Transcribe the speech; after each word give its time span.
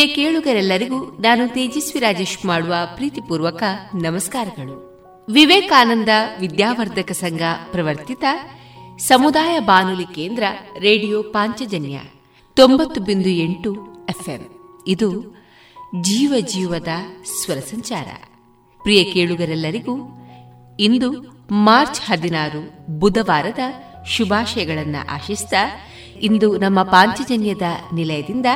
ಪ್ರಿಯ 0.00 0.14
ಕೇಳುಗರೆಲ್ಲರಿಗೂ 0.14 1.04
ನಾನು 1.04 1.48
ತೇಜಸ್ವಿ 1.48 2.00
ರಾಜೇಶ್ 2.00 2.46
ಮಾಡುವ 2.46 2.74
ಪ್ರೀತಿಪೂರ್ವಕ 2.94 3.62
ನಮಸ್ಕಾರಗಳು. 3.94 4.74
ವಿವೇಕಾನಂದ 5.32 6.08
ವಿದ್ಯಾವರ್ಧಕ 6.40 7.12
ಸಂಘ 7.12 7.40
ಪ್ರವರ್ತಿತ 7.70 8.24
ಸಮುದಾಯ 8.98 9.58
ಬಾನುಲಿ 9.58 10.04
ಕೇಂದ್ರ 10.04 10.42
ರೇಡಿಯೋ 10.78 11.22
ಪಾಂಚಜನ್ಯ 11.22 12.00
ತೊಂಬತ್ತು 12.56 13.00
ಬಿಂದು 13.00 13.28
ಎಂಟು 13.28 14.06
ಎಫ್ಎಂ. 14.08 14.46
ಇದು 14.86 15.36
ಜೀವ 16.00 16.34
ಜೀವದ 16.40 16.88
ಸ್ವರ 17.42 17.56
ಸಂಚಾರ. 17.56 18.06
ಪ್ರಿಯ 18.82 19.04
ಕೇಳುಗರೆಲ್ಲರಿಗೂ 19.04 20.26
ಇಂದು 20.80 21.12
ಮಾರ್ಚ್ 21.50 22.00
ಹದಿನಾರು 22.10 22.92
ಬುಧವಾರದ 22.98 23.58
ಶುಭಾಶಯಗಳನ್ನು 24.06 25.14
ಆಶಿಸ್ತಾ 25.14 25.80
ಇಂದು 26.20 26.58
ನಮ್ಮ 26.58 26.82
ಪಾಂಚಜನ್ಯದ 26.82 27.62
ನಿಲಯದಿಂದ 27.94 28.46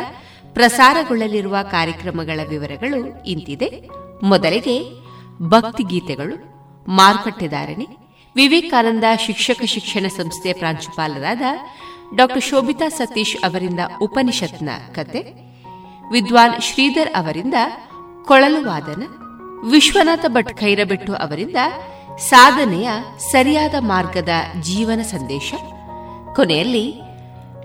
ಪ್ರಸಾರಗೊಳ್ಳಲಿರುವ 0.55 1.57
ಕಾರ್ಯಕ್ರಮಗಳ 1.71 2.41
ವಿವರಗಳು 2.49 3.25
ಇಂತಿದೆ. 3.25 3.89
ಮೊದಲಿಗೆ 4.23 4.91
ಭಕ್ತಿಗೀತೆಗಳು. 5.43 6.55
ಮಾರುಕಟ್ಟೆದಾರಣೆ. 6.91 7.87
ವಿವೇಕಾನಂದ 8.37 9.05
ಶಿಕ್ಷಕ 9.19 9.65
ಶಿಕ್ಷಣ 9.65 10.07
ಸಂಸ್ಥೆ 10.09 10.53
ಪ್ರಾಂಶುಪಾಲರಾದ 10.53 11.41
ಡಾ. 12.17 12.39
ಶೋಭಿತಾ 12.39 12.89
ಸತೀಶ್ 12.89 13.37
ಅವರಿಂದ 13.45 13.81
ಉಪನಿಷತ್ನ 14.03 14.69
ಕತೆ. 14.93 15.21
ವಿದ್ವಾನ್ 16.11 16.63
ಶ್ರೀಧರ್ 16.63 17.09
ಅವರಿಂದ 17.17 17.55
ಕೊಳಲು 18.27 18.67
ವಾದನ. 18.67 19.03
ವಿಶ್ವನಾಥ 19.71 20.25
ಭಟ್ 20.29 20.57
ಖೈರಬೆಟ್ಟು 20.57 21.15
ಅವರಿಂದ 21.15 21.57
ಸಾಧನೆಯ 22.19 22.91
ಸರಿಯಾದ 23.19 23.75
ಮಾರ್ಗದ 23.79 24.29
ಜೀವನ 24.61 25.03
ಸಂದೇಶ. 25.03 25.55
ಕೊನೆಯಲ್ಲಿ 26.37 27.01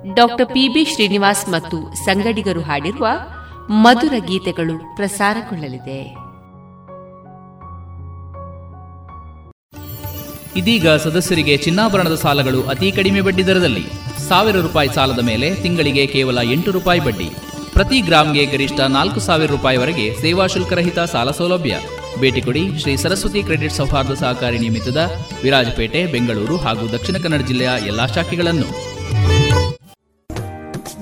ಡಾಕ್ಟರ್ 0.07 0.45
ಪಿಬಿ 0.45 0.85
ಶ್ರೀನಿವಾಸ್ 0.85 1.49
ಮತ್ತು 1.49 1.95
ಸಂಗಡಿಗರು 2.05 2.61
ಹಾಡಿರುವ 2.61 3.07
ಮಧುರ 3.69 4.13
ಗೀತೆಗಳು 4.27 4.95
ಪ್ರಸಾರಗೊಳ್ಳಲಿದೆ. 4.95 6.01
ಇದೀಗ 10.55 10.89
ಸದಸ್ಯರಿಗೆ 10.89 11.57
ಚಿನ್ನಾಭರಣದ 11.57 12.15
ಸಾಲಗಳು 12.15 12.63
ಅತಿ 12.63 12.91
ಕಡಿಮೆ 12.91 13.21
ಬಡ್ಡಿ 13.21 13.47
ದರದಲ್ಲಿ. 13.47 13.85
ಸಾವಿರ 14.27 14.55
ರೂಪಾಯಿ 14.55 14.89
ಸಾಲದ 14.89 15.19
ಮೇಲೆ 15.19 15.55
ತಿಂಗಳಿಗೆ 15.55 16.07
ಕೇವಲ 16.07 16.37
ಎಂಟು 16.51 16.71
ರೂಪಾಯಿ 16.71 16.99
ಬಡ್ಡಿ. 16.99 17.29
ಪ್ರತಿ 17.73 18.01
ಗ್ರಾಮ್ಗೆ 18.01 18.45
ಗರಿಷ್ಠ 18.45 18.79
ನಾಲ್ಕು 18.79 19.19
ಸಾವಿರ 19.19 19.51
ರೂಪಾಯಿವರೆಗೆ 19.51 20.21
ಸೇವಾ 20.21 20.47
ಶುಲ್ಕರಹಿತ 20.47 20.99
ಸಾಲ 20.99 21.31
ಸೌಲಭ್ಯ. 21.31 21.75
ಭೇಟಿ 22.19 22.41
ಕೊಡಿ 22.41 22.79
ಶ್ರೀ 22.79 22.95
ಸರಸ್ವತಿ 22.95 23.43
ಕ್ರೆಡಿಟ್ 23.43 23.73
ಸೌಹಾರ್ದ 23.73 24.11
ಸಹಕಾರಿ 24.13 24.59
ನಿಯಮಿತದ 24.59 25.11
ವಿರಾಜಪೇಟೆ, 25.43 26.05
ಬೆಂಗಳೂರು 26.05 26.57
ಹಾಗೂ 26.57 26.87
ದಕ್ಷಿಣ 26.87 27.17
ಕನ್ನಡ 27.17 27.41
ಜಿಲ್ಲೆಯ 27.41 27.69
ಎಲ್ಲಾ 27.85 28.05
ಶಾಖೆಗಳನ್ನು. 28.05 28.98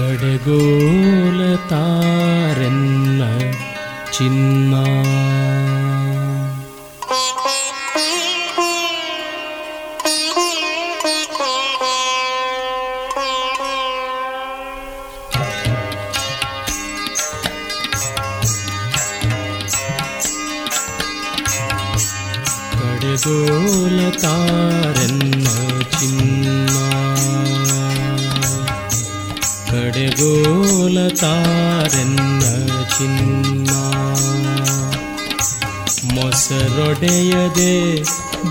घडगोलतार 0.00 1.80
चिन्ना 4.14 4.84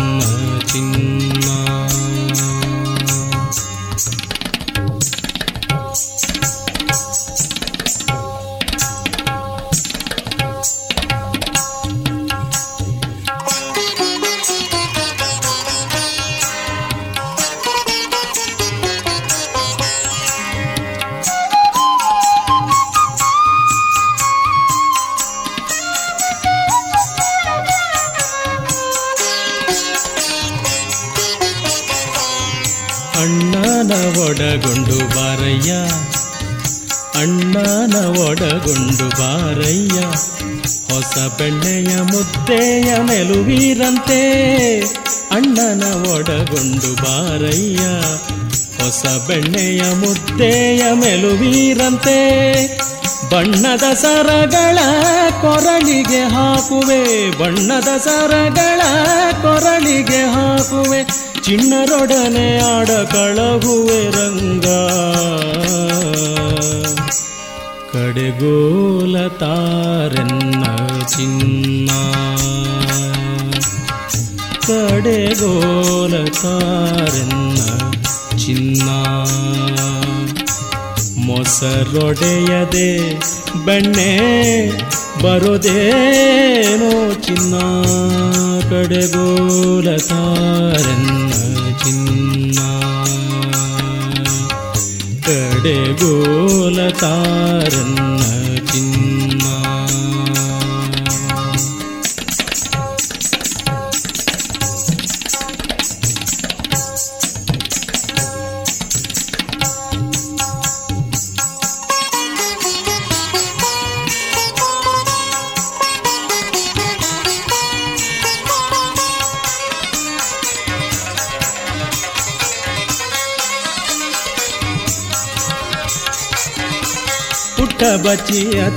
ಬಣ್ಣದ 53.33 53.93
ಸರಗಳ 53.93 54.77
ಕೊರಳಿಗೆ 55.41 56.23
ಹಾಕುವೆ, 56.23 57.31
ಬಣ್ಣದ 57.39 57.97
ಸರಗಳ 57.97 58.81
ಕೊರಳಿಗೆ 59.41 60.21
ಹಾಕುವೆ, 60.23 61.03
ಚಿಣ್ಣರೊಡನೆ 61.43 62.77
ಆಡ 62.77 62.87
ಕಳಗುವೆ 62.87 64.11
ರಂಗ. 64.11 64.65
ಕಡೆಗೋಲ 67.91 69.27
ತಾರೆನ್ನ 69.27 70.63
ಚಿನ್ನ. 71.03 71.89
ಕಡೆಗೋಲ 74.67 76.25
ತಾರೆನ್ನ 76.25 77.57
ಚಿನ್ನ. 78.37 79.02
ಸರೊಡೆಯದೆ 81.63 82.89
ಬೆಣ್ಣೆ 83.65 84.11
ಬರೋದೇನೋ 85.21 86.89
ಚಿನ್ನ 87.21 87.53
ಕಡೆಗೋಲ 88.69 89.87
ಸಾರನ್ನ 90.07 91.31
ಚಿನ್ನ 91.83 92.59
ಕಡೆಗೋಲ 95.27 96.89
ತಾರನ್ನ 96.99 98.02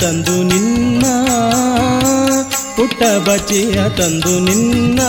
ತಂದು 0.01 0.43
ನಿನ್ನ, 0.43 1.05
ಪುಟ್ಟ 2.77 3.29
ಬಚ್ಚಿಯ 3.29 3.75
ತಂದು 3.75 4.41
ನಿನ್ನ, 4.41 5.01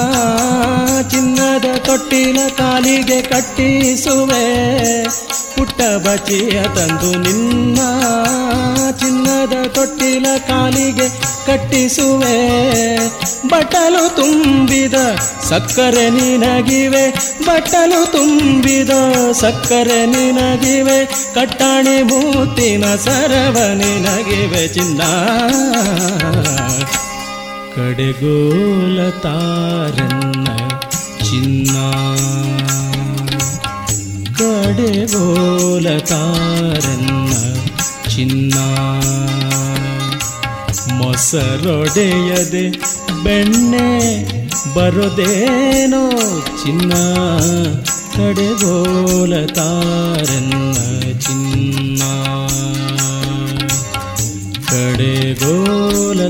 ಚಿನ್ನದ 1.10 1.78
ತೊಟ್ಟಿನ 1.78 2.40
ಕಾಲಿಗೆ 2.58 3.22
ಕಟ್ಟಿಸುವೆ. 3.22 4.46
ಪುಟ್ಟ 5.56 5.82
ಬಚ್ಚಿಯ 5.82 6.64
ತಂದು 6.64 7.20
ನಿನ್ನ, 7.20 7.80
ಚಿನ್ನದ 8.92 9.68
ತೊಟ್ಟಿನ 9.68 10.28
ಕಾಲಿಗೆ 10.48 11.10
ಕಟ್ಟಿಸುವೆ. 11.46 12.38
ಬಟಲು 13.48 14.16
ತುಂಬಿದ 14.16 14.94
ಸಕ್ಕರೆ 15.50 16.10
ನಿನಗಿವೆ, 16.10 17.12
ಬಟ್ಟಲು 17.46 18.12
ತುಂಬಿದ 18.12 18.90
ಸಕ್ಕರೆ 19.32 20.06
ನಿನಗಿವೆ, 20.06 21.06
ಕಟ್ಟಾಣಿ 21.06 22.04
ಮೂತಿನ 22.04 22.96
ಸರವ 22.96 23.58
ನಿನಗಿವೆ 23.74 24.68
ಚಿನ್ನ. 24.68 25.02
ಕಡೆಗೋಲ 27.76 29.10
ತಾರನ್ನ 29.10 30.46
ಚಿನ್ನ. 31.18 31.78
ಕಡೆಗೋಲ 34.36 35.98
ತಾರನ್ನ 35.98 37.32
ಚಿನ್ನ. 38.10 38.54
ಮೊಸರೊಡೆಯದೆ 40.94 42.70
ಬೆಣ್ಣೆ 43.24 44.37
ಬರೋದೇನೋ 44.77 46.03
ಚಿನ್ನ 46.63 46.93
ಕಡೆಗೋಲ 48.17 49.47
ತಾರನ್ನ 49.47 50.75
ಚಿನ್ನ 51.21 52.03
ಕಡೆಗೋಲ 54.71 56.21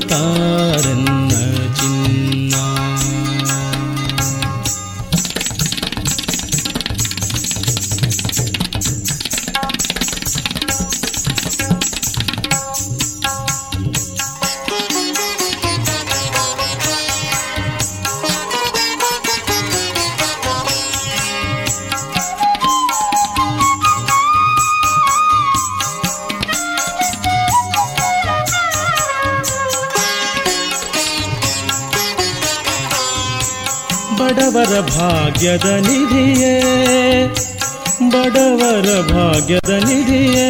ಭಾಗ್ಯದ 35.56 35.68
ನಿಧಿಯೇ 35.84 36.54
ಬಡವರ 38.12 38.88
ಭಾಗ್ಯದ 39.10 39.70
ನಿಧಿಯೇ 39.84 40.48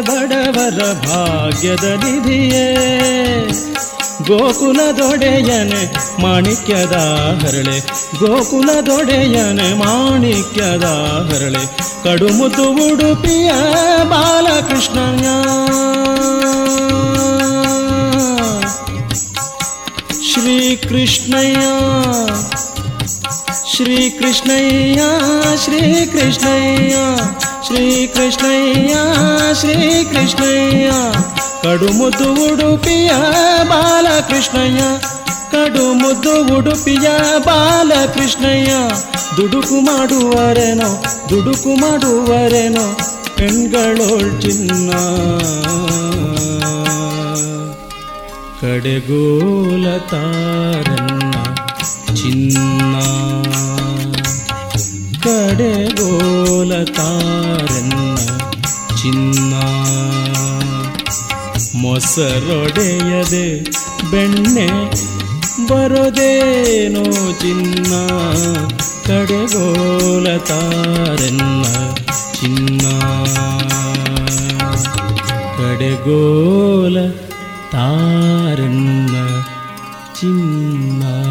ಬಡವರ 0.00 0.80
ಭಾಗ್ಯದ 1.06 1.86
ನಿಧಿಯೇ 2.02 2.66
ಗೋಕುಲದೊಡೆಯನೆ 4.28 5.82
ಮಾಣಿಕ್ಯದ 6.22 6.96
ಹರಳೆ 7.42 7.78
ಗೋಕುಲದೊಡೆಯನೆ 8.20 9.68
ಮಾಣಿಕ್ಯದ 9.82 10.88
ಹರಳೆ 11.30 11.64
ಕಡುಮುದು 12.04 12.66
ಉಡುಪಿಯ 12.86 13.50
ಬಾಲಕೃಷ್ಣಯ್ಯ 14.12 15.28
ಶ್ರೀ 20.28 20.58
ಶ್ರೀ 23.83 24.09
ಕೃಷ್ಣಯ್ಯ 24.09 25.01
ಶ್ರೀ 25.63 26.05
ಕೃಷ್ಣಯ್ಯ 26.05 26.95
ಶ್ರೀ 27.65 28.07
ಕೃಷ್ಣಯ್ಯ 28.07 28.93
ಶ್ರೀ 29.59 30.03
ಕೃಷ್ಣಯ್ಯ. 30.03 30.91
ಕಡುಮುದ್ದು 31.63 32.53
ಉಡುಪಿಯ 32.53 33.11
ಬಾಲಕೃಷ್ಣಯ್ಯ, 33.69 34.81
ಕಡುಮುದ್ದು 35.51 36.57
ಉಡುಪಿಯ 36.57 37.09
ಬಾಲಕೃಷ್ಣಯ್ಯ. 37.45 38.71
ದುಡುಕು 39.37 39.79
ಮಾಡುವರೆನೋ 39.79 41.03
ದುಡುಕು 41.29 41.75
ಮಾಡುವರೆನೋ, 41.75 42.97
ಹೆಣ್ಗಳೋಳ್ 43.39 44.41
ಚಿನ್ನ. 44.41 44.91
ಕಡೆಗೋಲ 48.61 49.97
ತಾರನ್ನ 49.97 51.33
ಚಿನ್ನ. 52.15 52.70
ಕಡೆಗೋಲ 55.61 56.83
ತಾರನ್ನ 56.83 58.15
ಚಿನ್ನ. 58.95 59.53
ಮೊಸರೊಡೆಯದೆ 61.75 63.63
ಬೆಣ್ಣೆ 64.11 64.67
ಬರೋದೇನೋ 65.67 67.05
ಚಿನ್ನ. 67.39 67.93
ಕಡೆಗೋಲತಾರನ್ನ 69.07 71.63
ಚಿನ್ನ. 72.41 72.85
ಕಡೆಗೋಲ 75.57 76.97
ತಾರನ್ನ 77.71 79.15
ಚಿನ್ನ. 80.19 81.30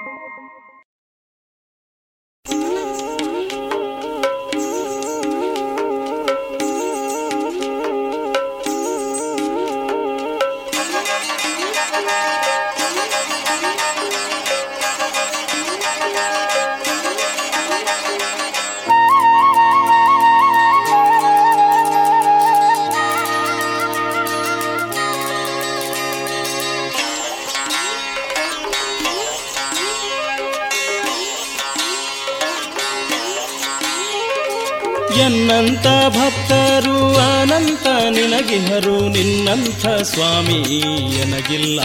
ಎನ್ನಂತ 35.61 35.87
ಭಕ್ತರು, 36.07 37.15
ಅನಂತ 37.17 37.87
ನಿನಗಿಹರು, 38.09 39.09
ನಿನ್ನಂಥ 39.09 40.01
ಸ್ವಾಮಿ 40.01 40.79
ಎನಗಿಲ್ಲ. 41.21 41.81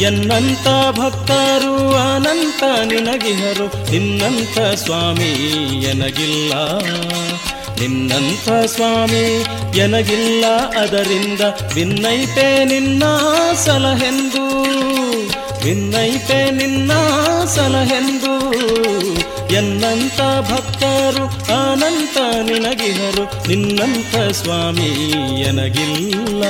ಎನ್ನಂಥ 0.00 0.98
ಭಕ್ತರು, 0.98 1.96
ಅನಂತ 1.96 2.62
ನಿನಗಿಹರು, 2.62 3.90
ನಿನ್ನಂಥ 3.90 4.78
ಸ್ವಾಮಿ 4.78 5.32
ಎನಗಿಲ್ಲ. 5.84 6.52
ನಿನ್ನಂಥ 7.80 8.66
ಸ್ವಾಮಿ 8.66 9.44
ಎನಗಿಲ್ಲ, 9.78 10.46
ಅದರಿಂದ 10.80 11.40
ಭಿನ್ನೈತೆ 11.74 12.64
ನಿನ್ನ 12.64 13.02
ಸಲಹೆಂದು. 13.54 14.62
ಭಿನ್ನೈತೆ 15.64 16.50
ನಿನ್ನ 16.50 16.92
ಸಲಹೆಂದು. 17.44 18.40
ಎನ್ನಂತ 19.54 20.20
ಭಕ್ತರು 20.50 21.24
ಅನಂತ 21.54 22.16
ನಿನಗಿಹರು 22.50 23.48
ನಿನ್ನಂತ 23.48 24.32
ಸ್ವಾಮಿ 24.32 24.90
ಎನಗಿಲ್ಲ. 25.40 26.44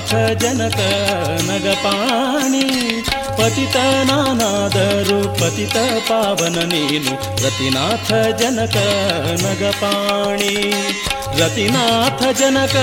ರತಿನಾಥ 0.00 0.42
ಜನಕ 0.42 0.80
ನಗಪಾಣಿ, 1.48 2.66
ಪತಿತ 3.38 3.76
ನಾನಾದರು 4.08 5.18
ಪತಿತ 5.40 5.76
ಪಾವನ 6.08 6.56
ನೀನು. 6.72 7.12
ರತಿನಾಥ 7.44 8.10
ಜನಕ 8.40 8.76
ನಗಪಾಣಿ, 9.44 10.54
ರತಿನಾಥ 11.40 12.22
ಜನಕ 12.40 12.76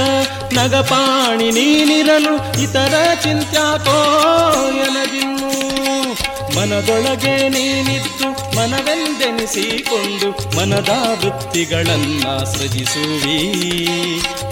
ನಗಪಾಣಿ, 0.54 1.48
ನೀನಿರಲು 1.52 2.36
ಇತರ 2.62 2.96
ಚಿಂತ್ಯಾಕೋ 3.24 3.98
ಎನಗಿನ್ನು 4.86 5.52
ಮನದೊಳಗೆ 6.56 7.36
ನೀನಿದ್ದು 7.50 8.17
ಮನವೆಂದೆನಿಸಿಕೊಂಡು 8.58 10.58
ಮನದ 10.58 10.90
ವೃತ್ತಿಗಳನ್ನ 11.24 12.44
ಸೃಜಿಸುವಿ. 12.44 13.54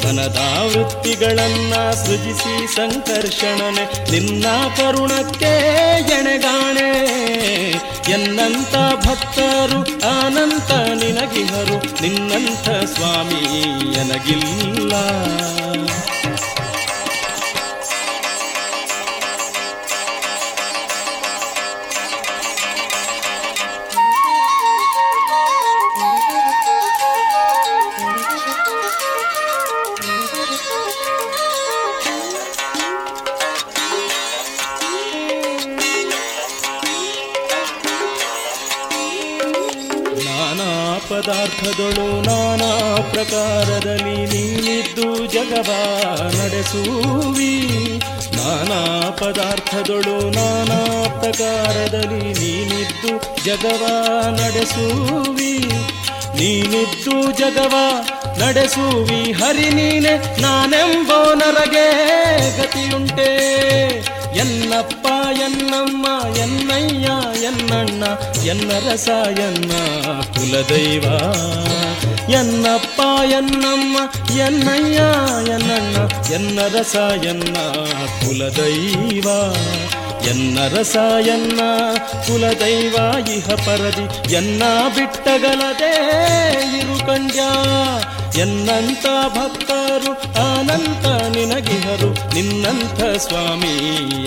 ಮನದ 0.06 0.40
ವೃತ್ತಿಗಳನ್ನ 0.76 1.92
ಸೃಜಿಸಿ 1.92 2.76
ಸಂಕರ್ಷಣನೆ 2.76 4.12
ನಿನ್ನ 4.12 4.46
ಕರುಣಕ್ಕೆ 4.78 5.98
ಎಣೆಗಾಣೆ. 5.98 7.06
ಎನ್ನಂತ 8.12 9.08
ಭಕ್ತರು 9.08 10.00
ಅನಂತ 10.20 10.72
ನಿನಗಿಹರು 10.72 12.02
ನಿನ್ನಂಥ 12.02 12.70
ಸ್ವಾಮಿ 12.70 14.00
ಎನಗಿಲ್ಲ. 14.00 14.94
ಜಗವ 53.46 53.84
ನಡೆಸುವಿ 54.40 55.54
ನೀನಿದ್ದು 56.40 57.16
ಜಗವ 57.40 57.76
ನಡೆಸುವಿ 58.42 59.20
ಹರಿ 59.32 59.70
ನೀನೆ 59.70 60.14
ನಾನೆಂಬೋ 60.42 61.20
ನರಗೆ 61.34 61.86
ಗತಿಯುಂಟೆ 62.58 63.30
ಎನ್ನಪ್ಪ 64.36 65.06
ಎನ್ನಮ್ಮ 65.42 66.06
ಎನ್ನಯ್ಯ 66.38 67.08
ಎನ್ನಣ್ಣ 67.44 68.04
ಎನ್ನ 68.46 68.72
ರಸ 68.88 69.10
ಎನ್ನ 69.40 69.72
ಕುಲದೈವ 70.36 71.06
ಎನ್ನಪ್ಪ 72.34 73.00
ಎನ್ನಮ್ಮ 73.32 73.98
ಎನ್ನಯ್ಯ 74.40 75.00
ಎನ್ನಣ್ಣ 75.54 75.96
ಎನ್ನ 76.34 76.60
ರಸ 76.76 76.96
ಎನ್ನ 77.26 77.56
ಕುಲದೈವ 78.22 79.28
ಎನ್ನ 80.30 80.60
ರಸ 80.76 80.96
ಎನ್ನ 81.28 81.62
ಕುಲದೈವ 82.28 82.96
ಇಹ 83.36 83.48
ಪರದಿ 83.48 84.34
ಎನ್ನ 84.34 84.64
ಬಿಟ್ಟಗಲದೆ 84.96 85.94
ಇರು 86.78 87.06
ಕಂಡ್ಯ. 87.06 87.42
ಎನ್ನಂತ 88.40 89.06
ಭಕ್ತರು 89.30 90.14
ಅನಂತ 90.52 91.06
ನಿನಗಿಹರು 91.36 92.34
ನಿನ್ನಂಥ 92.34 93.18
ಸ್ವಾಮಿ 93.18 93.76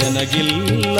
ಎನಗಿಲ್ಲ. 0.06 0.98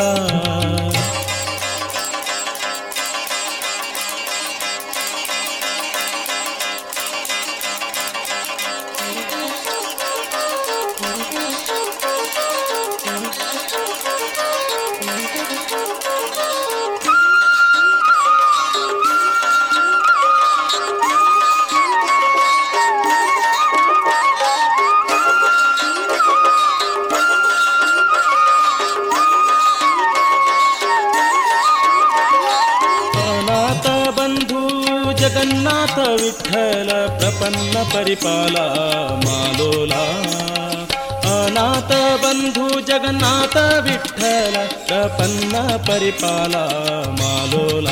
ಮಾಲೋಲ. 47.11 47.89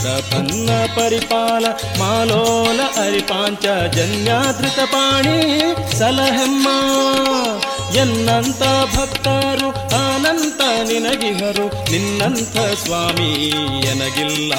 ಪ್ರಪನ್ನ 0.00 0.70
ಪರಿಪಾಲ, 0.96 1.64
ಮಾಲೋಲ 1.98 2.80
ಅರಿಪಾಂಚ 2.80 3.66
ಜನ್ಯಾದೃತ 3.94 4.78
ಪಾಣಿ, 4.78 5.74
ಸಲಹೆಮ್ಮ. 5.98 6.68
ಎನ್ನಂತ 7.96 8.62
ಭಕ್ತರು 8.96 9.70
ಅನಂತ 9.70 10.60
ನಿನಗಿಹರು, 10.60 11.90
ನಿನ್ನಂಥ 11.90 12.84
ಸ್ವಾಮಿ 12.84 13.48
ಎನಗಿಲ್ಲ. 13.86 14.52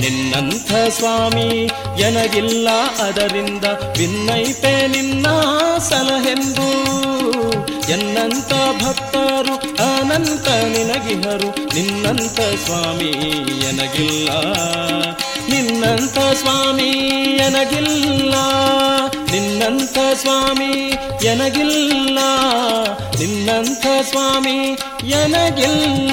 ನಿನ್ನಂಥ 0.00 0.72
ಸ್ವಾಮಿ 0.88 1.70
ಎನಗಿಲ್ಲ, 2.00 2.68
ಅದರಿಂದ 3.04 3.64
ಭಿನ್ನೈತೆ 3.96 4.86
ನಿನ್ನ 4.86 5.26
ಸಲಹೆಂದು. 5.78 6.99
ಎನ್ನಂತ 7.90 8.52
ಭಕ್ತರು, 8.84 9.54
ಅನಂತ 9.54 10.48
ನಿನಗಿಹರು. 10.48 11.74
ನಿನ್ನಂತ 11.74 12.40
ಸ್ವಾಮಿ 12.64 13.10
ಎನಗಿಲ್ಲ. 13.68 14.52
ನಿನ್ನಂತ 15.48 16.18
ಸ್ವಾಮಿ 16.18 16.88
ಎನಗಿಲ್ಲ. 17.36 18.34
ನಿನ್ನಂತ 19.32 19.98
ಸ್ವಾಮಿ 20.14 20.94
ಎನಗಿಲ್ಲ. 21.26 22.18
ನಿನ್ನಂತ 23.18 23.86
ಸ್ವಾಮಿ 24.02 24.78
ಎನಗಿಲ್ಲ. 25.06 26.10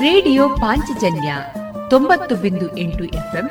ರೇಡಿಯೋ 0.00 0.48
ಪಾಂಚಜನ್ಯ 0.48 1.34
ತೊಂಬತ್ತು 1.90 2.34
ಬಿಂದು 2.34 2.78
ಎಂಟು 2.78 3.04
ಎಫ್ಎಂ 3.04 3.50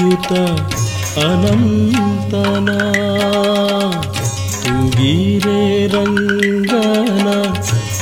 ಅಚ್ಯುತ 0.00 0.34
ಅನಂತನ, 1.22 2.68
ತೂಗಿರೆ 4.62 5.64
ರಂಗನ, 5.86 7.26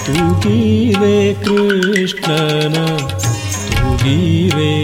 ತೂಗಿರೆ 0.06 1.16
ಕೃಷ್ಣನ, 1.42 2.76
ತೂಗಿರೆ 3.70 4.74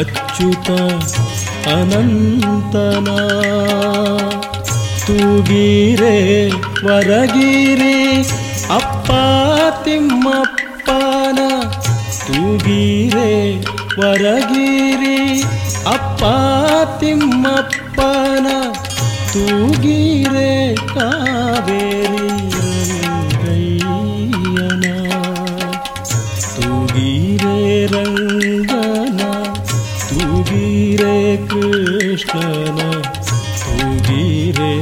ಅಚ್ಯುತ 0.00 0.70
ಅನಂತನ, 1.74 3.08
ತೂಗಿರೆ 5.06 6.16
ವರಗಿರಿ 6.86 7.98
ಅಪ್ಪ 8.70 9.10
ತಿಮ್ಮಪ್ಪನ, 9.84 11.38
ತೂಗಿರೆ 12.26 13.30
ವರಗಿರಿ 14.00 14.91
ಅಪ್ಪ 16.22 16.34
ತಿಮ್ಮಪ್ಪನ 17.00 18.48
ತೂಗಿರೆ 19.32 20.50
ಕಾವೇರಿ 20.90 22.28
ರಂಗಯ್ಯನ 23.38 24.84
ತೂಗಿರೆ 26.54 27.56
ರಂಗನ 27.94 29.20
ತೂಗಿರೆ 30.10 31.16
ಕೃಷ್ಣನ 31.48 32.80
ತೂಗಿರೆ 33.62 34.72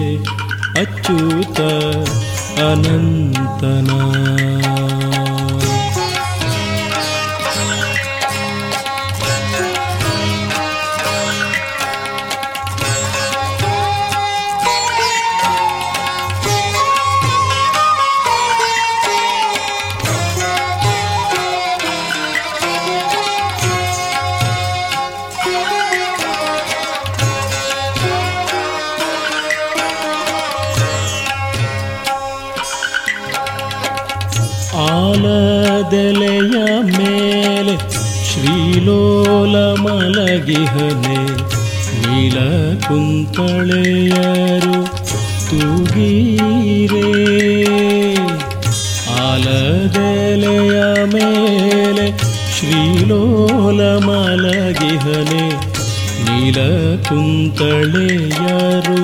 ಕುಂತಳೆಯರು 57.11 58.99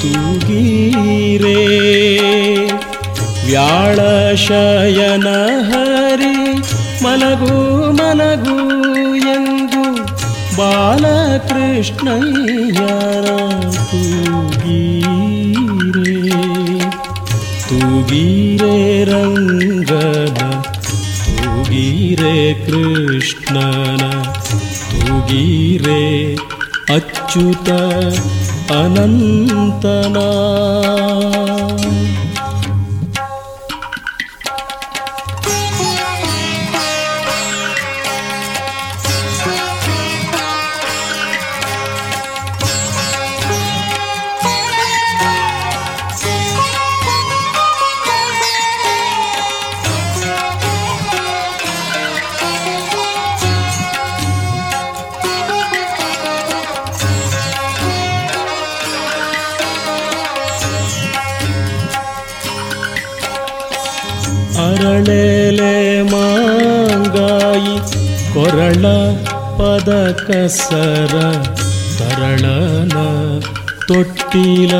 ತೂಗೀರೇ 0.00 1.60
ವ್ಯಾಳಶಯನ 3.46 5.28
ಹರಿ 5.68 6.34
ಮಲಗು 7.04 7.54
ಮಲಗು 7.98 8.56
ಎಂದು 9.34 9.84
ಬಾಲಕೃಷ್ಣಯ್ಯ 10.58 11.20
अच्युत 27.30 27.68
अनन्तना 28.76 30.28
ಅರಳೆಲೆ 64.66 66.02
ಮಾಂಗಾಯಿ 66.02 67.76
ಕೊರಳ 68.34 68.84
ಪದ 69.58 70.10
ಕಸರ 70.28 71.14
ತರಳನ 71.98 72.92
ತೊಟ್ಟಿಲ 73.88 74.72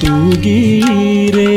ತೂಗೀರೆ. 0.00 1.54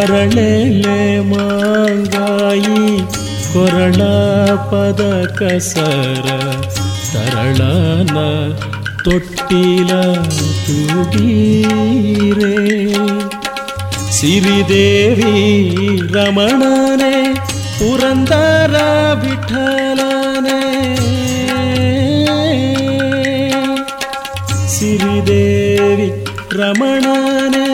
ಅರಳೆಲೆ 0.00 1.20
ಮಾಂಗಾಯಿ 1.20 2.98
ಕೊರಳ 3.52 4.00
ಪದ 4.70 5.02
ಕಸರ 5.38 6.28
ತರಳನ 7.12 8.18
ತೊಟ್ಟಿಲ 9.04 9.90
ತೂಗೀರೇ. 10.66 11.72
ಸಿರಿದೇವಿ 14.22 15.30
ರಮಣನೆ 16.12 17.14
ಪುರಂದರ 17.78 18.74
ವಿಠಲನೆ 19.22 20.60
ಸಿರಿದೇವಿ 24.74 26.08
ರಮಣನೆ 26.52 27.66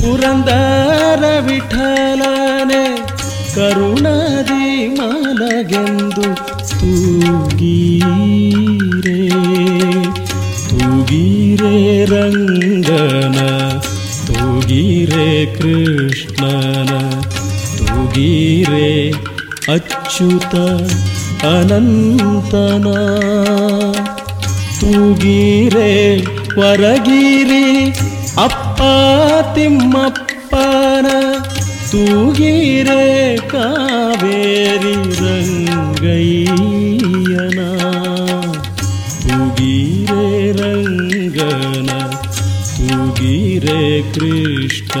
ಪುರಂದರ 0.00 1.24
ವಿಠಲನೆ 1.48 2.82
ಕರುಣದಿ 3.54 4.64
ಮಲಗೆಂದು 4.96 6.26
ತೂಗೀರೇ 6.72 8.00
ತೂಗೀರೇ 10.70 11.76
ರಂಗನ 12.12 12.40
ತೂಗೀರೆ 12.54 12.71
ಕೃಷ್ಣನ 15.58 16.92
ತೂಗೀರೆ 17.78 19.10
ಅಚ್ಯುತ 19.72 20.54
ಅನಂತನ. 21.46 22.86
ತೂಗೀರೆ 24.80 25.92
ವರಗಿರಿ 26.58 27.66
ಅಪ್ಪ 28.42 28.80
ತಿಮ್ಮಪ್ಪನ 29.54 31.06
ತೂಗೀರೆ 31.90 33.02
ಕಾವೇರಿ 33.46 34.94
ರಂಗಯ್ಯನ 35.20 36.71
कृष्ण 44.14 45.00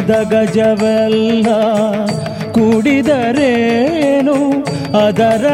ಮದಗಜವೆಲ್ಲ 0.00 1.46
ಕುಡಿದರೇನು? 2.52 4.34
ಅದರ 5.06 5.46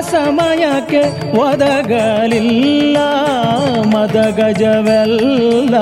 ಸಮಯಕ್ಕೆ 0.00 1.32
ಒದಗಲಿಲ್ಲ. 1.38 2.96
ಮದಗಜವೆಲ್ಲ 3.84 5.78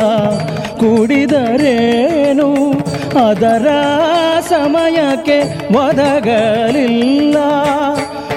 ಕುಡಿದರೇನು? 0.74 2.54
ಅದರ 3.28 3.66
ಸಮಯಕ್ಕೆ 4.48 5.40
ಒದಗಲಿಲ್ಲ. 5.76 7.36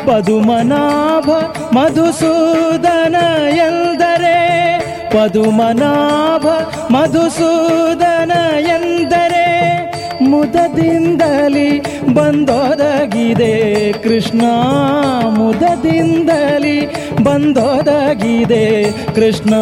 ಪದುಮನಾಭ 0.07 1.29
ಮಧುಸೂದನ 1.77 3.15
ಎಂದರೆ, 3.49 4.79
ಪದುಮನಾಭ 5.09 6.47
ಮಧುಸೂದನ 6.93 8.31
ಎಂದರೆ 8.59 8.90
ಮುದದಿಂದಲಿ 10.31 11.79
ಬಂದೊದಗಿದೆ 12.13 13.91
ಕೃಷ್ಣ. 13.91 14.41
ಮುದದಿಂದಲಿ 15.29 16.87
ಬಂದೊದಗಿದೆ 17.23 18.91
ಕೃಷ್ಣ. 19.15 19.53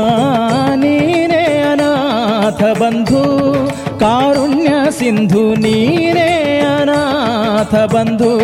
ನೀನೇ 0.76 1.66
ಅನಾಥ 1.72 2.64
ಬಂಧು. 2.64 3.40
ಕಾರುಣ್ಯ 4.00 4.70
ಸಿಂಧು 4.90 5.56
ನೀನೇ 5.56 6.62
ಅನಾಥ 6.82 7.76
ಬಂಧು. 7.76 8.40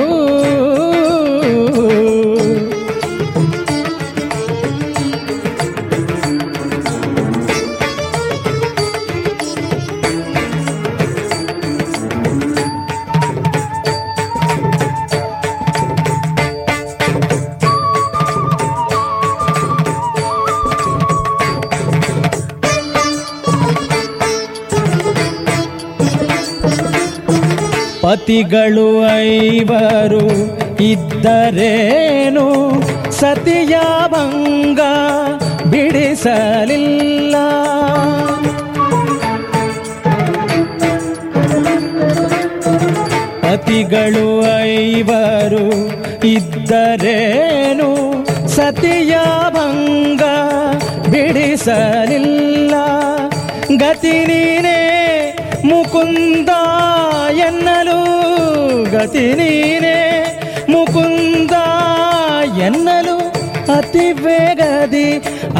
ಪತಿಗಳು 28.06 29.08
ಐವರು 29.20 30.28
ಇದ್ದರೇನು? 30.84 32.48
ಸತಿಯ 33.12 33.76
ಭಂಗ 34.08 34.80
ಬಿಡಿಸಲಿಲ್ಲ. 35.70 37.36
ಪತಿಗಳು 43.42 44.44
ಐವರು 44.62 45.88
ಇದ್ದರೇನು? 46.28 47.90
ಸತಿಯ 48.48 49.18
ಭಂಗ 49.50 50.22
ಬಿಡಿಸಲಿಲ್ಲ. 51.10 52.74
ಗತಿ 53.78 54.26
ನೀನೇ 54.26 54.82
ಮುಕುಂದ 55.66 56.50
ಎನ್ನಲು 58.96 59.04
ಗತಿ 59.04 59.24
ನೀನೇ 59.38 59.98
ಮುಕುಂದ 60.70 61.56
ಎನ್ನಲು 62.66 63.16
ಅತಿ 63.76 64.08
ವೇಗದಿ 64.20 65.08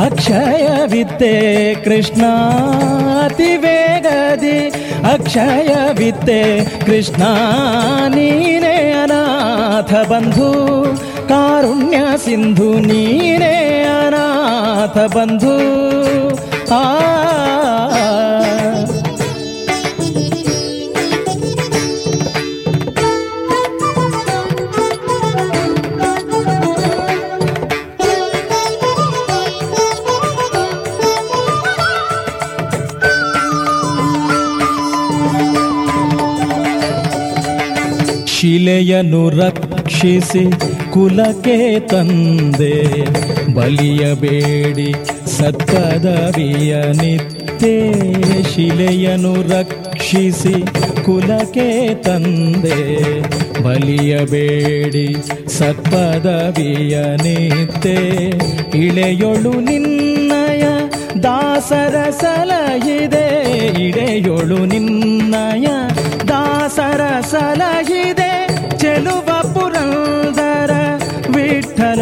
ಅಕ್ಷಯವಿದ್ದೆ 0.06 1.34
ಕೃಷ್ಣ 1.86 2.24
ಅತಿ 3.24 3.52
ವೇಗದಿ 3.64 4.58
ಅಕ್ಷಯವಿದ್ದೆ 5.14 6.42
ಕೃಷ್ಣ 6.86 7.24
ನೀನೇ 8.16 8.76
ಅನಾಥ 9.04 9.94
ಬಂಧು 10.12 10.52
ಕಾರುಣ್ಯ 11.30 12.00
ಸಿಂಧು 12.26 12.72
ನೀನೇ 12.88 13.56
ಅನಾಥ 13.98 14.98
ಬಂಧು 15.16 15.56
ಆ 16.74 16.84
ಶಿಲೆಯನ್ನು 38.66 39.30
ರಕ್ಷಿಸಿ 39.30 40.52
ಕುಲಕ್ಕೆ 40.92 41.80
ತಂದೆ. 41.80 43.06
ಬಲಿಯಬೇಡಿ 43.54 44.94
ಸತ್ಪದವಿಯ 45.38 46.76
ನಿತ್ಯ 46.76 47.68
ಶಿಲೆಯನ್ನು 48.44 49.34
ರಕ್ಷಿಸಿ 49.34 50.54
ಕುಲಕ್ಕೆ 51.04 51.96
ತಂದೆ. 51.96 53.06
ಬಲಿಯಬೇಡಿ 53.64 55.16
ಸತ್ಪದವಿಯ 55.58 56.98
ನಿತ್ಯ 57.04 57.90
ಇಳೆಯೊಳು 58.80 59.62
ನಿನ್ನಯ 59.62 60.64
ದಾಸರ 61.24 62.10
ಸಲಹಿದೆ. 62.10 63.28
ಇಳೆಯೊಳು 63.88 64.66
ನಿನ್ನಯ 64.66 65.68
ದಾಸರ 66.28 67.02
ಸಲಹಿದೆ. 67.32 68.15
पुरा 69.04 69.86
दर 70.38 70.72
मिथर 71.36 72.02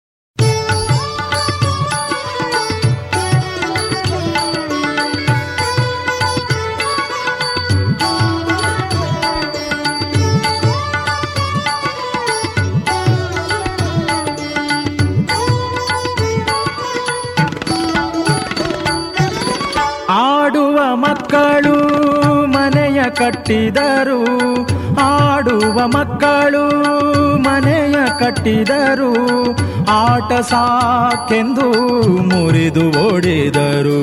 ಕಟ್ಟಿದರು, 23.09 24.21
ಆಡುವ 25.01 25.87
ಮಕ್ಕಳು 25.87 26.65
ಮನೆಯ 27.37 27.95
ಕಟ್ಟಿದರು, 28.19 29.13
ಆಟ 29.89 30.33
ಸಾಕೆಂದು 30.33 31.67
ಮುರಿದು 32.21 33.13
ಓಡಿದರು, 33.13 33.99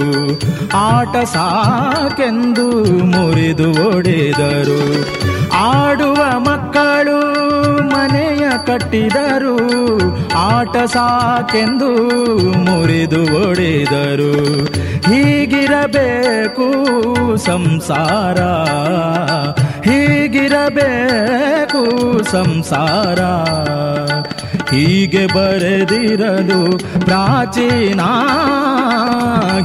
ಆಟ 0.75 1.17
ಸಾಕೆಂದು 1.17 2.85
ಮುರಿದು 3.05 3.97
ಓಡಿದರು, 3.97 4.81
ಆಡುವ 5.55 6.39
ಮಕ್ಕಳು 6.39 7.48
ಕಟ್ಟಿದರು, 8.67 9.57
ಆಟ 10.37 10.77
ಸಾಕೆಂದು 10.77 11.91
ಮುರಿದು 12.59 13.23
ಒಡೆದರು. 13.49 14.65
ಹೀಗಿರಬೇಕು 15.09 16.69
ಸಂಸಾರ 17.37 18.41
ಹೀಗಿರಬೇಕು 19.89 21.83
ಸಂಸಾರ. 22.31 23.21
ಹೀಗೆ 24.75 25.27
ಬರೆದಿರಲು 25.27 26.79
ಪ್ರಾಚೀನ, 27.05 28.01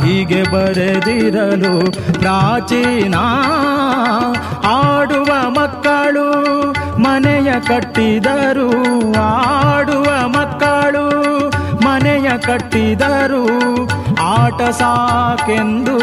ಹೀಗೆ 0.06 0.44
ಬರೆದಿರಲು 0.44 1.92
ಪ್ರಾಚೀನ. 2.20 3.16
ಆಡುವ 4.66 5.50
ಮಕ್ಕಳು 5.50 6.30
ಮನೆಯ 7.02 7.52
ಕಟ್ಟಿದರು 7.68 8.68
ಆಡುವ 9.24 10.10
ಮಕ್ಕಳು 10.28 11.06
ಮನೆಯ 11.86 12.30
ಕಟ್ಟಿದರು 12.40 13.44
ಆಟ 14.30 14.62
ಸಾಕೆಂದು 14.72 15.96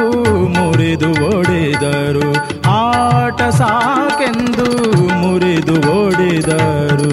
ಮುರಿದು 0.56 1.10
ಓಡಿದರು 1.30 2.28
ಆಟ 2.74 3.40
ಸಾಕೆಂದು 3.52 4.68
ಮುರಿದು 5.22 5.76
ಓಡಿದರು 5.96 7.12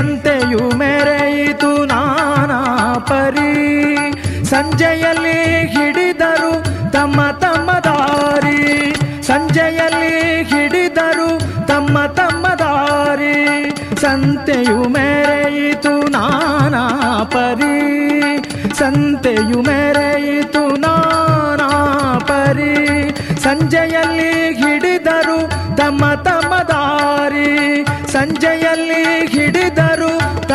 ಸಂತೆಯು 0.00 0.76
ಮೆರೆಯಿತು 0.76 1.84
ನಾನಾ 1.84 2.94
ಪರಿ. 2.98 4.44
ಸಂಜೆಯಲ್ಲಿ 4.44 5.66
ಹಿಡಿದರು 5.66 6.62
ತಮ್ಮ 6.92 7.30
ತಮ್ಮ 7.30 7.70
ದಾರಿ. 7.72 8.94
ಸಂಜೆಯಲ್ಲಿ 9.22 10.42
ಹಿಡಿದರು 10.42 11.38
ತಮ್ಮ 11.66 12.06
ತಮ್ಮ 12.06 12.46
ದಾರಿ. 12.48 13.70
ಸಂತೆಯು 14.00 14.88
ಮೆರೆಯಿತು 14.88 16.10
ನಾನಾ 16.10 17.24
ಪರಿ. 17.24 17.80
ಸಂತೆಯು 18.78 19.62
ಮೆರೆಯಿತು 19.62 19.79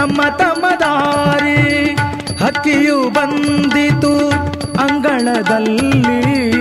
ತಮ್ಮ 0.06 0.22
ತಮ್ಮ 0.38 0.66
ದಾರಿ 0.80 1.86
ಹಕ್ಕಿಯು 2.44 3.10
ಬಂದಿತು 3.10 4.30
ಅಂಗಳದಲ್ಲಿ. 4.80 6.52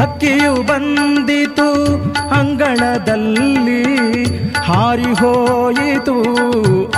ಹಕ್ಕಿಯು 0.00 0.62
ಬಂದಿತು 0.62 1.94
ಅಂಗಳದಲ್ಲಿ. 2.34 3.82
ಹಾರಿ 4.54 5.12
ಹೋಯಿತು 5.12 6.16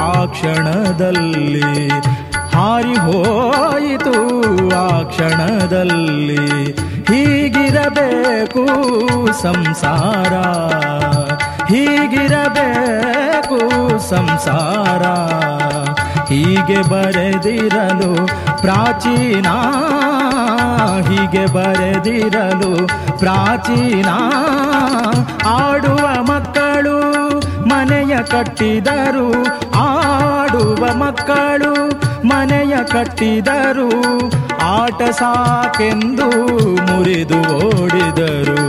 ಆ 0.02 0.24
ಕ್ಷಣದಲ್ಲಿ. 0.24 1.88
ಹಾರಿ 2.56 2.94
ಹೋಯಿತು 2.94 4.16
ಆ 4.76 5.02
ಕ್ಷಣದಲ್ಲಿ. 5.02 6.72
ಹೀಗಿರಬೇಕು 7.02 8.66
ಸಂಸಾರ. 9.42 10.34
ಹೀಗಿರಬೇಕು 11.64 13.58
ಸಂಸಾರ. 14.10 15.02
ಹೀಗೆ 16.32 16.80
ಬರೆದಿರಲು 16.90 18.10
ಪ್ರಾಚೀನ, 18.60 19.48
ಹೀಗೆ 21.08 21.44
ಬರೆದಿರಲು 21.46 22.70
ಪ್ರಾಚೀನ. 23.18 24.10
ಆಡುವ 25.48 26.06
ಮಕ್ಕಳು 26.22 26.96
ಮನೆಯ 27.68 28.14
ಕಟ್ಟಿದರು, 28.30 29.28
ಆಡುವ 29.82 30.82
ಮಕ್ಕಳು 30.94 31.74
ಮನೆಯ 32.28 32.76
ಕಟ್ಟಿದರು, 32.84 33.88
ಆಟ 34.72 35.02
ಸಾಕೆಂದು 35.02 36.28
ಮುರಿದು 36.88 37.40
ಓಡಿದರು, 37.58 38.62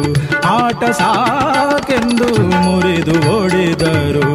ಆಟ 0.57 0.83
ಸಾಕೆಂದು 0.83 2.29
ಮುರಿದು 2.65 3.17
ಓಡಿದರು. 3.37 4.27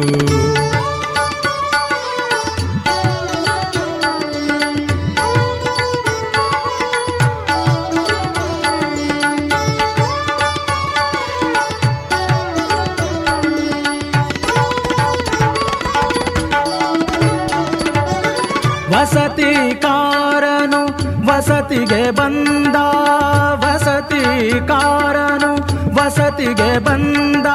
ಕಾರನು 24.69 25.51
ವಸತಿಗೆ 25.97 26.71
ಬಂದ. 26.79 27.47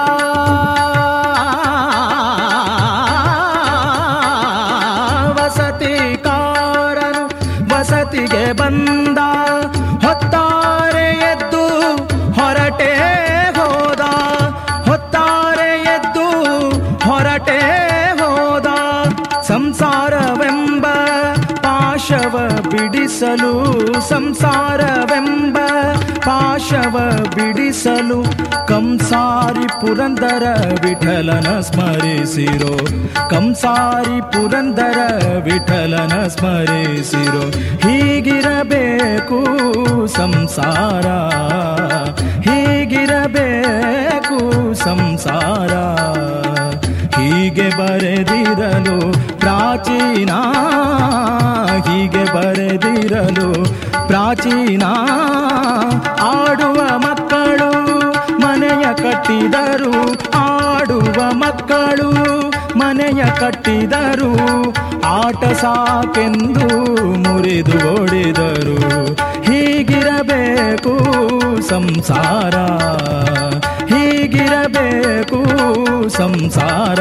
ರಕ್ಷಿಸಲು 27.87 28.25
ಕಂಸಾರಿ 28.67 29.69
ಪುರಂದರ 29.69 30.43
ವಿಠಲನ 30.85 31.61
ಸ್ಮರಿಸಿರೋ. 31.61 32.79
ಕಂಸಾರಿ 33.29 34.23
ಪುರಂದರ 34.23 34.99
ವಿಠಲನ 35.45 36.29
ಸ್ಮರಿಸಿರೋ. 36.29 37.51
ಹೀಗಿರಬೇಕು 37.89 39.47
ಸಂಸಾರ. 40.07 41.07
ಹೀಗಿರಬೇಕು 42.41 43.05
ಸಂಸಾರ. 44.75 45.75
ಹೀಗೆ 47.21 47.71
ಬರೆದಿರಲು 47.79 49.01
ಪ್ರಾಚೀನ. 49.39 50.31
ಹೀಗೆ 51.77 52.25
ಬರೆದಿರಲು 52.35 53.65
ಪ್ರಾಚೀನ. 54.07 54.83
ಆಡುವ 56.23 56.99
ಮನೆಯ 56.99 57.24
ಕಟ್ಟಿದರು, 59.25 59.93
ಆಡುವ 60.39 61.33
ಮಕ್ಕಳು 61.33 62.09
ಮನೆಯ 62.79 63.25
ಕಟ್ಟಿದರು, 63.41 64.31
ಆಟ 65.07 65.45
ಸಾಕೆಂದು 65.45 66.69
ಮುರಿದು 67.19 67.77
ಓಡಿದರು 67.95 68.77
ಹೀಗಿರಬೇಕು 69.43 70.95
ಸಂಸಾರ 71.69 72.57
ಹೀಗಿರಬೇಕು 73.95 75.41
ಸಂಸಾರ. 76.09 77.01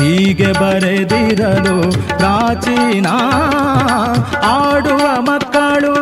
ಹೀಗೆ 0.00 0.52
ಬರೆದಿರಲು 0.52 1.76
ಪ್ರಾಚೀನ 2.18 3.06
ಆಡುವ 4.44 5.20
ಮಕ್ಕಳು 5.20 5.94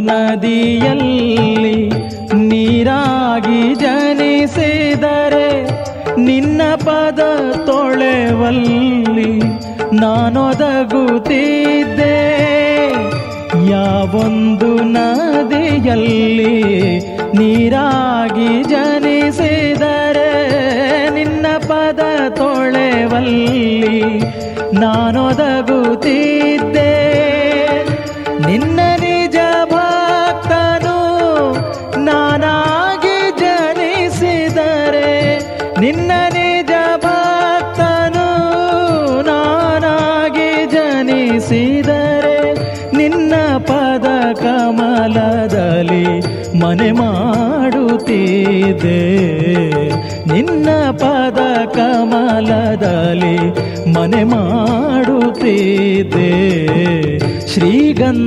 ನದಿಯಲ್ಲಿ 0.00 1.90
ನೀರಾಗಿ 2.34 3.74
ಜನಿಸಿದರೆ 3.74 5.64
ನಿನ್ನ 6.20 6.62
ಪದ 6.76 7.20
ತೊಳೆವಲ್ಲಿ 7.66 9.40
ನಾನೊದಗುತ್ತಿದ್ದೆ. 10.00 12.18
ಯಾವೊಂದು 13.70 14.82
ನದಿಯಲ್ಲಿ 14.82 16.54
ನೀರಾಗಿ 17.38 18.62
ಜನಿಸಿದರೆ 18.62 20.30
ನಿನ್ನ 21.10 21.58
ಪದ 21.58 22.28
ತೊಳೆವಲ್ಲಿ 22.28 24.00
ನಾನೊದಗುತ್ತಿದ್ದೆ. 24.80 26.91
ಕಮಲದಲ್ಲಿ 52.82 53.92
ಮನೆ 53.92 54.24
ಮಾಡುತ್ತಿದ್ದೆ. 54.24 56.30
ಶ್ರೀಗಂಧನಾಗಿ 57.54 58.26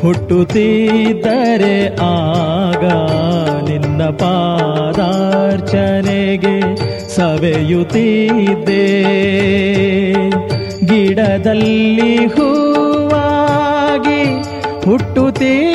ಹುಟ್ಟುತ್ತಿದ್ದರೆ 0.00 1.96
ಆಗ 2.00 2.84
ನಿನ್ನ 3.70 4.04
ಪಾದಾರ್ಚನೆಗೆ 4.04 6.76
ಸವೆಯುತ್ತಿದ್ದೆ. 7.16 8.86
ಗಿಡದಲ್ಲಿ 10.86 12.26
ಹೂವಾಗಿ 12.26 14.22
ಹುಟ್ಟುತ್ತಿದ್ದರೆ 14.84 15.65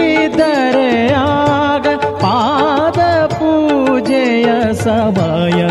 ಸಮಯ 4.84 5.68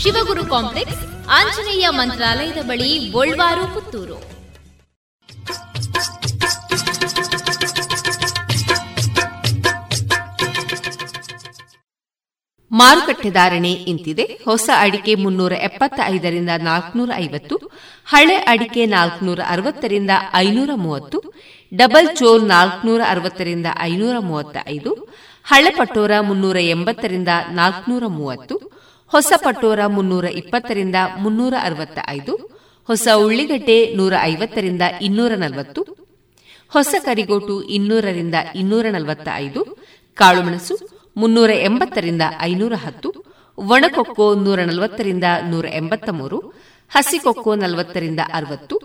Shivaguru 0.00 0.46
complex, 0.46 1.02
Anjaneya 1.28 1.86
ಮಂತ್ರಾಲಯದ 1.90 2.60
ಬಳಿ 2.62 3.10
ಗೋಳ್ವಾರು 3.10 3.74
ಪುತ್ತೂರು. 3.74 4.32
ಮಾರುಕಟ್ಟೆ 12.70 13.30
ಧಾರಣೆ 13.30 13.72
ಇಂತಿದೆ. 13.72 14.24
ಹೊಸ 14.44 14.70
ಅಡಿಕೆ 14.78 15.14
ಮುನ್ನೂರ 15.14 15.52
ಎಪ್ಪತ್ತ 15.52 16.00
ಐದರಿಂದ 16.04 16.50
ನಾಲ್ಕನೂರ 16.56 17.10
ಐವತ್ತು, 17.16 17.56
ಹಳೆ 18.06 18.36
ಅಡಿಕೆ 18.36 18.86
ನಾಲ್ಕನೂರ 18.86 19.40
ಅರವತ್ತರಿಂದ 19.48 20.10
ಐನೂರ 20.34 20.70
ಮೂವತ್ತು, 20.74 21.18
ಡಬಲ್ 21.74 22.16
ಚೋಲ್ 22.16 22.44
ನಾಲ್ಕನೂರ 22.48 23.00
ಅರವತ್ತರಿಂದ 23.08 23.66
ಐನೂರ 23.80 24.16
ಮೂವತ್ತ 24.18 24.56
ಐದು 24.68 24.94
ಹಳೆ 25.44 25.70
ಪಟೋರ 25.70 26.12
ಮುನ್ನೂರ 26.20 26.56
ಎಂಬತ್ತರಿಂದ 26.56 27.28
ನಾಲ್ಕನೂರ 27.50 28.04
ಮೂವತ್ತು 28.06 28.81
ಹೊಸ 29.12 29.32
ಪಟೋರ 29.44 29.80
ಮುನ್ನೂರ 29.86 30.24
ಇಪ್ಪತ್ತರಿಂದ 30.40 30.98
ಮುನ್ನೂರ 31.16 31.54
ಅರವತ್ತ 31.62 31.98
ಐದು 32.08 32.34
ಹೊಸ 32.88 33.08
ಉಳ್ಳಿಗಡ್ಡೆ 33.24 33.76
ನೂರ 33.94 34.14
ಐವತ್ತರಿಂದ 34.22 34.82
ಇನ್ನೂರ 35.00 35.32
ನಲವತ್ತು, 35.34 35.82
ಹೊಸ 36.72 36.94
ಕರಿಗೋಟು 37.04 37.62
ಇನ್ನೂರರಿಂದ 37.76 38.34
ಇನ್ನೂರ 38.54 38.86
ನಲವತ್ತ 38.90 39.28
ಐದು 39.34 39.60
ಕಾಳುಮೆಣಸು 40.16 40.74
ಮುನ್ನೂರ 41.16 41.50
ಎಂಬತ್ತರಿಂದ 41.68 42.22
ಐನೂರ 42.40 42.74
ಹತ್ತು, 42.84 43.10
ಒಣಕೊಕ್ಕೋ 43.58 44.34
ನೂರ 44.34 44.60
ನಲವತ್ತರಿಂದ 44.64 45.24
ನೂರ 45.50 45.66
ಎಂಬತ್ತ 45.80 46.08
ಮೂರು 46.10 46.38
ಹಸಿಕೊಕ್ಕೋ 46.90 47.54
ನಲವತ್ತರಿಂದ 47.54 48.20
ಅರವತ್ತು, 48.32 48.76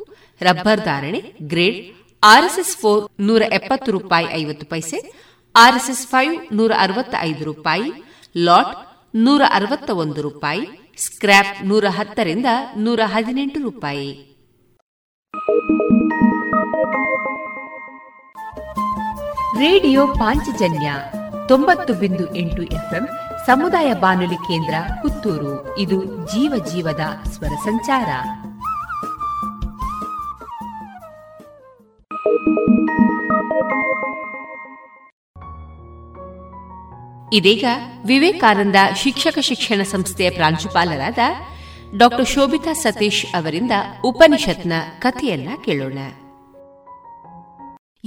ರಬ್ಬರ್ 0.42 0.80
ಧಾರಣೆ 0.80 1.22
ಗ್ರೇಡ್ 1.54 1.80
ಆರ್ಎಸ್ಎಸ್ 2.24 2.76
ಫೋರ್ 2.78 3.02
ನೂರ 3.20 3.42
ಎಪ್ಪತ್ತು 3.52 3.92
ರೂಪಾಯಿ 3.92 4.28
ಐವತ್ತು 4.42 4.66
ಪೈಸೆ, 4.66 4.98
ಆರ್ಎಸ್ಎಸ್ 5.56 6.06
ಫೈವ್ 6.08 6.36
ನೂರ 6.54 6.72
ಅರವತ್ತ 6.80 7.16
ಐದು 7.22 7.44
ರೂಪಾಯಿ, 7.46 7.90
ಲಾಟ್ 8.48 8.74
ನೂರ 9.16 9.41
ಅರವತ್ತ 9.53 9.89
ಒಂದು 9.89 10.22
ರೂಪಾಯಿ, 10.22 10.93
ಸ್ಕ್ರ್ಯಾಪ್ 10.97 11.66
ನೂರ 11.66 11.86
ಹತ್ತರಿಂದ 11.89 12.45
ನೂರ 12.78 12.99
ಹದಿನೆಂಟು 13.05 13.62
ರೂಪಾಯಿ. 13.62 14.38
ರೇಡಿಯೋ 19.60 20.08
ಪಾಂಚಜನ್ಯ 20.08 20.93
ತೊಂಬತ್ತು 21.47 21.93
ಬಿಂದು 21.93 22.36
ಎಂಟು 22.36 22.64
ಎಫ್ಎಂ 22.64 23.08
ಸಮುದಾಯ 23.45 23.93
ಬಾನುಲಿ 23.93 24.36
ಕೇಂದ್ರ 24.36 24.76
ಪುತ್ತೂರು. 25.01 25.78
ಇದು 25.78 26.05
ಜೀವ 26.05 26.66
ಜೀವದ 26.72 27.30
ಸ್ವರ 27.30 27.55
ಸಂಚಾರ. 27.64 28.08
ಇದೀಗ 37.34 37.66
ವಿವೇಕಾನಂದ 38.06 38.76
ಶಿಕ್ಷಕ 38.96 39.40
ಶಿಕ್ಷಣ 39.40 39.82
ಸಂಸ್ಥೆಯ 39.82 40.30
ಪ್ರಾಂಶುಪಾಲರಾದ 40.30 41.18
ಡಾಕ್ಟರ್ 41.98 42.28
ಶೋಭಿತಾ 42.28 42.74
ಸತೀಶ್ 42.74 43.26
ಅವರಿಂದ 43.26 43.72
ಉಪನಿಷತ್ನ 44.04 44.74
ಕಥೆಯನ್ನ 45.00 45.50
ಕೇಳೋಣ. 45.66 45.98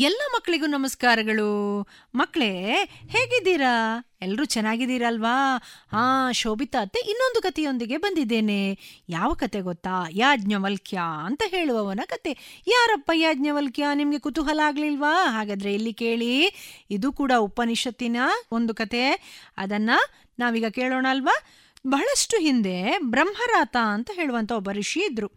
ಎಲ್ಲ 0.01 0.21
ಮಕ್ಕಳಿಗೂ 0.33 0.67
ನಮಸ್ಕಾರಗಳು. 0.67 1.81
ಮಕ್ಕಳೇ, 2.15 2.63
ಹೇಗಿದ್ದೀರಾ? 3.09 4.05
ಎಲ್ಲರೂ 4.23 4.45
ಚೆನ್ನಾಗಿದ್ದೀರಲ್ವಾ? 4.45 5.57
ಹಾ, 5.93 6.33
ಶೋಭಿತಾ 6.33 6.79
ಅತ್ತೆ 6.79 7.01
ಇನ್ನೊಂದು 7.01 7.43
ಕಥೆಯೊಂದಿಗೆ 7.43 7.97
ಬಂದಿದ್ದೇನೆ. 7.97 8.79
ಯಾವ 9.09 9.35
ಕತೆ 9.35 9.61
ಗೊತ್ತಾ? 9.61 10.07
ಯಾಜ್ಞವಲ್ಕ್ಯ 10.11 11.01
ಅಂತ 11.25 11.43
ಹೇಳುವವನ 11.47 12.01
ಕತೆ. 12.07 12.63
ಯಾರಪ್ಪ 12.67 13.11
ಯಾಜ್ಞವಲ್ಕ್ಯ? 13.15 13.87
ನಿಮಗೆ 13.95 14.19
ಕುತೂಹಲ 14.19 14.61
ಆಗ್ಲಿಲ್ವಾ? 14.65 15.31
ಹಾಗಾದ್ರೆ 15.31 15.75
ಇಲ್ಲಿ 15.75 15.93
ಕೇಳಿ. 15.93 16.47
ಇದು 16.91 17.13
ಕೂಡ 17.13 17.33
ಉಪನಿಷತ್ತಿನ 17.39 18.17
ಒಂದು 18.53 18.75
ಕತೆ. 18.75 19.11
ಅದನ್ನ 19.57 19.91
ನಾವೀಗ 20.39 20.67
ಕೇಳೋಣ 20.67 21.07
ಅಲ್ವಾ? 21.11 21.43
ಬಹಳಷ್ಟು 21.87 22.41
ಹಿಂದೆ 22.41 22.99
ಬ್ರಹ್ಮರಾತ 22.99 23.77
ಅಂತ 23.83 24.11
ಹೇಳುವಂಥ 24.15 24.53
ಒಬ್ಬ 24.53 24.71
ಋಷಿ 24.73 25.01
ಇದ್ರು. 25.01 25.31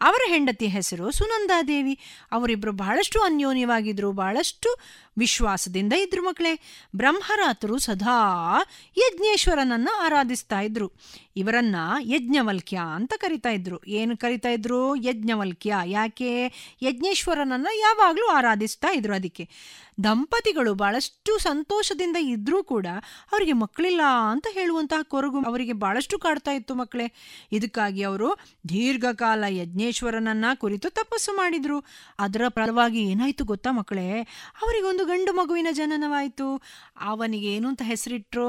ಅವರ 0.00 0.20
ಹೆಂಡತಿ 0.28 0.66
ಹೆಸರು 0.66 1.10
ಸುನಂದಾದೇವಿ. 1.10 2.00
ಅವರಿಬ್ಬರು 2.32 2.72
ಬಹಳಷ್ಟು 2.72 3.20
ಅನ್ಯೋನ್ಯವಾಗಿದ್ರು 3.20 4.12
ಬಹಳಷ್ಟು 4.12 4.68
ವಿಶ್ವಾಸದಿಂದ 5.18 5.92
ಇದ್ರು 5.92 6.22
ಮಕ್ಕಳೇ, 6.22 6.60
ಬ್ರಹ್ಮರಾತರು 6.96 7.78
ಸದಾ 7.78 8.58
ಯಜ್ಞೇಶ್ವರನನ್ನ 8.96 9.88
ಆರಾಧಿಸ್ತಾ 10.00 10.60
ಇದ್ರು. 10.60 10.92
ಇವರನ್ನ 11.36 11.76
ಯಜ್ಞವಲ್ಕ್ಯ 12.00 12.80
ಅಂತ 12.94 13.14
ಕರಿತಾ 13.16 13.50
ಇದ್ರು. 13.50 13.86
ಏನು 13.86 14.16
ಕರಿತಾ 14.16 14.48
ಇದ್ರು? 14.48 14.96
ಯಜ್ಞವಲ್ಕ್ಯ. 14.96 15.74
ಯಾಕೆ? 15.84 16.46
ಯಜ್ಞೇಶ್ವರನನ್ನ 16.82 17.66
ಯಾವಾಗಲೂ 17.80 18.26
ಆರಾಧಿಸ್ತಾ 18.26 18.92
ಇದ್ರು 18.92 19.14
ಅದಕ್ಕೆ. 19.14 19.48
ದಂಪತಿಗಳು 20.04 20.74
ಬಹಳಷ್ಟು 20.74 21.38
ಸಂತೋಷದಿಂದ 21.38 22.16
ಇದ್ರೂ 22.20 22.64
ಕೂಡ 22.64 22.86
ಅವರಿಗೆ 23.32 23.52
ಮಕ್ಕಳಿಲ್ಲ 23.52 24.00
ಅಂತ 24.30 24.46
ಹೇಳುವಂತಹ 24.50 25.02
ಕೊರಗು 25.02 25.40
ಅವರಿಗೆ 25.40 25.72
ಬಹಳಷ್ಟು 25.72 26.18
ಕಾಡ್ತಾ 26.18 26.50
ಇತ್ತು 26.50 26.74
ಮಕ್ಕಳೇ. 26.74 27.12
ಇದಕ್ಕಾಗಿ 27.52 28.02
ಅವರು 28.02 28.38
ದೀರ್ಘಕಾಲ 28.68 29.44
ಯಜ್ಞೇಶ್ವರನನ್ನ 29.48 30.44
ಕುರಿತು 30.54 30.90
ತಪಸ್ಸು 30.90 31.36
ಮಾಡಿದ್ರು. 31.36 31.84
ಅದರ 32.18 32.42
ಫಲವಾಗಿ 32.48 33.02
ಏನಾಯ್ತು 33.02 33.44
ಗೊತ್ತಾ 33.44 33.70
ಮಕ್ಕಳೇ? 33.70 34.20
ಅವರಿಗೊಂದು 34.62 35.03
ಗಂಡು 35.04 35.32
ಮಗುವಿನ 35.32 35.66
ಜನನವಾಯಿತು. 35.72 36.62
ಅವನಿಗೆ 37.00 37.46
ಏನು 37.46 37.68
ಅಂತ 37.68 37.82
ಹೆಸರಿಟ್ರೋ? 37.84 38.48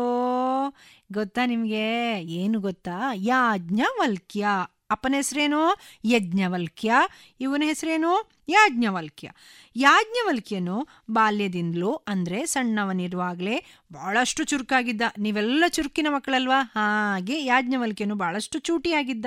ಗೊತ್ತಾ 1.12 1.45
ನಿಮಗೆ? 1.45 2.22
ಏನು 2.24 2.60
ಗೊತ್ತಾ? 2.60 2.91
ಯಾಜ್ಞವಲ್ಕ್ಯ. 3.16 4.47
ಅಪ್ಪನ 4.91 5.14
ಹೆಸರೇನು? 5.16 5.76
ಯಜ್ಞವಲ್ಕ್ಯ. 6.06 6.93
ಇವನ 7.41 7.64
ಹೆಸರೇನು? 7.66 8.32
ಯಾಜ್ಞವಲ್ಕ್ಯ. 8.49 9.32
ಯಾಜ್ಞವಲ್ಕ್ಯನು 9.76 10.88
ಬಾಲ್ಯದಿಂದಲೂ 11.12 11.93
ಅಂದರೆ 11.93 12.45
ಸಣ್ಣವನಿರುವಾಗಲೇ 12.45 13.64
ಭಾಳಷ್ಟು 13.93 14.43
ಚುರುಕಾಗಿದ್ದ. 14.43 15.01
ನೀವೆಲ್ಲ 15.20 15.64
ಚುರುಕಿನ 15.68 16.08
ಮಕ್ಕಳಲ್ವಾ? 16.10 16.72
ಹಾಗೆ 16.76 17.45
ಯಾಜ್ಞವಲ್ಕ್ಯನು 17.45 18.16
ಭಾಳಷ್ಟು 18.16 18.60
ಚೂಟಿಯಾಗಿದ್ದ. 18.60 19.26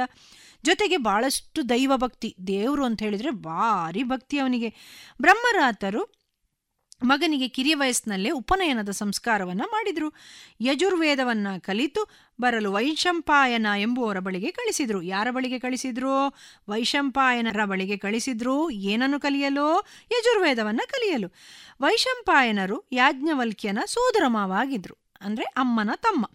ಜೊತೆಗೆ 0.65 0.97
ಭಾಳಷ್ಟು 0.97 1.69
ದೈವ 1.69 1.93
ಭಕ್ತಿ 1.97 2.37
ದೇವರು 2.47 2.85
ಅಂತ 2.85 3.03
ಹೇಳಿದರೆ 3.03 3.31
ಭಾರಿ 3.31 4.03
ಭಕ್ತಿ 4.03 4.39
ಅವನಿಗೆ. 4.39 4.75
ಬ್ರಹ್ಮರಾತರು 5.21 6.18
ಮಗನಿಗೆ 7.03 7.49
ಕಿರಿಯ 7.49 7.75
ವಯಸ್ಸಿನಲ್ಲೇ 7.75 8.31
ಉಪನಯನದ 8.31 8.89
ಸಂಸ್ಕಾರವನ್ನ 8.89 9.63
ಮಾಡಿದ್ರು. 9.71 10.13
ಯಜುರ್ವೇದವನ್ನ 10.61 11.47
ಕಲಿತು 11.59 12.11
ಬರಲು 12.41 12.73
ವೈಶಂಪಾಯನ 12.73 13.67
ಎಂಬುವರ 13.77 14.19
ಬಳಿಗೆ 14.19 14.51
ಕಳಿಸಿದ್ರು. 14.51 15.03
ಯಾರ 15.03 15.31
ಬಳಿಗೆ 15.31 15.59
ಕಳಿಸಿದ್ರು? 15.59 16.37
ವೈಶಂಪಾಯನರ 16.69 17.65
ಬಳಿಗೆ 17.65 17.97
ಕಳಿಸಿದ್ರು. 17.97 18.71
ಏನನ್ನು 18.71 19.21
ಕಲಿಯಲು? 19.21 19.87
ಯಜುರ್ವೇದವನ್ನ 20.11 20.81
ಕಲಿಯಲು. 20.87 21.29
ವೈಶಂಪಾಯನರು 21.81 22.85
ಯಾಜ್ಞವಲ್ಕ್ಯನ 22.93 23.79
ಸೋದರ 23.87 24.23
ಮಾವ 24.27 24.53
ಅಂದ್ರೆ 25.21 25.45
ಅಮ್ಮನ 25.45 25.91
ತಮ್ಮ. 25.97 26.31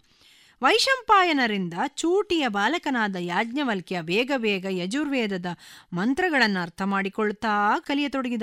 ವೈಶಂಪಾಯನರಿಂದ 0.64 1.74
ಚೂಟಿಯ 2.00 2.44
ಬಾಲಕನಾದ 2.48 3.16
ಯಾಜ್ಞವಲ್ಕ್ಯ 3.20 4.00
ಬೇಗ 4.00 4.32
ಬೇಗ 4.36 4.66
ಯಜುರ್ವೇದದ 4.70 5.48
ಮಂತ್ರಗಳನ್ನು 5.92 6.60
ಅರ್ಥ 6.60 6.82
ಮಾಡಿಕೊಳ್ತಾ 6.82 7.54
ಕಲಿಯತೊಡಗಿದ. 7.78 8.42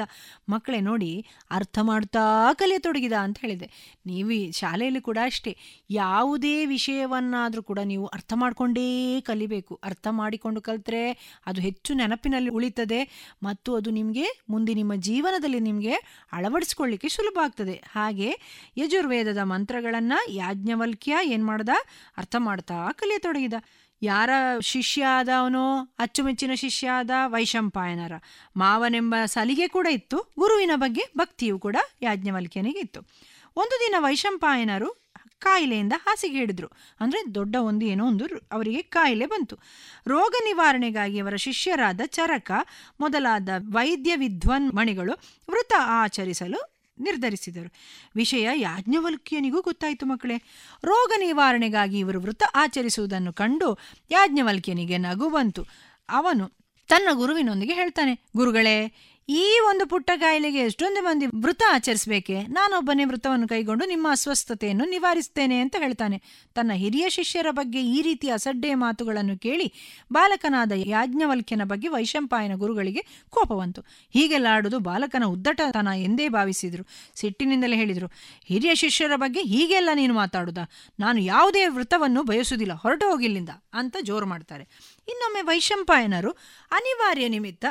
ಮಕ್ಕಳೇ 0.50 0.80
ನೋಡಿ, 0.80 1.12
ಅರ್ಥ 1.52 1.78
ಮಾಡ್ತಾ 1.82 2.24
ಕಲಿಯತೊಡಗಿದ 2.54 3.16
ಅಂತ 3.22 3.38
ಹೇಳಿದೆ. 3.42 3.68
ನೀವು 4.06 4.36
ಶಾಲೆಯಲ್ಲಿ 4.52 5.02
ಕೂಡ 5.02 5.18
ಅಷ್ಟೇ, 5.26 5.54
ಯಾವುದೇ 5.90 6.66
ವಿಷಯವನ್ನಾದರೂ 6.66 7.64
ಕೂಡ 7.64 7.80
ನೀವು 7.92 8.06
ಅರ್ಥ 8.06 8.34
ಮಾಡಿಕೊಂಡೇ 8.36 8.86
ಕಲಿಬೇಕು. 9.22 9.76
ಅರ್ಥ 9.84 10.08
ಮಾಡಿಕೊಂಡು 10.12 10.62
ಕಲಿತ್ರೆ 10.62 11.04
ಅದು 11.46 11.62
ಹೆಚ್ಚು 11.62 11.94
ನೆನಪಿನಲ್ಲಿ 11.94 12.50
ಉಳಿತದೆ 12.50 13.02
ಮತ್ತು 13.44 13.72
ಅದು 13.76 13.90
ನಿಮಗೆ 14.00 14.28
ಮುಂದೆ 14.50 14.76
ನಿಮ್ಮ 14.82 14.96
ಜೀವನದಲ್ಲಿ 15.10 15.60
ನಿಮಗೆ 15.70 15.96
ಅಳವಡಿಸ್ಕೊಳ್ಳಿಕ್ಕೆ 16.34 17.10
ಸುಲಭ 17.10 17.38
ಆಗ್ತದೆ. 17.44 17.78
ಹಾಗೆ 17.96 18.30
ಯಜುರ್ವೇದದ 18.78 19.42
ಮಂತ್ರಗಳನ್ನು 19.44 20.20
ಯಾಜ್ಞವಲ್ಕ್ಯ 20.34 21.18
ಏನು 21.24 21.46
ಮಾಡ್ದ? 21.46 21.70
ಅರ್ಥ 22.18 22.36
ಮಾಡ್ತಾ 22.40 22.92
ಕಲಿಯತೊಡಗಿದ 22.92 23.54
ಯಾರ 24.02 24.30
ಶಿಷ್ಯ 24.62 25.06
ಆದ 25.06 25.30
ಅವನು 25.40 25.80
ಅಚ್ಚುಮೆಚ್ಚಿನ 26.00 26.52
ಶಿಷ್ಯ 26.54 26.90
ಆದ 26.90 27.10
ವೈಶಂಪಾಯನರ 27.26 28.12
ಮಾವನೆಂಬ 28.58 29.16
ಸಲಿಗೆ 29.26 29.68
ಕೂಡ 29.68 29.88
ಇತ್ತು. 29.92 30.32
ಗುರುವಿನ 30.40 30.72
ಬಗ್ಗೆ 30.76 31.02
ಭಕ್ತಿಯೂ 31.18 31.60
ಕೂಡ 31.60 31.78
ಯಾಜ್ಞವಲ್ಕ್ಯನಿಗೆ 32.02 32.80
ಇತ್ತು. 32.80 33.02
ಒಂದು 33.56 33.80
ದಿನ 33.80 33.96
ವೈಶಂಪಾಯನರು 34.00 35.02
ಕಾಯಿಲೆಯಿಂದ 35.40 35.94
ಹಾಸಿಗೆ 35.98 36.38
ಹಿಡಿದ್ರು. 36.38 36.68
ಅಂದರೆ 37.00 37.36
ದೊಡ್ಡ 37.36 37.56
ಒಂದು 37.56 37.86
ಏನೋ 37.86 38.08
ಒಂದು 38.08 38.26
ಅವರಿಗೆ 38.52 38.82
ಕಾಯಿಲೆ 38.82 39.26
ಬಂತು. 39.26 39.56
ರೋಗ 40.08 40.34
ನಿವಾರಣೆಗಾಗಿ 40.44 41.20
ಅವರ 41.20 41.36
ಶಿಷ್ಯರಾದ 41.36 42.02
ಚರಕ, 42.06 42.52
ಮೊದಲಾದ 43.00 43.50
ವೈದ್ಯ 43.74 44.16
ವಿದ್ವನ್ 44.16 44.76
ಮಣಿಗಳು 44.76 45.12
ವೃತ 45.52 45.74
ಆಚರಿಸಲು 45.78 46.81
ನಿರ್ಧರಿಸಿದರು. 47.02 47.74
ವಿಷಯ 48.16 48.50
ಯಾಜ್ಞವಲ್ಕ್ಯನಿಗೂ 48.56 49.62
ಗೊತ್ತಾಯಿತು 49.62 50.06
ಮಕ್ಕಳೇ. 50.06 50.38
ರೋಗ 50.84 51.12
ನಿವಾರಣೆಗಾಗಿ 51.20 52.00
ಇವರು 52.00 52.22
ವೃತ 52.22 52.44
ಆಚರಿಸುವುದನ್ನು 52.56 53.34
ಕಂಡು 53.34 53.78
ಯಾಜ್ಞವಲ್ಕ್ಯನಿಗೆ 54.12 54.98
ನಗು 54.98 55.30
ಬಂತು. 55.30 55.66
ಅವನು 56.10 56.52
ತನ್ನ 56.88 57.08
ಗುರುವಿನೊಂದಿಗೆ 57.14 57.74
ಹೇಳ್ತಾನೆ, 57.74 58.20
ಗುರುಗಳೇ 58.36 58.94
ಈ 59.32 59.44
ಒಂದು 59.70 59.84
ಪುಟ್ಟ 59.88 60.12
ಕಾಯಿಲೆಗೆ 60.16 60.60
ಎಷ್ಟೊಂದು 60.60 61.02
ಮಂದಿ 61.02 61.26
ವೃತ 61.44 61.64
ಆಚರಿಸಬೇಕೆ? 61.72 62.36
ನಾನೊಬ್ಬನೇ 62.48 63.04
ವೃತವನ್ನು 63.06 63.48
ಕೈಗೊಂಡು 63.48 63.86
ನಿಮ್ಮ 63.86 64.08
ಅಸ್ವಸ್ಥತೆಯನ್ನು 64.12 64.86
ನಿವಾರಿಸ್ತೇನೆ 64.86 65.58
ಅಂತ 65.60 65.76
ಹೇಳ್ತಾನೆ. 65.80 66.18
ತನ್ನ 66.56 66.72
ಹಿರಿಯ 66.74 67.10
ಶಿಷ್ಯರ 67.10 67.48
ಬಗ್ಗೆ 67.52 67.82
ಈ 67.86 68.02
ರೀತಿ 68.02 68.30
ಅಸಡ್ಡೆಯ 68.30 68.76
ಮಾತುಗಳನ್ನು 68.76 69.36
ಕೇಳಿ 69.40 69.68
ಬಾಲಕನಾದ 70.12 70.72
ಯಾಜ್ಞವಲ್ಕ್ಯನ 70.86 71.62
ಬಗ್ಗೆ 71.64 71.88
ವೈಶಂಪಾಯನ 71.88 72.56
ಗುರುಗಳಿಗೆ 72.56 73.04
ಕೋಪವಂತು 73.30 73.84
ಹೀಗೆಲ್ಲ 74.14 74.48
ಆಡುವುದು 74.52 74.80
ಬಾಲಕನ 74.80 75.26
ಉದ್ದಟತನ 75.26 75.88
ಎಂದೇ 75.96 76.28
ಭಾವಿಸಿದರು. 76.30 76.86
ಸಿಟ್ಟಿನಿಂದಲೇ 77.16 77.76
ಹೇಳಿದರು, 77.76 78.10
ಹಿರಿಯ 78.46 78.76
ಶಿಷ್ಯರ 78.76 79.12
ಬಗ್ಗೆ 79.16 79.44
ಹೀಗೆಲ್ಲ 79.44 79.90
ನೀನು 79.94 80.14
ಮಾತಾಡುದ? 80.14 80.58
ನಾನು 81.00 81.22
ಯಾವುದೇ 81.22 81.68
ವೃತವನ್ನು 81.68 82.24
ಬಯಸುವುದಿಲ್ಲ 82.24 82.74
ಹೊರಟು 82.74 83.08
ಹೋಗಿಲ್ಲಿಂದ 83.10 83.50
ಅಂತ 83.74 83.98
ಜೋರು 84.02 84.26
ಮಾಡ್ತಾರೆ. 84.26 84.68
ಇನ್ನೊಮ್ಮೆ 85.08 85.42
ವೈಶಂಪಾಯನರು 85.42 86.34
ಅನಿವಾರ್ಯ 86.72 87.28
ನಿಮಿತ್ತ 87.28 87.66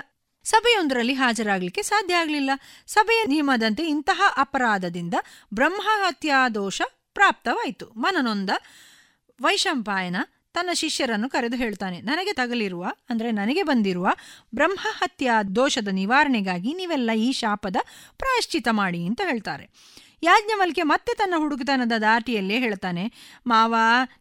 ಸಭೆಯೊಂದರಲ್ಲಿ 0.50 1.14
ಹಾಜರಾಗಲಿಕ್ಕೆ 1.14 1.82
ಸಾಧ್ಯ 1.90 2.20
ಆಗಲಿಲ್ಲ. 2.22 2.50
ಸಭೆಯ 2.88 3.20
ನಿಯಮದಂತೆ 3.32 3.84
ಇಂತಹ 3.94 4.20
ಅಪರಾಧದಿಂದ 4.44 5.14
ಬ್ರಹ್ಮಹತ್ಯಾ 5.54 6.40
ದೋಷ 6.58 6.80
ಪ್ರಾಪ್ತವಾಯಿತು. 7.18 7.86
ಮನನೊಂದ 8.04 8.50
ವೈಶಂಪಾಯನ 9.40 10.18
ತನ್ನ 10.54 10.70
ಶಿಷ್ಯರನ್ನು 10.74 11.28
ಕರೆದು 11.28 11.56
ಹೇಳ್ತಾನೆ, 11.56 11.98
ನನಗೆ 12.00 12.32
ತಗಲಿರುವ, 12.32 12.84
ಅಂದರೆ 13.10 13.28
ನನಗೆ 13.32 13.62
ಬಂದಿರುವ 13.62 14.08
ಬ್ರಹ್ಮಹತ್ಯಾ 14.54 15.34
ದೋಷದ 15.58 15.90
ನಿವಾರಣೆಗಾಗಿ 15.98 16.70
ನೀವೆಲ್ಲ 16.74 17.10
ಈ 17.26 17.28
ಶಾಪದ 17.40 17.78
ಪ್ರಾಯಶ್ಚಿತ 18.22 18.68
ಮಾಡಿ, 18.80 19.00
ಅಂತ 19.10 19.20
ಹೇಳ್ತಾರೆ. 19.28 19.66
ಯಾಜ್ಞವಲ್ಕೆ 20.22 20.82
ಮತ್ತೆ 20.82 21.14
ತನ್ನ 21.14 21.34
ಹುಡುಗತನದ 21.36 21.92
ದಾಟಿಯಲ್ಲೇ 21.98 22.58
ಹೇಳ್ತಾನೆ, 22.58 23.12
ಮಾವ, 23.46 23.74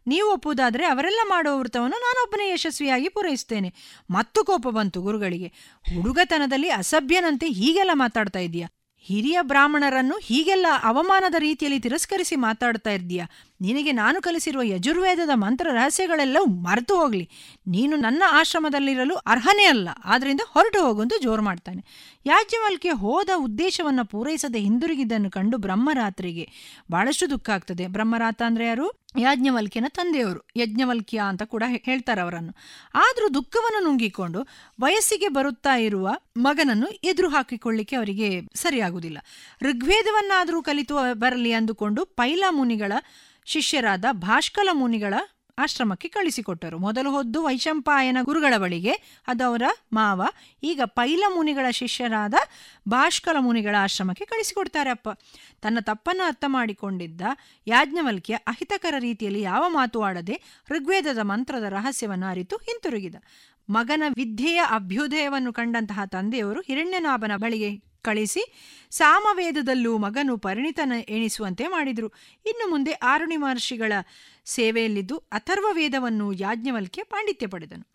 ನೀವು 0.08 0.32
ಒಪ್ಪುವುದಾದರೆ 0.32 0.86
ಅವರೆಲ್ಲ 0.86 1.20
ಮಾಡುವ 1.24 1.60
ವೃತ್ತವನ್ನು 1.60 1.98
ನಾನೊಬ್ಬನೇ 1.98 2.52
ಯಶಸ್ವಿಯಾಗಿ 2.52 3.10
ಪೂರೈಸ್ತೇನೆ 3.10 3.74
ಮತ್ತು 4.10 4.44
ಕೋಪ 4.44 4.68
ಬಂತು 4.68 5.02
ಗುರುಗಳಿಗೆ. 5.02 5.52
ಹುಡುಗತನದಲ್ಲಿ 5.96 6.70
ಅಸಭ್ಯನಂತೆ 6.70 7.48
ಹೀಗೆಲ್ಲ 7.48 7.92
ಮಾತಾಡ್ತಾ 7.94 8.40
ಇದೀಯಾ? 8.40 8.68
ಹಿರಿಯ 9.02 9.38
ಬ್ರಾಹ್ಮಣರನ್ನು 9.42 10.20
ಹೀಗೆಲ್ಲ 10.24 10.66
ಅವಮಾನದ 10.84 11.36
ರೀತಿಯಲ್ಲಿ 11.38 11.80
ತಿರಸ್ಕರಿಸಿ 11.80 12.36
ಮಾತಾಡ್ತಾ 12.36 12.90
ಇದ್ದೀಯಾ? 12.90 13.26
ನಿನಗೆ 13.62 13.92
ನಾನು 13.92 14.22
ಕಲಿಸಿರುವ 14.22 14.62
ಯಜುರ್ವೇದದ 14.62 15.30
ಮಂತ್ರ 15.34 15.68
ರಹಸ್ಯಗಳೆಲ್ಲವೂ 15.72 16.46
ಮರೆತು 16.46 16.98
ಹೋಗಲಿ. 16.98 17.30
ನೀನು 17.68 17.96
ನನ್ನ 17.96 18.24
ಆಶ್ರಮದಲ್ಲಿರಲು 18.32 19.16
ಅರ್ಹನೇ 19.16 19.66
ಅಲ್ಲ. 19.66 19.90
ಆದ್ದರಿಂದ 20.06 20.42
ಹೊರಟು 20.46 20.84
ಹೋಗುವಂತ 20.84 21.14
ಜೋರು 21.22 21.42
ಮಾಡ್ತಾನೆ. 21.42 21.86
ಯಾಜ್ಞವಲ್ಕೆ 22.26 22.90
ಹೋದ 22.90 23.30
ಉದ್ದೇಶವನ್ನು 23.38 24.06
ಪೂರೈಸದೆ 24.06 24.60
ಹಿಂದಿರುಗಿದ್ದನ್ನು 24.60 25.32
ಕಂಡು 25.32 25.58
ಬ್ರಹ್ಮರಾತ್ರಿಗೆ 25.58 26.50
ಬಹಳಷ್ಟು 26.92 27.30
ದುಃಖ 27.30 27.50
ಆಗ್ತದೆ. 27.50 27.88
ಬ್ರಹ್ಮರಾತ 27.88 28.42
ಅಂದರೆ 28.46 28.66
ಯಾರು? 28.66 28.99
ಯಾಜ್ಞವಲ್ಕ್ಯನ 29.18 29.86
ತಂದೆಯವರು. 29.90 30.48
ಯಜ್ಞವಲ್ಕ್ಯ 30.56 31.22
ಅಂತ 31.28 31.44
ಕೂಡ 31.44 31.64
ಹೇಳ್ತಾರೆ 31.68 32.22
ಅವರನ್ನು. 32.22 32.56
ಆದರೂ 32.96 33.30
ದುಃಖವನ್ನು 33.30 33.90
ನುಂಗಿಕೊಂಡು 33.90 34.48
ವಯಸ್ಸಿಗೆ 34.82 35.28
ಬರುತ್ತಾ 35.28 35.76
ಇರುವ 35.76 36.10
ಮಗನನ್ನು 36.38 36.88
ಎದುರು 36.88 37.30
ಹಾಕಿಕೊಳ್ಳಿಕ್ಕೆ 37.30 37.96
ಅವರಿಗೆ 37.96 38.42
ಸರಿಯಾಗುವುದಿಲ್ಲ. 38.56 39.18
ಋಗ್ವೇದವನ್ನಾದರೂ 39.62 40.62
ಕಲಿತು 40.62 40.96
ಬರಲಿ 41.14 41.54
ಅಂದುಕೊಂಡು 41.54 42.06
ಪೈಲ 42.06 42.44
ಮುನಿಗಳ 42.50 42.92
ಶಿಷ್ಯರಾದ 43.46 44.06
ಭಾಷ್ಕಲ 44.12 44.70
ಮುನಿಗಳ 44.72 45.14
ಆಶ್ರಮಕ್ಕೆ 45.60 46.08
ಕಳಿಸಿಕೊಟ್ಟರು. 46.08 46.78
ಮೊದಲು 46.78 47.12
ಹೊದ್ದು 47.12 47.44
ವೈಶಂಪಾಯನ 47.44 48.18
ಗುರುಗಳ 48.22 48.58
ಬಳಿಗೆ, 48.58 48.92
ಅದು 49.28 49.44
ಅವರ 49.44 49.64
ಮಾವ. 49.94 50.28
ಈಗ 50.64 50.82
ಪೈಲ 50.86 51.24
ಮುನಿಗಳ 51.36 51.70
ಶಿಷ್ಯರಾದ 51.72 52.34
ಭಾಷ್ಕಲ 52.88 53.36
ಮುನಿಗಳ 53.40 53.76
ಆಶ್ರಮಕ್ಕೆ 53.80 54.26
ಕಳಿಸಿಕೊಡ್ತಾರೆ 54.26 54.90
ಅಪ್ಪ. 54.90 55.10
ತನ್ನ 55.62 55.78
ತಪ್ಪನ್ನು 55.82 56.24
ಅರ್ಥ 56.24 56.44
ಮಾಡಿಕೊಂಡಿದ್ದ 56.48 57.22
ಯಾಜ್ಞವಲ್ಕ್ಯ 57.68 58.34
ಅಹಿತಕರ 58.34 58.94
ರೀತಿಯಲ್ಲಿ 59.00 59.42
ಯಾವ 59.42 59.66
ಮಾತು 59.68 60.02
ಆಡದೆ 60.02 60.42
ಋಗ್ವೇದದ 60.70 61.20
ಮಂತ್ರದ 61.22 61.64
ರಹಸ್ಯವನ್ನು 61.64 62.26
ಅರಿತು 62.26 62.56
ಹಿಂತಿರುಗಿದ. 62.56 63.16
ಮಗನ 63.70 64.04
ವಿದ್ಯೆಯ 64.16 64.64
ಅಭ್ಯುದಯವನ್ನು 64.70 65.54
ಕಂಡಂತಹ 65.54 66.00
ತಂದೆಯವರು 66.06 66.62
ಹಿರಣ್ಯನಾಭನ 66.62 67.32
ಬಳಿಗೆ 67.36 67.89
ಕಳಿಸಿ 68.02 68.44
ಸಾಮವೇದದಲ್ಲೂ 68.92 69.98
ಮಗನು 69.98 70.38
ಪರಿಣಿತನ 70.38 70.94
ಎಣಿಸುವಂತೆ 71.10 71.68
ಮಾಡಿದರು. 71.68 72.08
ಇನ್ನು 72.46 72.70
ಮುಂದೆ 72.70 72.92
ಆರುಣಿ 72.92 73.38
ಮಹರ್ಷಿಗಳ 73.38 73.94
ಸೇವೆಯಲ್ಲಿದ್ದು 74.46 75.18
ಅಥರ್ವ 75.18 75.66
ವೇದವನ್ನು 75.72 76.34
ಯಾಜ್ಞವಲ್ಕೆ 76.34 77.04
ಪಾಂಡಿತ್ಯ 77.04 77.48
ಪಡೆದನು. 77.48 77.86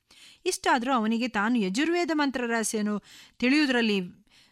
ಇಷ್ಟಾದರೂ 0.47 0.93
ಅವನಿಗೆ 0.93 1.29
ತಾನು 1.29 1.59
ಯಜುರ್ವೇದ 1.59 2.11
ಮಂತ್ರ 2.15 2.47
ರಹಸ್ಯನು 2.47 3.03
ತಿಳಿಯುವುದರಲ್ಲಿ 3.39 4.01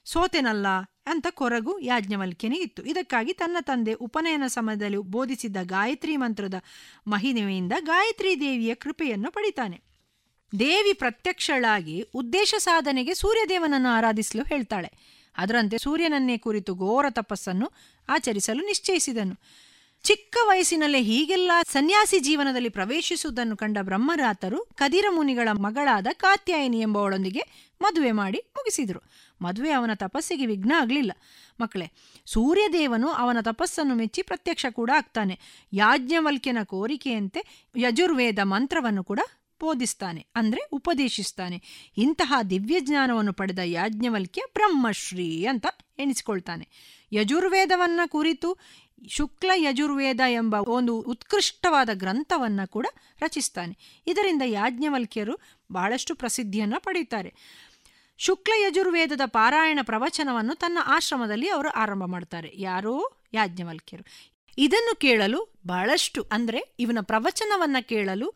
ಸೋತೆನಲ್ಲ 0.05 0.67
ಅಂತ 1.07 1.27
ಕೊರಗು 1.31 1.79
ಯಾಜ್ಞವಲ್ಕ್ಯನಿಗಿತ್ತು 1.79 2.83
ಇದಕ್ಕಾಗಿ 2.85 3.33
ತನ್ನ 3.33 3.57
ತಂದೆ 3.61 3.93
ಉಪನಯನ 3.93 4.43
ಸಮಯದಲ್ಲಿ 4.47 4.97
ಬೋಧಿಸಿದ್ದ 4.97 5.57
ಗಾಯತ್ರಿ 5.63 6.17
ಮಂತ್ರದ 6.17 6.55
ಮಹಿಮೆಯಿಂದ 7.07 7.73
ಗಾಯತ್ರಿ 7.81 8.41
ದೇವಿಯ 8.41 8.75
ಕೃಪೆಯನ್ನು 8.75 9.31
ಪಡಿತಾನೆ. 9.31 9.81
ದೇವಿ 10.59 10.93
ಪ್ರತ್ಯಕ್ಷಳಾಗಿ 10.93 12.07
ಉದ್ದೇಶ 12.15 12.55
ಸಾಧನೆಗೆ 12.59 13.15
ಸೂರ್ಯದೇವನನ್ನು 13.15 13.89
ಆರಾಧಿಸಲು 13.89 14.43
ಹೇಳ್ತಾಳೆ. 14.43 15.22
ಅದರಂತೆ 15.37 15.79
ಸೂರ್ಯನನ್ನೇ 15.79 16.39
ಕುರಿತು 16.39 16.75
ಘೋರ 16.75 17.07
ತಪಸ್ಸನ್ನು 17.11 17.73
ಆಚರಿಸಲು 18.09 18.67
ನಿಶ್ಚಯಿಸಿದನು. 18.67 19.41
ಚಿಕ್ಕ 20.03 20.37
ವಯಸ್ಸಿನಲ್ಲೇ 20.43 21.03
ಹೀಗೆಲ್ಲ 21.03 21.53
ಸನ್ಯಾಸಿ 21.73 22.19
ಜೀವನದಲ್ಲಿ 22.19 22.69
ಪ್ರವೇಶಿಸುವುದನ್ನು 22.69 23.57
ಕಂಡ 23.57 23.79
ಬ್ರಹ್ಮರಾತರು 23.83 24.65
ಕದಿರ 24.75 25.05
ಮುನಿಗಳ 25.11 25.49
ಮಗಳಾದ 25.53 26.07
ಕಾತ್ಯಾಯಿನಿ 26.13 26.81
ಎಂಬವಳೊಂದಿಗೆ 26.81 27.73
ಮದುವೆ 27.83 28.11
ಮಾಡಿ 28.11 28.39
ಮುಗಿಸಿದರು. 28.39 29.03
ಮದುವೆ 29.43 29.71
ಅವನ 29.71 29.91
ತಪಸ್ಸಿಗೆ 29.95 30.47
ವಿಘ್ನ 30.47 30.73
ಆಗಲಿಲ್ಲ. 30.77 31.13
ಮಕ್ಕಳೇ, 31.61 31.93
ಸೂರ್ಯದೇವನು 32.27 33.09
ಅವನ 33.09 33.37
ತಪಸ್ಸನ್ನು 33.41 33.95
ಮೆಚ್ಚಿ 33.95 34.23
ಪ್ರತ್ಯಕ್ಷ 34.23 34.67
ಕೂಡ 34.71 34.91
ಆಗ್ತಾನೆ. 34.97 35.41
ಯಾಜ್ಞವಲ್ಕ್ಯನ 35.73 36.59
ಕೋರಿಕೆಯಂತೆ 36.65 37.71
ಯಜುರ್ವೇದ 37.77 38.39
ಮಂತ್ರವನ್ನು 38.43 39.05
ಕೂಡ 39.05 39.21
ಬೋಧಿಸ್ತಾನೆ 39.63 40.27
ಅಂದರೆ 40.35 40.69
ಉಪದೇಶಿಸ್ತಾನೆ. 40.73 41.63
ಇಂತಹ 41.97 42.33
ದಿವ್ಯ 42.51 42.81
ಜ್ಞಾನವನ್ನು 42.81 43.33
ಪಡೆದ 43.33 43.59
ಯಾಜ್ಞವಲ್ಕ್ಯ 43.59 44.43
ಬ್ರಹ್ಮಶ್ರೀ 44.53 45.45
ಅಂತ 45.45 45.67
ಎಣಿಸಿಕೊಳ್ತಾನೆ. 45.99 46.69
ಯಜುರ್ವೇದವನ್ನು 47.13 48.11
ಕುರಿತು 48.11 48.59
ಶುಕ್ಲ 49.09 49.51
ಯಜುರ್ವೇದ 49.55 50.21
ಎಂಬ 50.29 50.55
ಒಂದು 50.55 50.97
ಉತ್ಕೃಷ್ಟವಾದ 50.97 51.89
ಗ್ರಂಥವನ್ನ 51.93 52.61
ಕೂಡ 52.67 52.87
ರಚಿಸ್ತಾನೆ. 53.21 54.03
ಇದರಿಂದ 54.07 54.43
ಯಾಜ್ಞವಲ್ಕ್ಯರು 54.45 55.39
ಬಹಳಷ್ಟು 55.73 56.15
ಪ್ರಸಿದ್ಧಿಯನ್ನು 56.15 56.81
ಪಡೆಯುತ್ತಾರೆ 56.81 57.35
ಶುಕ್ಲ 58.19 58.53
ಯಜುರ್ವೇದದ 58.57 59.21
ಪಾರಾಯಣ 59.27 59.79
ಪ್ರವಚನವನ್ನು 59.83 60.55
ತನ್ನ 60.55 60.79
ಆಶ್ರಮದಲ್ಲಿ 60.87 61.49
ಅವರು 61.49 61.69
ಆರಂಭ 61.69 62.05
ಮಾಡ್ತಾರೆ. 62.05 62.53
ಯಾರೋ 62.55 63.13
ಯಾಜ್ಞವಲ್ಕ್ಯರು. 63.33 64.05
ಇದನ್ನು 64.59 64.99
ಕೇಳಲು 64.99 65.62
ಬಹಳಷ್ಟು 65.67 66.23
ಅಂದರೆ 66.33 66.75
ಇವನ 66.79 66.99
ಪ್ರವಚನವನ್ನ 67.03 67.77
ಕೇಳಲು 67.81 68.29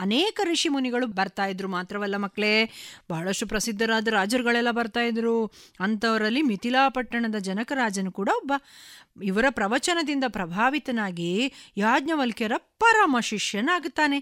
ಅನೇಕ 0.00 0.40
ಋಷಿ 0.44 0.68
ಮುನಿಗಳು 0.68 1.06
ಬರ್ತಾ 1.06 1.46
ಇದ್ರು 1.46 1.68
ಮಾತ್ರವಲ್ಲ 1.68 2.16
ಮಕ್ಕಳೇ 2.16 2.70
ಬಹಳಷ್ಟು 3.10 3.46
ಪ್ರಸಿದ್ಧರಾದ 3.46 4.08
ರಾಜರುಗಳೆಲ್ಲ 4.08 4.70
ಬರ್ತಾ 4.70 5.00
ಇದ್ರು. 5.00 5.46
ಅಂಥವರಲ್ಲಿ 5.80 6.42
ಮಿಥಿಲಾ 6.42 6.88
ಪಟ್ಟಣದ 6.88 7.34
ಜನಕರಾಜನು 7.38 8.12
ಕೂಡ 8.12 8.28
ಒಬ್ಬ 8.36 8.52
ಇವರ 9.22 9.44
ಪ್ರವಚನದಿಂದ 9.50 10.24
ಪ್ರಭಾವಿತನಾಗಿ 10.28 11.52
ಯಾಜ್ಞವಲ್ಕ್ಯರ 11.76 12.52
ಪರಮ 12.56 13.16
ಶಿಷ್ಯನಾಗುತ್ತಾನೆ. 13.20 14.18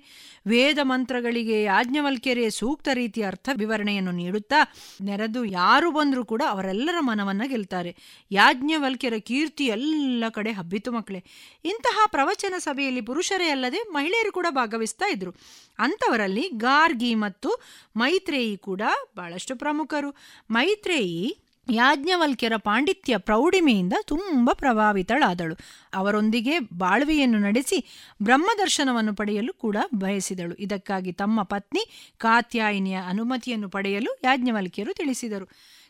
ವೇದ 0.46 0.78
ಮಂತ್ರಗಳಿಗೆ 0.82 1.62
ಯಾಜ್ಞವಲ್ಕ್ಯರೇ 1.62 2.50
ಸೂಕ್ತ 2.50 2.88
ರೀತಿಯ 2.92 3.26
ಅರ್ಥ 3.26 3.48
ವಿವರಣೆಯನ್ನು 3.54 4.10
ನೀಡುತ್ತಾ 4.10 4.72
ನೆರೆದು 5.00 5.44
ಯಾರು 5.44 5.90
ಬಂದರೂ 5.90 6.24
ಕೂಡ 6.24 6.42
ಅವರೆಲ್ಲರ 6.48 6.94
ಮನವನ್ನ 7.00 7.42
ಗೆಲ್ತಾರೆ. 7.46 7.96
ಯಾಜ್ಞವಲ್ಕ್ಯರ 8.30 9.18
ಕೀರ್ತಿ 9.18 9.66
ಎಲ್ಲ 9.66 10.24
ಕಡೆ 10.30 10.52
ಹಬ್ಬಿತು 10.52 10.92
ಮಕ್ಕಳೇ 10.92 11.24
ಇಂತಹ 11.64 11.98
ಪ್ರವಚನ 12.06 12.47
ಸಭೆಯಲ್ಲಿ 12.58 13.00
ಪುರುಷರೇ 13.00 13.48
ಅಲ್ಲದೆ 13.48 13.78
ಮಹಿಳೆಯರು 13.78 14.32
ಕೂಡ 14.32 14.46
ಭಾಗವಹಿಸ್ತಾ 14.50 15.10
ಇದ್ರು. 15.12 15.30
ಅಂಥವರಲ್ಲಿ 15.78 16.48
ಗಾರ್ಗಿ 16.56 17.14
ಮತ್ತು 17.14 17.62
ಮೈತ್ರೇಯಿ 17.96 18.56
ಕೂಡ 18.56 18.82
ಬಹಳಷ್ಟು 19.16 19.56
ಪ್ರಮುಖರು. 19.56 20.16
ಮೈತ್ರೇಯಿ 20.50 21.38
ಯಾಜ್ಞವಲ್ಕ್ಯರ 21.70 22.52
ಪಾಂಡಿತ್ಯ 22.56 23.18
ಪ್ರೌಢಿಮೆಯಿಂದ 23.18 23.92
ತುಂಬ 24.02 24.50
ಪ್ರಭಾವಿತಳಾದಳು. 24.52 25.56
ಅವರೊಂದಿಗೆ 25.94 26.58
ಬಾಳ್ವೆಯನ್ನು 26.58 27.38
ನಡೆಸಿ 27.38 27.86
ಬ್ರಹ್ಮದರ್ಶನವನ್ನು 28.22 29.14
ಪಡೆಯಲು 29.14 29.52
ಕೂಡ 29.52 29.76
ಬಯಸಿದಳು. 29.94 30.54
ಇದಕ್ಕಾಗಿ 30.54 31.12
ತಮ್ಮ 31.12 31.42
ಪತ್ನಿ 31.42 32.14
ಕಾತ್ಯಾಯಿನಿಯ 32.18 32.98
ಅನುಮತಿಯನ್ನು 33.08 33.68
ಪಡೆಯಲು 33.68 34.18
ಯಾಜ್ಞವಲ್ಕ್ಯರು 34.24 34.94
ತಿಳಿಸಿದರು. 34.94 35.48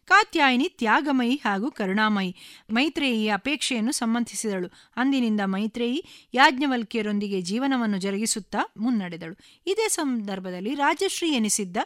ಕಾತ್ಯಾಯಿನಿ 0.08 0.68
ತ್ಯಾಗಮಯಿ 0.68 1.34
ಹಾಗೂ 1.36 1.70
ಕರುಣಾಮಯಿ 1.70 2.36
ಮೈತ್ರೇಯಿಯ 2.70 3.32
ಅಪೇಕ್ಷೆಯನ್ನು 3.34 3.92
ಸಮ್ಮತಿಸಿದಳು 3.92 4.68
ಅಂದಿನಿಂದ 4.96 5.40
ಮೈತ್ರೇಯಿ 5.44 6.04
ಯಾಜ್ಞವಲ್ಕಿಯರೊಂದಿಗೆ 6.34 7.40
ಜೀವನವನ್ನು 7.40 7.98
ಜರುಗಿಸುತ್ತಾ 7.98 8.58
ಮುನ್ನಡೆದಳು. 8.76 9.36
ಇದೇ 9.66 9.88
ಸಂದರ್ಭದಲ್ಲಿ 9.88 10.74
ರಾಜಶ್ರೀ 10.74 11.30
ಎನಿಸಿದ್ದ 11.32 11.76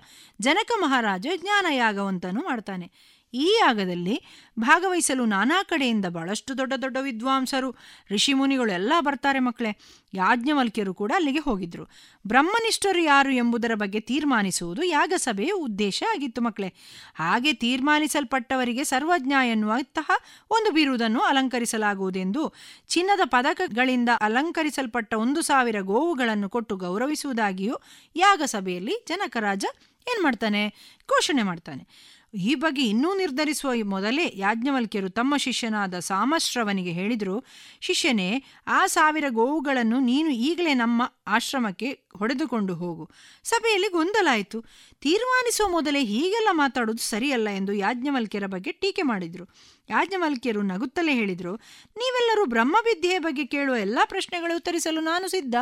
ಜನಕ 0.40 0.70
ಮಹಾರಾಜ 0.82 1.26
ಜ್ಞಾನಯಾಗವಂತನು 1.36 2.40
ಮಾಡ್ತಾನೆ. 2.40 3.11
ಈ 3.34 3.58
ಯಾಗದಲ್ಲಿ 3.60 4.22
ಭಾಗವಹಿಸಲು 4.58 5.24
ನಾನಾ 5.24 5.62
ಕಡೆಯಿಂದ 5.62 6.04
ಬಹಳಷ್ಟು 6.06 6.58
ದೊಡ್ಡ 6.58 6.72
ದೊಡ್ಡ 6.82 6.96
ವಿದ್ವಾಂಸರು 7.00 7.76
ಋಷಿಮುನಿಗಳು 8.10 8.72
ಎಲ್ಲ 8.72 8.92
ಬರ್ತಾರೆ 9.00 9.38
ಮಕ್ಕಳೇ. 9.38 9.76
ಯಾಜ್ಞವಲ್ಕ್ಯರು 10.14 10.94
ಕೂಡ 10.94 11.12
ಅಲ್ಲಿಗೆ 11.14 11.38
ಹೋಗಿದ್ರು. 11.38 11.84
ಬ್ರಹ್ಮನಿಷ್ಠರು 12.26 13.00
ಯಾರು 13.00 13.30
ಎಂಬುದರ 13.30 13.74
ಬಗ್ಗೆ 13.74 14.00
ತೀರ್ಮಾನಿಸುವುದು 14.00 14.82
ಯಾಗಸಭೆಯ 14.82 15.50
ಉದ್ದೇಶ 15.50 16.02
ಆಗಿತ್ತು 16.10 16.42
ಮಕ್ಕಳೇ. 16.42 16.74
ಹಾಗೆ 17.14 17.52
ತೀರ್ಮಾನಿಸಲ್ಪಟ್ಟವರಿಗೆ 17.52 18.84
ಸರ್ವಜ್ಞ 18.84 19.32
ಎನ್ನುವಂತಹ 19.50 20.10
ಒಂದು 20.50 20.70
ಬಿರುದನ್ನು 20.70 21.20
ಅಲಂಕರಿಸಲಾಗುವುದೆಂದು 21.20 22.54
ಚಿನ್ನದ 22.88 23.20
ಪದಕಗಳಿಂದ 23.24 24.08
ಅಲಂಕರಿಸಲ್ಪಟ್ಟ 24.20 25.14
ಒಂದು 25.14 25.42
ಸಾವಿರ 25.42 25.80
ಗೋವುಗಳನ್ನು 25.80 26.48
ಕೊಟ್ಟು 26.48 26.76
ಗೌರವಿಸುವುದಾಗಿಯೂ 26.76 27.76
ಯಾಗಸಭೆಯಲ್ಲಿ 28.16 29.04
ಜನಕರಾಜ 29.08 29.64
ಏನ್ಮಾಡ್ತಾನೆ? 30.08 30.68
ಘೋಷಣೆ 31.08 31.42
ಮಾಡ್ತಾನೆ. 31.42 32.12
ಈ 32.34 32.54
ಬಗ್ಗೆ 32.54 32.82
ಇನ್ನೂ 32.82 33.16
ನಿರ್ಧರಿಸುವ 33.16 33.70
ಮೊದಲೇ 33.84 34.32
ಯಾಜ್ಞವಲ್ಕ್ಯರು 34.34 35.10
ತಮ್ಮ 35.10 35.36
ಶಿಷ್ಯನಾದ 35.36 35.98
ಸಾಮಶ್ರವನಿಗೆ 35.98 36.92
ಹೇಳಿದರು, 36.92 37.44
ಶಿಷ್ಯನೇ, 37.80 38.44
ಆ 38.66 38.86
ಸಾವಿರ 38.86 39.24
ಗೋವುಗಳನ್ನು 39.28 40.00
ನೀನು 40.00 40.30
ಈಗಲೇ 40.30 40.74
ನಮ್ಮ 40.74 41.12
ಆಶ್ರಮಕ್ಕೆ 41.26 41.98
ಹೊಡೆದುಕೊಂಡು 42.16 42.74
ಹೋಗು. 42.74 43.10
ಸಭೆಯಲ್ಲಿ 43.44 43.88
ಗೊಂದಲಾಯಿತು. 43.88 44.64
ತೀರ್ಮಾನಿಸುವ 45.00 45.68
ಮೊದಲೇ 45.68 46.04
ಹೀಗೆಲ್ಲ 46.04 46.48
ಮಾತಾಡೋದು 46.52 47.02
ಸರಿಯಲ್ಲ 47.02 47.48
ಎಂದು 47.48 47.72
ಯಾಜ್ಞವಲ್ಕ್ಯರ 47.72 48.46
ಬಗ್ಗೆ 48.46 48.72
ಟೀಕೆ 48.72 49.02
ಮಾಡಿದರು. 49.02 49.48
ಯಾಜ್ಞವಲ್ಕ್ಯರು 49.88 50.62
ನಗುತ್ತಲೇ 50.62 51.14
ಹೇಳಿದರು, 51.14 51.54
ನೀವೆಲ್ಲರೂ 51.96 52.46
ಬ್ರಹ್ಮವಿದ್ಯೆಯ 52.46 53.18
ಬಗ್ಗೆ 53.18 53.46
ಕೇಳುವ 53.46 53.76
ಎಲ್ಲ 53.76 53.98
ಪ್ರಶ್ನೆಗಳು 54.04 54.56
ಉತ್ತರಿಸಲು 54.56 55.00
ನಾನು 55.00 55.28
ಸಿದ್ಧ. 55.28 55.54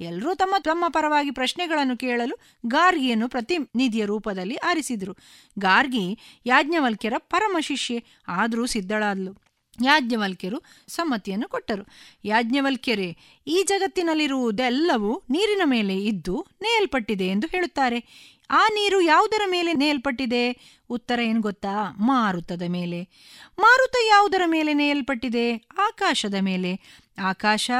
ಎಲ್ಲರೂ 0.00 0.34
ತಮ್ಮ 0.34 0.54
ತಮ್ಮ 0.58 0.84
ಪರವಾಗಿ 0.88 1.30
ಪ್ರಶ್ನೆಗಳನ್ನು 1.30 1.96
ಕೇಳಲು 1.96 2.34
ಗಾರ್ಗಿಯನ್ನು 2.66 3.28
ಪ್ರತಿನಿಧಿಯ 3.28 4.04
ರೂಪದಲ್ಲಿ 4.04 4.56
ಆರಿಸಿದರು. 4.56 5.12
ಗಾರ್ಗಿ 5.58 6.18
ಯಾಜ್ಞವಲ್ಕ್ಯರ 6.46 7.14
ಪರಮ 7.18 7.56
ಶಿಷ್ಯೆ, 7.60 8.04
ಆದರೂ 8.28 8.66
ಸಿದ್ಧಳಾದ್ಲು. 8.66 9.44
ಯಾಜ್ಞವಲ್ಕ್ಯರು 9.82 10.58
ಸಮ್ಮತಿಯನ್ನು 10.88 11.48
ಕೊಟ್ಟರು. 11.48 11.84
ಯಾಜ್ಞವಲ್ಕ್ಯರೇ, 12.24 13.16
ಈ 13.46 13.64
ಜಗತ್ತಿನಲ್ಲಿರುವುದೆಲ್ಲವೂ 13.66 15.22
ನೀರಿನ 15.30 15.62
ಮೇಲೆ 15.64 15.96
ಇದ್ದು 16.04 16.46
ನೇಯಲ್ಪಟ್ಟಿದೆ 16.62 17.26
ಎಂದು 17.26 17.46
ಹೇಳುತ್ತಾರೆ. 17.46 17.98
ಆ 18.50 18.66
ನೀರು 18.68 19.00
ಯಾವುದರ 19.00 19.40
ಮೇಲೆ 19.46 19.72
ನೇಯಲ್ಪಟ್ಟಿದೆ? 19.72 20.56
ಉತ್ತರ 20.90 21.20
ಏನು 21.20 21.40
ಗೊತ್ತಾ? 21.40 21.94
ಮಾರುತದ 21.98 22.62
ಮೇಲೆ. 22.68 23.08
ಮಾರುತ 23.58 23.96
ಯಾವುದರ 24.08 24.42
ಮೇಲೆ 24.46 24.74
ನೇಯಲ್ಪಟ್ಟಿದೆ? 24.74 25.56
ಆಕಾಶದ 25.78 26.34
ಮೇಲೆ. 26.40 26.80
ಆಕಾಶ 27.22 27.70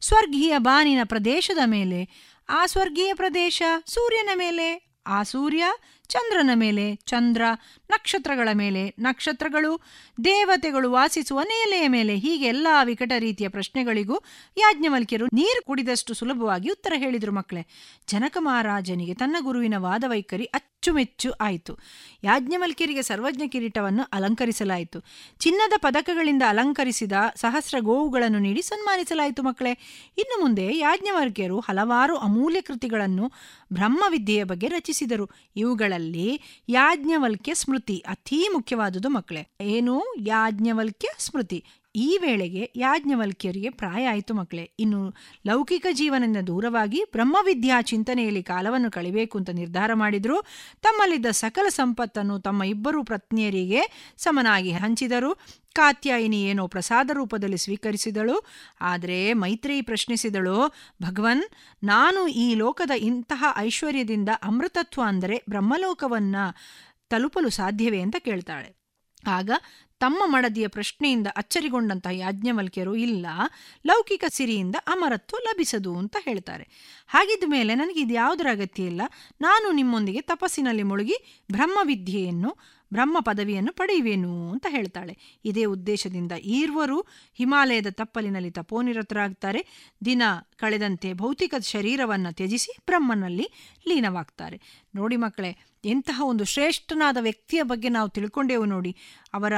ಸ್ವರ್ಗೀಯ 0.00 0.58
ಬಾನಿನ 0.58 0.98
ಪ್ರದೇಶದ 1.04 1.58
ಮೇಲೆ. 1.64 2.08
ಆ 2.48 2.66
ಸ್ವರ್ಗೀಯ 2.66 3.14
ಪ್ರದೇಶ 3.14 3.62
ಸೂರ್ಯನ 3.86 4.28
ಮೇಲೆ. 4.34 4.94
ಆ 5.06 5.22
ಸೂರ್ಯ 5.22 5.64
ಚಂದ್ರನ 6.08 6.50
ಮೇಲೆ. 6.54 6.94
ಚಂದ್ರ 6.94 7.42
ನಕ್ಷತ್ರಗಳ 7.90 8.48
ಮೇಲೆ. 8.54 8.94
ನಕ್ಷತ್ರಗಳು 8.98 9.80
ದೇವತೆಗಳು 10.24 10.90
ವಾಸಿಸುವ 10.90 11.40
ನೆಲೆಯ 11.42 11.88
ಮೇಲೆ 11.88 12.16
ಹೀಗೆ 12.16 12.46
ಎಲ್ಲ 12.46 12.66
ವಿಕಟ 12.84 13.12
ರೀತಿಯ 13.18 13.48
ಪ್ರಶ್ನೆಗಳಿಗೂ 13.48 14.20
ಯಾಜ್ಞವಲ್ಕ್ಯರು 14.56 15.26
ನೀರು 15.26 15.64
ಕುಡಿದಷ್ಟು 15.66 16.14
ಸುಲಭವಾಗಿ 16.14 16.70
ಉತ್ತರ 16.70 16.92
ಹೇಳಿದರು 16.96 17.32
ಮಕ್ಕಳೇ. 17.32 17.66
ಜನಕ 18.08 18.36
ಮಹಾರಾಜನಿಗೆ 18.40 19.14
ತನ್ನ 19.14 19.36
ಗುರುವಿನ 19.40 19.74
ವಾದವೈಖರಿ 19.76 20.44
ಅಚ್ಚುಮೆಚ್ಚು 20.44 21.30
ಆಯಿತು. 21.30 21.78
ಯಾಜ್ಞವಲ್ಕ್ಯರಿಗೆ 22.24 23.02
ಸರ್ವಜ್ಞ 23.02 23.42
ಕಿರೀಟವನ್ನು 23.46 24.02
ಅಲಂಕರಿಸಲಾಯಿತು. 24.12 25.02
ಚಿನ್ನದ 25.38 25.72
ಪದಕಗಳಿಂದ 25.76 26.42
ಅಲಂಕರಿಸಿದ 26.48 27.12
ಸಹಸ್ರ 27.36 27.76
ಗೋವುಗಳನ್ನು 27.80 28.38
ನೀಡಿ 28.38 28.62
ಸನ್ಮಾನಿಸಲಾಯಿತು 28.62 29.42
ಮಕ್ಕಳೇ. 29.42 29.70
ಇನ್ನು 30.18 30.40
ಮುಂದೆ 30.40 30.76
ಯಾಜ್ಞವಲ್ಕ್ಯರು 30.76 31.60
ಹಲವಾರು 31.60 32.16
ಅಮೂಲ್ಯ 32.16 32.60
ಕೃತಿಗಳನ್ನು 32.60 33.32
ಬ್ರಹ್ಮವಿದ್ಯೆಯ 33.72 34.44
ಬಗ್ಗೆ 34.44 34.68
ರಚಿಸಿದರು. 34.68 35.30
ಇವುಗಳಲ್ಲಿ 35.56 36.40
ಯಾಜ್ಞವಲ್ಕ್ಯ 36.68 37.54
ಸ್ಮೃತಿ 37.54 38.04
ಅತೀ 38.06 38.48
ಮುಖ್ಯವಾದುದು 38.52 39.08
ಮಕ್ಕಳೇ. 39.08 39.48
ಏನು? 39.60 40.03
ಯಾಜ್ಞವಲ್ಕ್ಯ 40.20 41.08
ಸ್ಮೃತಿ. 41.18 41.64
ಈ 41.96 42.18
ವೇಳೆಗೆ 42.20 42.72
ಯಾಜ್ಞವಲ್ಕ್ಯರಿಗೆ 42.76 43.70
ಪ್ರಾಯ 43.70 44.06
ಆಯಿತು 44.06 44.34
ಮಕ್ಕಳೇ. 44.34 44.72
ಇನ್ನು 44.78 45.14
ಲೌಕಿಕ 45.46 45.86
ಜೀವನದಿಂದ 45.92 46.36
ದೂರವಾಗಿ 46.46 47.04
ಬ್ರಹ್ಮವಿದ್ಯಾ 47.12 47.82
ಚಿಂತನೆಯಲ್ಲಿ 47.82 48.42
ಕಾಲವನ್ನು 48.42 48.90
ಕಳಿಬೇಕು 48.90 49.38
ಅಂತ 49.38 49.50
ನಿರ್ಧಾರ 49.50 49.90
ಮಾಡಿದ್ರು. 49.94 50.42
ತಮ್ಮಲ್ಲಿದ್ದ 50.82 51.26
ಸಕಲ 51.26 51.68
ಸಂಪತ್ತನ್ನು 51.68 52.40
ತಮ್ಮ 52.40 52.62
ಇಬ್ಬರು 52.62 53.04
ಪತ್ನಿಯರಿಗೆ 53.04 54.14
ಸಮನಾಗಿ 54.16 54.72
ಹಂಚಿದರು. 54.72 55.38
ಕಾತ್ಯಾಯಿನಿ 55.72 56.44
ಏನೋ 56.44 56.66
ಪ್ರಸಾದ 56.66 57.10
ರೂಪದಲ್ಲಿ 57.12 57.58
ಸ್ವೀಕರಿಸಿದಳು. 57.58 58.46
ಆದರೆ 58.80 59.32
ಮೈತ್ರಿ 59.32 59.82
ಪ್ರಶ್ನಿಸಿದಳು, 59.82 60.68
ಭಗವನ್, 61.02 61.42
ನಾನು 61.84 62.26
ಈ 62.26 62.54
ಲೋಕದ 62.54 62.90
ಇಂತಹ 62.90 63.44
ಐಶ್ವರ್ಯದಿಂದ 63.56 64.28
ಅಮೃತತ್ವ 64.42 65.02
ಅಂದರೆ 65.06 65.44
ಬ್ರಹ್ಮಲೋಕವನ್ನ 65.48 66.36
ತಲುಪಲು 67.08 67.50
ಸಾಧ್ಯವೇ? 67.50 68.00
ಅಂತ 68.00 68.16
ಕೇಳ್ತಾಳೆ. 68.18 68.84
ಆಗ 69.26 69.50
ತಮ್ಮ 69.98 70.22
ಮಡದಿಯ 70.24 70.68
ಪ್ರಶ್ನೆಯಿಂದ 70.68 71.26
ಅಚ್ಚರಿಗೊಂಡಂತಹ 71.36 72.10
ಯಾಜ್ಞವಲ್ಕ್ಯರು 72.10 72.96
ಇಲ್ಲ, 72.96 73.26
ಲೌಕಿಕ 73.86 74.24
ಸಿರಿಯಿಂದ 74.28 74.76
ಅಮರತ್ವ 74.86 75.36
ಲಭಿಸದು 75.36 75.98
ಅಂತ 75.98 76.16
ಹೇಳ್ತಾರೆ. 76.20 76.68
ಹಾಗಿದ್ದ 77.06 77.44
ಮೇಲೆ 77.46 77.74
ನನಗೆ 77.74 78.00
ಇದು 78.00 78.14
ಯಾವುದರ 78.14 78.46
ಅಗತ್ಯ 78.50 78.82
ಇಲ್ಲ? 78.82 79.02
ನಾನು 79.40 79.72
ನಿಮ್ಮೊಂದಿಗೆ 79.72 80.20
ತಪಸ್ಸಿನಲ್ಲಿ 80.20 80.82
ಮುಳುಗಿ 80.82 81.46
ಬ್ರಹ್ಮವಿದ್ಯೆಯನ್ನು 81.52 82.56
ಬ್ರಹ್ಮ 82.94 83.16
ಪದವಿಯನ್ನು 83.20 83.72
ಪಡೆಯುವೇನು 83.72 84.50
ಅಂತ 84.50 84.66
ಹೇಳ್ತಾಳೆ. 84.68 85.14
ಇದೇ 85.44 85.64
ಉದ್ದೇಶದಿಂದ 85.64 86.32
ಈರ್ವರು 86.32 87.00
ಹಿಮಾಲಯದ 87.34 87.86
ತಪ್ಪಲಿನಲ್ಲಿ 87.90 88.50
ತಪೋನಿರತರಾಗ್ತಾರೆ. 88.50 89.62
ದಿನ 90.04 90.22
ಕಳೆದಂತೆ 90.56 91.12
ಭೌತಿಕ 91.12 91.54
ಶರೀರವನ್ನು 91.60 92.32
ತ್ಯಜಿಸಿ 92.32 92.76
ಬ್ರಹ್ಮನಲ್ಲಿ 92.86 93.46
ಲೀನವಾಗ್ತಾರೆ. 93.88 94.60
ನೋಡಿ 94.94 95.16
ಮಕ್ಕಳೇ, 95.16 95.56
ಎಂತಹ 95.84 96.22
ಒಂದು 96.24 96.44
ಶ್ರೇಷ್ಠನಾದ 96.44 97.16
ವ್ಯಕ್ತಿಯ 97.20 97.62
ಬಗ್ಗೆ 97.62 97.88
ನಾವು 97.88 98.08
ತಿಳ್ಕೊಂಡೆವು 98.08 98.64
ನೋಡಿ. 98.64 98.96
ಅವರ 99.34 99.52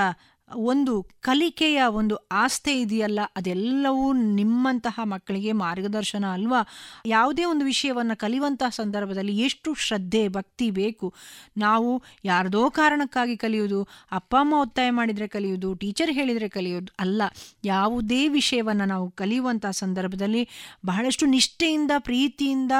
ಒಂದು 0.51 0.93
ಕಲಿಕೆಯ 1.21 1.83
ಒಂದು 1.91 2.17
ಆಸ್ತೆ 2.33 2.73
ಇದೆಯಲ್ಲ, 2.81 3.21
ಅದೆಲ್ಲವೂ 3.37 4.13
ನಿಮ್ಮಂತಹ 4.13 5.01
ಮಕ್ಕಳಿಗೆ 5.05 5.53
ಮಾರ್ಗದರ್ಶನ 5.53 6.25
ಅಲ್ವಾ? 6.33 6.61
ಯಾವುದೇ 7.07 7.45
ಒಂದು 7.45 7.65
ವಿಷಯವನ್ನು 7.65 8.17
ಕಲಿಯುವಂತಹ 8.17 8.69
ಸಂದರ್ಭದಲ್ಲಿ 8.69 9.35
ಎಷ್ಟು 9.39 9.75
ಶ್ರದ್ಧೆ, 9.75 10.29
ಭಕ್ತಿ 10.29 10.71
ಬೇಕು? 10.71 11.09
ನಾವು 11.57 11.91
ಯಾರದೋ 12.25 12.71
ಕಾರಣಕ್ಕಾಗಿ 12.71 13.37
ಕಲಿಯೋದು 13.37 13.81
ಅಪ್ಪ, 14.13 14.33
ಅಮ್ಮ 14.41 14.55
ಒತ್ತಾಯ 14.55 14.91
ಮಾಡಿದರೆ 14.91 15.29
ಕಲಿಯೋದು 15.29 15.75
ಟೀಚರ್ 15.75 16.11
ಹೇಳಿದರೆ 16.11 16.49
ಕಲಿಯೋದು 16.49 16.93
ಅಲ್ಲ. 17.01 17.23
ಯಾವುದೇ 17.65 18.29
ವಿಷಯವನ್ನು 18.29 18.85
ನಾವು 18.85 19.11
ಕಲಿಯುವಂತಹ 19.11 19.71
ಸಂದರ್ಭದಲ್ಲಿ 19.71 20.49
ಬಹಳಷ್ಟು 20.87 21.27
ನಿಷ್ಠೆಯಿಂದ, 21.27 21.93
ಪ್ರೀತಿಯಿಂದ 21.99 22.73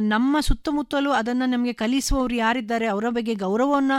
ನಮ್ಮ 0.00 0.36
ಸುತ್ತಮುತ್ತಲೂ 0.40 1.10
ಅದನ್ನು 1.10 1.46
ನಮಗೆ 1.46 1.72
ಕಲಿಸುವವರು 1.72 2.34
ಯಾರಿದ್ದಾರೆ, 2.34 2.86
ಅವರ 2.86 3.06
ಬಗ್ಗೆ 3.08 3.34
ಗೌರವವನ್ನು 3.34 3.98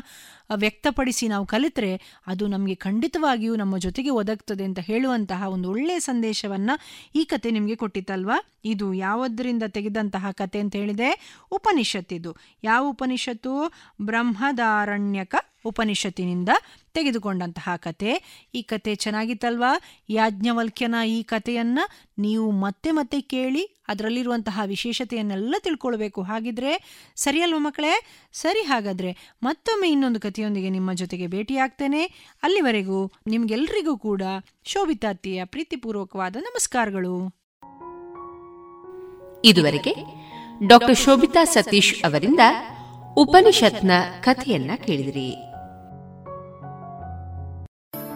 ವ್ಯಕ್ತಪಡಿಸಿ 0.54 1.28
ನಾವು 1.28 1.46
ಕಲಿತರೆ 1.46 2.02
ಅದು 2.28 2.48
ನಮಗೆ 2.48 2.76
ಖಂಡಿತವಾಗಿಯೂ 2.76 3.56
ನಮ್ಮ 3.56 3.78
ಜೊತೆಗೆ 3.78 4.10
ಒದಗ್ತದೆ 4.10 4.64
ಅಂತ 4.64 4.80
ಹೇಳುವಂತಹ 4.80 5.48
ಒಂದು 5.48 5.70
ಒಳ್ಳೆಯ 5.70 6.00
ಸಂದೇಶವನ್ನು 6.00 6.80
ಈ 7.16 7.24
ಕತೆ 7.24 7.52
ನಿಮಗೆ 7.52 7.76
ಕೊಟ್ಟಿತ್ತಲ್ವಾ? 7.76 8.44
ಇದು 8.66 8.94
ಯಾವುದರಿಂದ 8.94 9.64
ತೆಗೆದಂತಹ 9.68 10.32
ಕತೆ 10.32 10.60
ಅಂತ 10.60 10.76
ಹೇಳಿದೆ 10.76 11.38
ಉಪನಿಷತ್ತಿದು. 11.52 12.36
ಯಾವ 12.64 12.88
ಉಪನಿಷತ್ತು? 12.90 13.74
ಬ್ರಹ್ಮದಾರಣ್ಯಕ 14.02 15.36
ಉಪನಿಷತ್ತಿನಿಂದ. 15.66 16.50
ತೆಗೆದುಕೊಂಡಂತಹ 16.94 17.70
ಕತೆ. 17.76 18.46
ಈ 18.56 18.62
ಕತೆ 18.62 18.96
ಚೆನ್ನಾಗಿತ್ತಲ್ವಾ? 18.96 19.76
ಯಾಜ್ಞವಲ್ಕ್ಯನ 20.10 20.96
ಈ 21.08 21.24
ಕಥೆಯನ್ನ 21.24 21.80
ನೀವು 22.18 22.52
ಮತ್ತೆ 22.52 22.92
ಮತ್ತೆ 22.92 23.22
ಕೇಳಿ 23.22 23.84
ಅದರಲ್ಲಿರುವಂತಹ 23.88 24.62
ವಿಶೇಷತೆಯನ್ನೆಲ್ಲ 24.66 25.56
ತಿಳ್ಕೊಳ್ಬೇಕು. 25.64 26.22
ಹಾಗಿದ್ರೆ 26.22 26.84
ಸರಿಯಲ್ವ 27.16 27.58
ಮಕ್ಕಳೇ? 27.60 28.02
ಸರಿ 28.34 28.60
ಹಾಗಾದ್ರೆ 28.60 29.18
ಮತ್ತೊಮ್ಮೆ 29.44 29.90
ಇನ್ನೊಂದು 29.90 30.20
ಕಥೆಯೊಂದಿಗೆ 30.20 30.70
ನಿಮ್ಮ 30.70 30.94
ಜೊತೆಗೆ 30.94 31.28
ಭೇಟಿಯಾಗ್ತೇನೆ. 31.28 32.06
ಅಲ್ಲಿವರೆಗೂ 32.44 33.12
ನಿಮ್ಗೆಲ್ರಿಗೂ 33.28 33.98
ಕೂಡ 33.98 34.22
ಶೋಭಿತಾತಿಯ 34.64 35.46
ಪ್ರೀತಿಪೂರ್ವಕವಾದ 35.46 36.36
ನಮಸ್ಕಾರಗಳು. 36.36 37.42
ಇದುವರೆಗೆ 39.46 39.96
ಡಾಕ್ಟರ್ 40.68 40.98
ಶೋಭಿತಾ 40.98 41.44
ಸತೀಶ್ 41.44 42.04
ಅವರಿಂದ 42.04 42.40
ಉಪನಿಷತ್ನ 43.18 43.92
ಕಥೆಯನ್ನ 44.22 44.72
ಕೇಳಿದಿರಿ. 44.88 45.51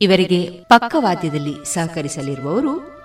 ಇವರಿಗೆ 0.00 0.48
ಪಕ್ಕವಾದ್ಯದಲ್ಲಿ 0.48 1.74
ಸಹಕರಿಸಲಿರುವವರು 1.74 2.98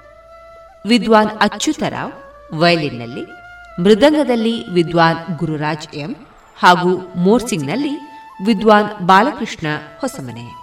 ವಿದ್ವಾನ್ 0.88 1.30
ಅಚ್ಯುತರಾವ್, 1.30 2.14
ವಯಲಿನ್ನಲ್ಲಿ, 2.54 3.24
ಮೃದಂಗದಲ್ಲಿ 3.82 4.70
ವಿದ್ವಾನ್ 4.70 5.38
ಗುರುರಾಜ್ 5.38 5.96
ಎಂ 5.96 6.16
ಹಾಗೂ 6.58 7.14
ಮೋರ್ಸಿಂಗ್ನಲ್ಲಿ 7.16 7.98
ವಿದ್ವಾನ್ 8.46 9.08
ಬಾಲಕೃಷ್ಣ 9.08 9.68
ಹೊಸಮನೆ. 10.00 10.62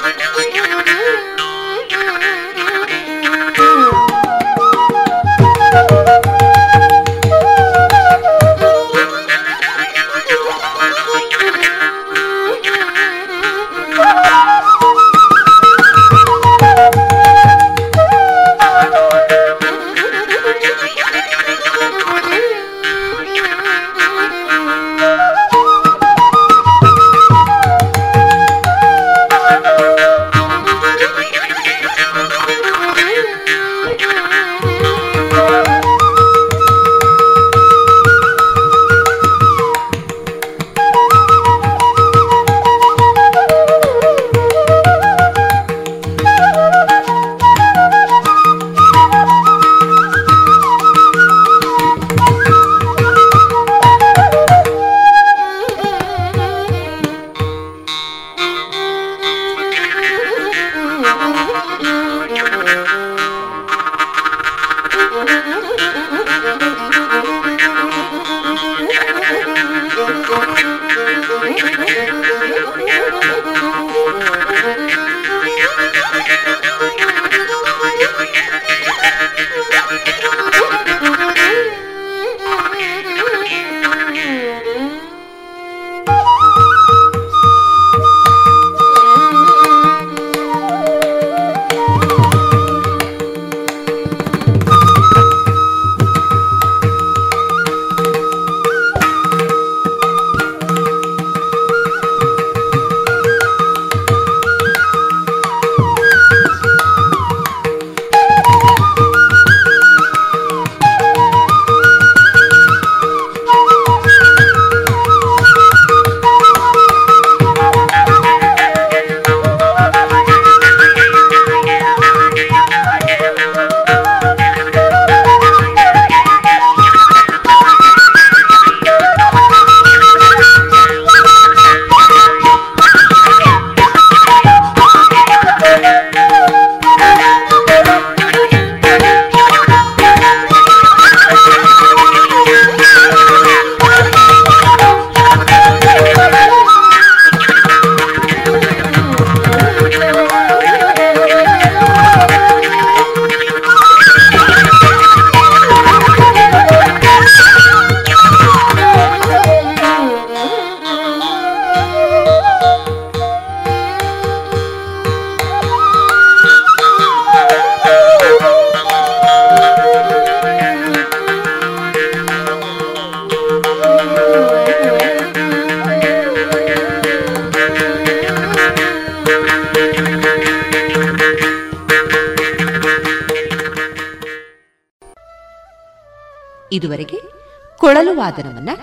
Ooh. 0.00 1.37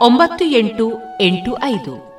ಒಂಬತ್ತು 0.00 0.44
ಎಂಟು 0.44 0.92
ಎಂಟು 1.20 1.62
ಐದು. 1.62 2.14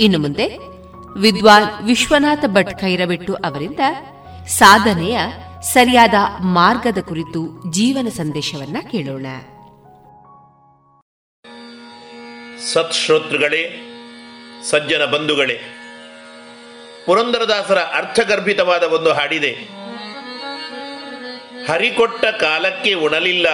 ಇನ್ನು 0.00 0.18
ಮುಂದೆ 0.18 0.58
ವಿದ್ವಾನ್ 1.18 1.86
ವಿಶ್ವನಾಥ 1.86 2.44
ಭಟ್ 2.46 2.80
ಖೈರಬೆಟ್ಟು 2.80 3.34
ಅವರಿಂದ 3.34 3.80
ಸಾಧನೆಯ 4.46 5.20
ಸರಿಯಾದ 5.60 6.14
ಮಾರ್ಗದ 6.40 6.98
ಕುರಿತು 6.98 7.72
ಜೀವನ 7.72 8.08
ಸಂದೇಶವನ್ನ 8.08 8.76
ಕೇಳೋಣ. 8.90 9.26
ಸತ್ಶ್ರೋತೃಗಳೇ, 12.72 13.88
ಸಜ್ಜನ 14.70 15.04
ಬಂಧುಗಳೇ 15.04 15.78
ಪುರಂದರದಾಸರ 17.06 17.78
ಅರ್ಥಗರ್ಭಿತವಾದ 17.78 18.82
ಒಂದು 18.82 19.12
ಹಾಡಿದೆ. 19.12 19.52
ಹರಿಕೊಟ್ಟ 21.68 22.24
ಕಾಲಕ್ಕೆ 22.24 22.94
ಉಣಲಿಲ್ಲ, 22.94 23.48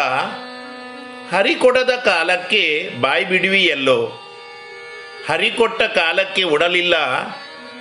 ಹರಿಕೊಡದ 1.36 1.92
ಕಾಲಕ್ಕೆ 2.04 2.90
ಬಾಯಿ 3.00 3.24
ಬಿಡುವಿಯಲ್ಲೋ? 3.24 3.98
ಹರಿಕೊಟ್ಟ 5.28 5.82
ಕಾಲಕ್ಕೆ 5.82 6.42
ಉಣಲಿಲ್ಲ 6.42 6.96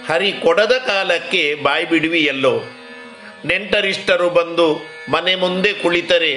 ಹರಿ 0.07 0.31
ಕೊಡದ 0.31 0.73
ಕಾಲಕ್ಕೆ 0.87 1.55
ಬಾಯಿ 1.55 1.85
ಬಿಡುವಿಯಲ್ಲೋ? 1.85 2.55
ನೆಂಟರಿಷ್ಟರು 3.45 4.29
ಬಂದು 4.29 4.67
ಮನೆ 5.11 5.35
ಮುಂದೆ 5.35 5.73
ಕುಳಿತರೆ 5.73 6.33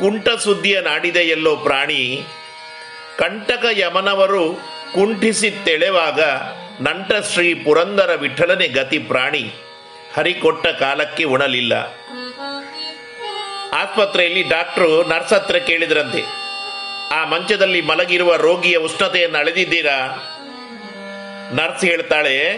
ಕುಂಟ 0.00 0.28
ಸುದ್ದಿಯ 0.28 0.80
ನಾಡಿದೆಯಲ್ಲೋ 0.80 1.56
ಪ್ರಾಣಿ? 1.56 2.22
ಕಂಟಕ 3.18 3.64
ಯಮನವರು 3.72 4.44
ಕುಂಠಿಸಿ 4.94 5.50
ತೆಳೆವಾಗ 5.64 6.20
ನಂಟ 6.80 7.12
ಶ್ರೀ 7.32 7.54
ಪುರಂದರ 7.54 8.14
ವಿಠಲನೆ 8.14 8.68
ಗತಿ 8.68 8.98
ಪ್ರಾಣಿ 8.98 9.52
ಹರಿಕೊಟ್ಟ 10.16 10.66
ಕಾಲಕ್ಕೆ 10.66 11.24
ಉಣಲಿಲ್ಲ. 11.24 11.72
ಆಸ್ಪತ್ರೆಯಲ್ಲಿ 13.72 14.42
ಡಾಕ್ಟ್ರು 14.42 15.08
ನರ್ಸ್ 15.08 15.32
ಹತ್ರ 15.32 15.56
ಕೇಳಿದ್ರಂತೆ. 15.56 16.22
ಆ 17.10 17.24
ಮಂಚದಲ್ಲಿ 17.24 17.80
ಮಲಗಿರುವ 17.80 18.36
ರೋಗಿಯ 18.36 18.76
ಉಷ್ಣತೆಯನ್ನು 18.76 19.38
ಅಳೆದಿದ್ದೀರಾ? 19.38 19.98
ನರ್ಸ್ 21.52 21.84
ಹೇಳ್ತಾಳೆ, 21.84 22.56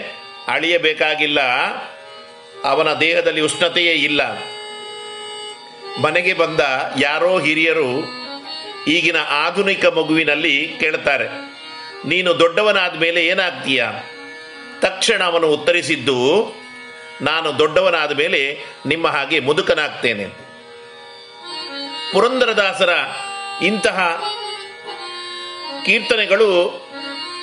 ಅಳಿಯಬೇಕಾಗಿಲ್ಲ. 0.48 1.40
ಅವನ 2.64 2.92
ದೇಹದಲ್ಲಿ 2.92 3.40
ಉಷ್ಣತೆಯೇ 3.40 3.92
ಇಲ್ಲ. 3.92 4.34
ಮನೆಗೆ 6.02 6.34
ಬಂದ 6.34 6.60
ಯಾರೋ 6.98 7.38
ಹಿರಿಯರು 7.38 8.04
ಈಗಿನ 8.88 9.16
ಆಧುನಿಕ 9.28 9.86
ಮಗುವಿನಲ್ಲಿ 9.86 10.76
ಕೇಳ್ತಾರೆ. 10.80 11.47
ನೀನು 12.04 12.38
ದೊಡ್ಡವನಾದ 12.38 12.96
ಮೇಲೆ 12.96 13.26
ಏನಾಗ್ತೀಯ? 13.26 13.86
ತಕ್ಷಣ 14.80 15.24
ಅವನು 15.24 15.46
ಉತ್ತರಿಸಿದ್ದು, 15.46 16.18
ನಾನು 17.22 17.58
ದೊಡ್ಡವನಾದ 17.58 18.16
ಮೇಲೆ 18.16 18.64
ನಿಮ್ಮ 18.86 19.08
ಹಾಗೆ 19.08 19.40
ಮುದುಕನಾಗ್ತೇನೆ. 19.40 20.26
ಪುರಂದರದಾಸರ 22.12 22.88
ಇಂತಹ 23.64 24.22
ಕೀರ್ತನೆಗಳು 25.84 26.80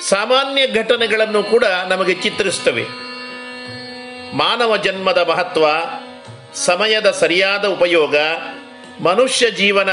ಸಾಮಾನ್ಯ 0.08 0.66
ಘಟನೆಗಳನ್ನು 0.66 1.42
ಕೂಡ 1.42 1.64
ನಮಗೆ 1.64 2.14
ಚಿತ್ರಿಸುತ್ತವೆ. 2.14 2.84
ಮಾನವ 4.36 4.76
ಜನ್ಮದ 4.76 5.18
ಮಹತ್ವ, 5.18 5.66
ಸಮಯದ 6.54 7.10
ಸರಿಯಾದ 7.10 7.64
ಉಪಯೋಗ, 7.64 8.16
ಮನುಷ್ಯ 9.00 9.50
ಜೀವನ, 9.50 9.90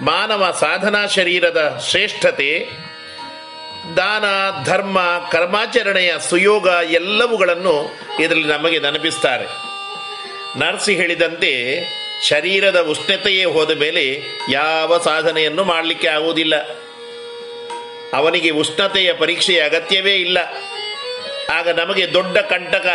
ಮಾನವ 0.00 0.56
ಸಾಧನಾ 0.60 1.06
ಶರೀರದ 1.06 1.82
ಶ್ರೇಷ್ಠತೆ 1.90 2.85
ದಾನ, 3.96 4.24
ಧರ್ಮ, 4.64 5.28
ಕರ್ಮಾಚರಣೆಯ 5.32 6.14
ಸುಯೋಗ 6.30 6.66
ಎಲ್ಲವುಗಳನ್ನು 6.90 7.94
ಇದರಲ್ಲಿ 8.20 8.48
ನಮಗೆ 8.48 8.78
ನೆನಪಿಸ್ತಾರೆ. 8.78 9.44
ನರ್ಸಿ 10.58 10.94
ಹೇಳಿದಂತೆ 10.94 11.84
ಶರೀರದ 12.28 12.80
ಉಷ್ಣತೆಯೇ 12.80 13.44
ಹೋದ 13.44 13.70
ಮೇಲೆ 13.70 14.20
ಯಾವ 14.50 14.98
ಸಾಧನೆಯನ್ನು 14.98 15.64
ಮಾಡಲಿಕ್ಕೆ 15.64 16.08
ಆಗುವುದಿಲ್ಲ. 16.08 16.54
ಅವನಿಗೆ 18.14 18.50
ಉಷ್ಣತೆಯ 18.50 19.12
ಪರೀಕ್ಷೆಯ 19.12 19.60
ಅಗತ್ಯವೇ 19.60 20.14
ಇಲ್ಲ. 20.14 20.38
ಆಗ 21.52 21.80
ನಮಗೆ 21.80 22.12
ದೊಡ್ಡ 22.12 22.38
ಕಂಟಕ 22.38 22.86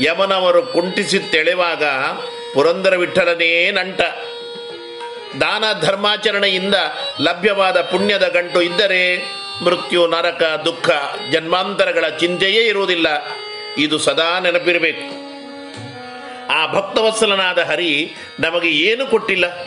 ಯಮನವರು 0.00 0.62
ಕುಂಟಿಸಿ 0.62 1.18
ತೆಳೆವಾಗ 1.18 1.84
ಪುರಂದರ 2.54 2.96
ವಿಠಲನೇ 2.96 3.70
ನಂಟ. 3.70 4.00
ದಾನ, 5.40 5.64
ಧರ್ಮಾಚರಣೆಯಿಂದ 5.80 6.74
ಲಭ್ಯವಾದ 7.20 7.80
ಪುಣ್ಯದ 7.80 8.28
ಗಂಟು 8.28 8.62
ಇದ್ದರೆ 8.62 9.38
ಮೃತ್ಯು, 9.64 10.06
ನರಕ, 10.06 10.42
ದುಃಖ, 10.42 10.90
ಜನ್ಮಾಂತರಗಳ 11.32 12.08
ಚಿಂತೆಯೇ 12.08 12.64
ಇರುವುದಿಲ್ಲ. 12.64 13.06
ಇದು 13.78 13.98
ಸದಾ 13.98 14.38
ನೆನಪಿರಬೇಕು. 14.38 15.28
ಆ 16.52 16.72
ಭಕ್ತವತ್ಸಲನಾದ 16.72 17.58
ಹರಿ 17.58 18.14
ನಮಗೆ 18.40 18.68
ಏನು 18.68 19.06
ಕೊಟ್ಟಿಲ್ಲ? 19.06 19.62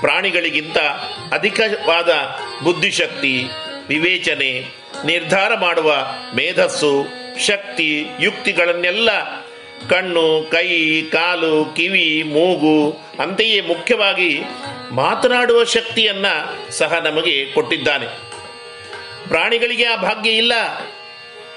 ಪ್ರಾಣಿಗಳಿಗಿಂತ 0.00 0.78
ಅಧಿಕವಾದ 1.32 2.08
ಬುದ್ಧಿಶಕ್ತಿ, 2.64 3.48
ವಿವೇಚನೆ, 3.88 4.74
ನಿರ್ಧಾರ 5.04 5.54
ಮಾಡುವ 5.54 5.96
ಮೇಧಸ್ಸು, 6.34 7.06
ಶಕ್ತಿ, 7.46 8.06
ಯುಕ್ತಿಗಳನ್ನೆಲ್ಲ 8.20 9.10
ಕಣ್ಣು, 9.90 10.48
ಕೈ, 10.50 11.02
ಕಾಲು, 11.02 11.74
ಕಿವಿ, 11.76 12.22
ಮೂಗು 12.22 12.98
ಅಂತೆಯೇ 13.22 13.60
ಮುಖ್ಯವಾಗಿ 13.60 14.40
ಮಾತನಾಡುವ 14.90 15.64
ಶಕ್ತಿಯನ್ನ 15.64 16.26
ಸಹ 16.70 16.92
ನಮಗೆ 17.04 17.46
ಕೊಟ್ಟಿದ್ದಾನೆ. 17.54 18.33
ಪ್ರಾಣಿಗಳಿಗೆ 19.28 19.84
ಆ 19.84 19.96
ಭಾಗ್ಯ 19.96 20.30
ಇಲ್ಲ. 20.30 20.52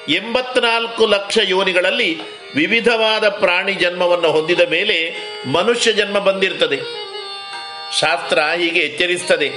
ಎಂಬತ್ನಾಲ್ಕು 0.10 1.06
ಲಕ್ಷ 1.06 1.38
ಯೋನಿಗಳಲ್ಲಿ 1.44 2.22
ವಿವಿಧವಾದ 2.56 3.30
ಪ್ರಾಣಿ 3.30 3.74
ಜನ್ಮವನ್ನು 3.74 4.32
ಹೊಂದಿದ 4.32 4.60
ಮೇಲೆ 4.70 5.14
ಮನುಷ್ಯ 5.48 5.94
ಜನ್ಮ 5.94 6.20
ಬಂದಿರ್ತದೆ. 6.20 6.78
ಶಾಸ್ತ್ರ 8.00 8.40
ಹೀಗೆ 8.40 8.80
ಎಚ್ಚರಿಸ್ತದೆ. 8.80 9.52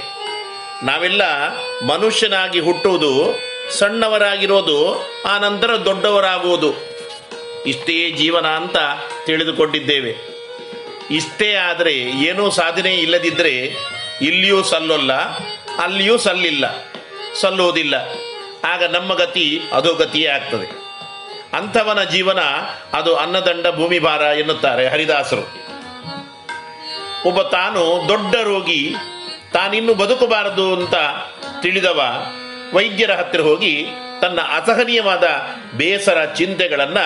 ನಾವೆಲ್ಲ 0.83 1.21
ಮನುಷ್ಯನಾಗಿ 1.85 2.59
ಹುಟ್ಟುವುದು, 2.59 3.39
ಸಣ್ಣವರಾಗಿರೋದು 3.71 5.07
ಆ 5.25 5.37
ನಂತರ 5.37 5.75
ದೊಡ್ಡವರಾಗುವುದು. 5.85 6.73
ಇಷ್ಟೇ 7.67 8.11
ಜೀವನ 8.11 8.45
ಅಂತ 8.45 8.77
ತಿಳಿದುಕೊಂಡಿದ್ದೇವೆ. 9.25 10.15
ಇಷ್ಟೇ 11.11 11.53
ಆದರೆ 11.53 11.93
ಏನೂ 11.97 12.49
ಸಾಧನೆ 12.49 12.95
ಇಲ್ಲದಿದ್ದರೆ 12.95 13.57
ಇಲ್ಲಿಯೂ 14.21 14.63
ಸಲ್ಲೊಲ್ಲ, 14.63 15.13
ಅಲ್ಲಿಯೂ 15.77 16.17
ಸಲ್ಲಿಲ್ಲ. 16.17 16.90
ಸಲ್ಲುವುದಿಲ್ಲ. 17.35 17.95
ಆಗ 18.63 18.83
ನಮ್ಮ 18.83 19.13
ಗತಿ 19.13 19.61
ಅಧೋಗತಿಯೇ 19.75 20.27
ಆಗ್ತದೆ. 20.27 20.81
ಅಂಥವನ 21.53 22.03
ಜೀವನ 22.03 22.39
ಅದು 22.93 23.15
ಅನ್ನದಂಡ 23.15 23.67
ಭೂಮಿ 23.67 23.99
ಭಾರ 23.99 24.21
ಎನ್ನುತ್ತಾರೆ 24.21 24.87
ಹರಿದಾಸರು. 24.87 25.41
ಒಬ್ಬ 27.27 27.41
ತಾನು 27.41 28.09
ದೊಡ್ಡ 28.09 28.35
ರೋಗಿ, 28.35 28.95
ತಾನಿನ್ನು 29.53 29.93
ಬದುಕಬಾರದು 29.93 30.75
ಅಂತ 30.75 30.95
ತಿಳಿದವ 31.61 32.25
ವೈದ್ಯರ 32.73 33.11
ಹತ್ತಿರ 33.11 33.41
ಹೋಗಿ 33.41 33.85
ತನ್ನ 34.21 34.41
ಅಸಹನೀಯವಾದ 34.41 35.23
ಬೇಸರ 35.73 36.25
ಚಿಂತೆಗಳನ್ನ 36.25 36.99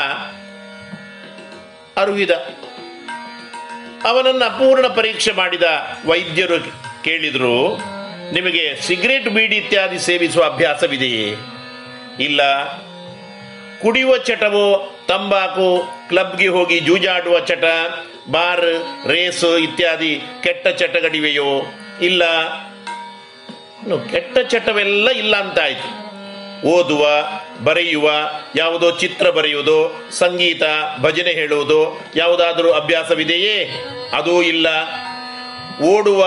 ಅರುವಿದ. 1.97 2.31
ಅವನನ್ನ 4.03 4.43
ಪೂರ್ಣ 4.43 4.87
ಪರೀಕ್ಷೆ 4.87 5.31
ಮಾಡಿದ 5.31 5.63
ವೈದ್ಯರು 6.05 6.59
ಕೇಳಿದ್ರು 7.03 7.77
ನಿಮಗೆ 8.31 8.81
ಸಿಗರೇಟ್ 8.81 9.29
ಬೀಡಿ 9.29 9.55
ಇತ್ಯಾದಿ 9.55 9.99
ಸೇವಿಸುವ 9.99 10.43
ಅಭ್ಯಾಸವಿದೆಯೇ? 10.43 11.35
ಇಲ್ಲ. 12.19 12.65
ಕುಡಿಯುವ 13.81 14.17
ಚಟವೋ, 14.17 14.95
ತಂಬಾಕು, 15.07 15.83
ಕ್ಲಬ್ಗೆ 16.09 16.47
ಹೋಗಿ 16.47 16.79
ಜೂಜಾಡುವ 16.79 17.39
ಚಟ, 17.39 17.63
ಬಾರ್, 18.31 18.87
ರೇಸ್ 19.07 19.45
ಇತ್ಯಾದಿ 19.45 20.21
ಕೆಟ್ಟ 20.43 20.67
ಚಟಗಳಿವೆಯೋ? 20.67 21.61
ಇಲ್ಲ. 22.01 22.45
ಕೆಟ್ಟ 24.11 24.37
ಚಟವೆಲ್ಲ 24.37 25.09
ಇಲ್ಲ 25.09 25.35
ಅಂತ 25.35 25.59
ಆಯ್ತು 25.59 26.05
ಓದುವ, 26.67 27.07
ಬರೆಯುವ, 27.63 28.11
ಯಾವುದೋ 28.55 28.91
ಚಿತ್ರ 28.91 29.29
ಬರೆಯುವುದು, 29.29 30.07
ಸಂಗೀತ, 30.11 30.63
ಭಜನೆ 31.01 31.31
ಹೇಳುವುದು 31.31 32.01
ಯಾವುದಾದರೂ 32.15 32.71
ಅಭ್ಯಾಸವಿದೆಯೇ? 32.71 33.85
ಅದೂ 34.13 34.41
ಇಲ್ಲ. 34.41 34.67
ಓಡುವ 35.81 36.25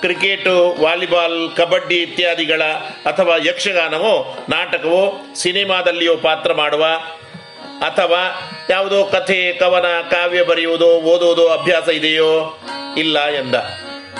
ಕ್ರಿಕೆಟು, 0.00 0.82
ವಾಲಿಬಾಲ್, 0.82 1.52
ಕಬಡ್ಡಿ 1.56 2.02
ಇತ್ಯಾದಿಗಳ 2.02 2.62
ಅಥವಾ 3.04 3.36
ಯಕ್ಷಗಾನವೋ, 3.36 4.38
ನಾಟಕವೋ 4.48 5.26
ಸಿನಿಮಾದಲ್ಲಿಯೋ 5.34 6.16
ಪಾತ್ರ 6.16 6.52
ಮಾಡುವ 6.54 6.84
ಅಥವಾ 7.80 8.52
ಯಾವುದೋ 8.70 9.04
ಕಥೆ, 9.04 9.52
ಕವನ, 9.52 10.00
ಕಾವ್ಯ 10.10 10.42
ಬರೆಯುವುದು, 10.42 10.86
ಓದುವುದು 10.86 11.48
ಅಭ್ಯಾಸ 11.48 11.88
ಇದೆಯೋ? 11.88 12.60
ಇಲ್ಲ 12.96 13.26
ಎಂದ. 13.26 13.54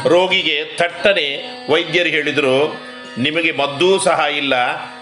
ರೋಗಿಗೆ 0.06 0.76
ಥಟ್ಟನೆ 0.76 1.42
ವೈದ್ಯರು 1.72 2.08
ಹೇಳಿದರು, 2.08 2.80
ನಿಮಗೆ 3.18 3.52
ಮದ್ದೂ 3.52 3.98
ಸಹ 3.98 4.24
ಇಲ್ಲ. 4.36 4.54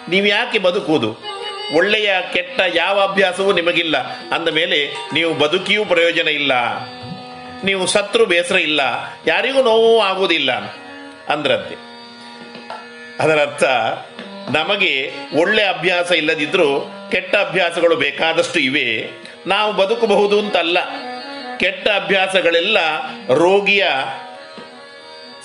ನೀವು 0.08 0.26
ಯಾಕೆ 0.26 0.58
ಬದುಕುವುದು? 0.58 1.16
ಒಳ್ಳೆಯ, 1.74 2.14
ಕೆಟ್ಟ 2.32 2.60
ಯಾವ 2.74 3.00
ಅಭ್ಯಾಸವೂ 3.00 3.52
ನಿಮಗಿಲ್ಲ. 3.52 3.98
ಅಂದ 4.06 4.48
ಮೇಲೆ, 4.48 4.94
ನೀವು 5.12 5.34
ಬದುಕಿಯೂ 5.34 5.84
ಪ್ರಯೋಜನ 5.84 6.28
ಇಲ್ಲ. 6.28 6.52
ನೀವು 7.64 7.86
ಸತ್ರು 7.86 8.26
ಬೇಸರ 8.26 8.56
ಇಲ್ಲ, 8.56 8.80
ಯಾರಿಗೂ 9.26 9.62
ನೋವು 9.62 10.00
ಆಗುವುದಿಲ್ಲ 10.00 10.52
ಅಂದ್ರಂತೆ. 11.28 11.74
ಅದರರ್ಥ, 13.22 13.64
ನಮಗೆ 14.56 15.12
ಒಳ್ಳೆ 15.40 15.64
ಅಭ್ಯಾಸ 15.64 16.10
ಇಲ್ಲದಿದ್ದರೂ 16.10 16.92
ಕೆಟ್ಟ 17.10 17.36
ಅಭ್ಯಾಸಗಳು 17.36 17.96
ಬೇಕಾದಷ್ಟು 17.96 18.60
ಇವೆ. 18.60 19.10
ನಾವು 19.46 19.72
ಬದುಕಬಹುದು 19.72 20.38
ಅಂತಲ್ಲ. 20.38 20.78
ಕೆಟ್ಟ 21.58 21.88
ಅಭ್ಯಾಸಗಳೆಲ್ಲ 21.88 22.78
ರೋಗಿಯ 23.34 23.86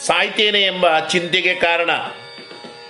ಸಾಯ್ತೇನೆ 0.06 0.62
ಎಂಬ 0.62 1.00
ಚಿಂತೆಗೆ 1.00 1.56
ಕಾರಣ. 1.56 1.90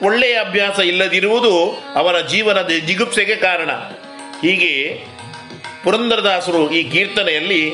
ಒಳ್ಳೆಯ 0.06 0.40
ಅಭ್ಯಾಸ 0.40 0.80
ಇಲ್ಲದಿರುವುದು 0.80 1.84
ಅವರ 1.95 2.20
ಜೀವನದ 2.20 2.68
ಜಿಗುಪ್ಸೆಗೆ 2.68 3.36
ಕಾರಣ. 3.36 3.72
ಹೀಗೆ 4.41 5.04
ಪುರಂದರದಾಸರು 5.84 6.72
ಈ 6.72 6.90
ಕೀರ್ತನೆಯಲ್ಲಿ 6.90 7.74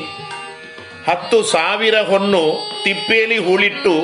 ಹತ್ತು 1.06 1.42
ಸಾವಿರ 1.42 1.96
ಹೊನ್ನು 2.02 2.42
ತಿಪ್ಪೇಲಿ 2.84 3.38
ಹೂಳಿಟ್ಟು 3.38 3.94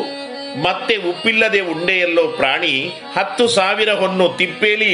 ಮತ್ತೆ 0.63 0.97
ಉಪ್ಪಿಲ್ಲದೆ 0.97 1.61
ಉಂಡೆಯಲ್ಲೋ 1.61 2.29
ಪ್ರಾಣಿ 2.29 2.75
ಹತ್ತು 3.17 3.49
ಸಾವಿರ 3.49 3.91
ಹೊನ್ನು 3.93 4.29
ತಿಪ್ಪೇಲಿ 4.29 4.93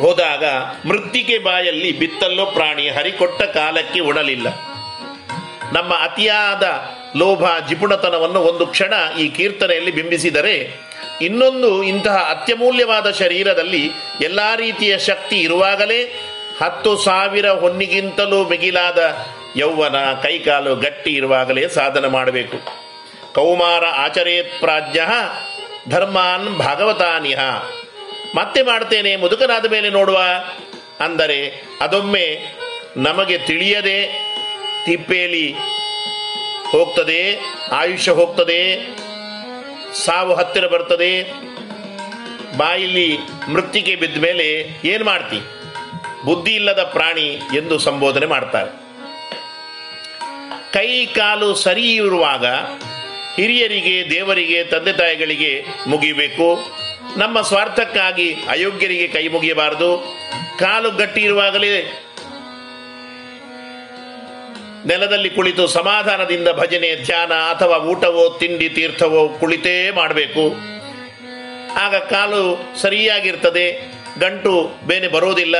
ಹೋದಾಗ 0.00 0.44
ಮೃತ್ತಿಕೆ 0.88 1.38
ಬಾಯಲ್ಲಿ 1.38 1.98
ಬಿತ್ತಲ್ಲೋ 1.98 2.46
ಪ್ರಾಣಿ 2.46 2.88
ಹರಿಕೊಟ್ಟ 2.88 3.42
ಕಾಲಕ್ಕೆ 3.42 4.00
ಉಣಲಿಲ್ಲ. 4.00 4.48
ನಮ್ಮ 5.72 5.92
ಅತಿಯಾದ 5.94 6.64
ಲೋಭ 7.16 7.44
ಜಿಪುಣತನವನ್ನು 7.68 8.40
ಒಂದು 8.40 8.66
ಕ್ಷಣ 8.66 8.94
ಈ 9.18 9.28
ಕೀರ್ತನೆಯಲ್ಲಿ 9.28 9.92
ಬಿಂಬಿಸಿದರೆ 9.92 10.56
ಇನ್ನೊಂದು 11.20 11.82
ಇಂತಹ 11.82 12.16
ಅತ್ಯಮೂಲ್ಯವಾದ 12.30 13.10
ಶರೀರದಲ್ಲಿ 13.10 13.82
ಎಲ್ಲ 14.20 14.40
ರೀತಿಯ 14.56 14.98
ಶಕ್ತಿ 14.98 15.38
ಇರುವಾಗಲೇ 15.40 16.00
ಹತ್ತು 16.58 16.96
ಸಾವಿರ 16.96 17.48
ಹೊನ್ನಿಗಿಂತಲೂ 17.50 18.48
ಮಿಗಿಲಾದ 18.48 18.98
ಯೌವನ 19.56 19.98
ಕೈಕಾಲು 20.22 20.76
ಗಟ್ಟಿ 20.76 21.10
ಇರುವಾಗಲೇ 21.10 21.68
ಸಾಧನೆ 21.68 22.08
ಮಾಡಬೇಕು. 22.08 22.58
ಕೌಮಾರ 23.34 23.84
ಆಚರೇತ್ 23.96 24.60
ಪ್ರಾಜ್ಞ 24.60 24.98
ಧರ್ಮಾನ್ 25.90 26.58
ಭಾಗವತಾನಿಹ. 26.58 27.38
ಮತ್ತೆ 28.34 28.62
ಮಾಡ್ತೇನೆ 28.62 29.16
ಮುದುಕನಾದ 29.16 29.66
ಮೇಲೆ 29.70 29.90
ನೋಡುವ. 29.90 30.18
ಅಂದರೆ 31.00 31.38
ಅದೊಮ್ಮೆ 31.80 32.26
ನಮಗೆ 32.96 33.38
ತಿಳಿಯದೆ 33.38 33.98
ತಿಪ್ಪೇಲಿ 34.86 35.46
ಹೋಗ್ತದೆ 36.70 37.20
ಆಯುಷ್ಯ 37.72 38.12
ಹೋಗ್ತದೆ, 38.12 38.60
ಸಾವು 39.94 40.34
ಹತ್ತಿರ 40.34 40.66
ಬರ್ತದೆ 40.66 41.12
ಬಾಯಿಲಿ 42.56 43.18
ಮೃತ್ತಿಗೆ 43.48 43.96
ಬಿದ್ದ 43.96 44.18
ಮೇಲೆ 44.18 44.46
ಏನು 44.84 45.04
ಮಾಡ್ತಿ? 45.04 45.40
ಬುದ್ಧಿ 46.24 46.54
ಇಲ್ಲದ 46.54 46.82
ಪ್ರಾಣಿ 46.82 47.28
ಎಂದು 47.30 47.78
ಸಂಬೋಧನೆ 47.78 48.26
ಮಾಡ್ತಾರೆ. 48.26 48.81
ಕೈ 50.72 51.06
ಕಾಲು 51.06 51.54
ಸರಿ 51.54 51.92
ಇರುವಾಗ 51.92 52.46
ಹಿರಿಯರಿಗೆ, 53.36 54.10
ದೇವರಿಗೆ, 54.10 54.64
ತಂದೆ 54.64 54.92
ತಾಯಿಗಳಿಗೆ 54.92 55.64
ಮುಗಿಬೇಕು. 55.86 56.48
ನಮ್ಮ 57.16 57.40
ಸ್ವಾರ್ಥಕ್ಕಾಗಿ 57.40 58.32
ಅಯೋಗ್ಯರಿಗೆ 58.32 59.08
ಕೈ 59.08 59.28
ಮುಗಿಯಬಾರದು. 59.28 59.90
ಕಾಲು 60.58 60.90
ಗಟ್ಟಿ 60.90 61.20
ಇರುವಾಗಲೇ 61.20 61.74
ನೆಲದಲ್ಲಿ 64.86 65.30
ಕುಳಿತು 65.30 65.66
ಸಮಾಧಾನದಿಂದ 65.66 66.48
ಭಜನೆ, 66.48 67.04
ಧ್ಯಾನ 67.04 67.32
ಅಥವಾ 67.32 67.76
ಊಟವೋ, 67.76 68.38
ತಿಂಡಿ, 68.38 68.68
ತೀರ್ಥವೋ 68.68 69.28
ಕುಳಿತೇ 69.28 69.90
ಮಾಡಬೇಕು. 69.90 70.44
ಆಗ 71.80 71.96
ಕಾಲು 71.96 72.42
ಸರಿಯಾಗಿರ್ತದೆ, 72.80 73.66
ಗಂಟು 74.18 74.54
ಬೇನೆ 74.86 75.08
ಬರೋದಿಲ್ಲ. 75.08 75.56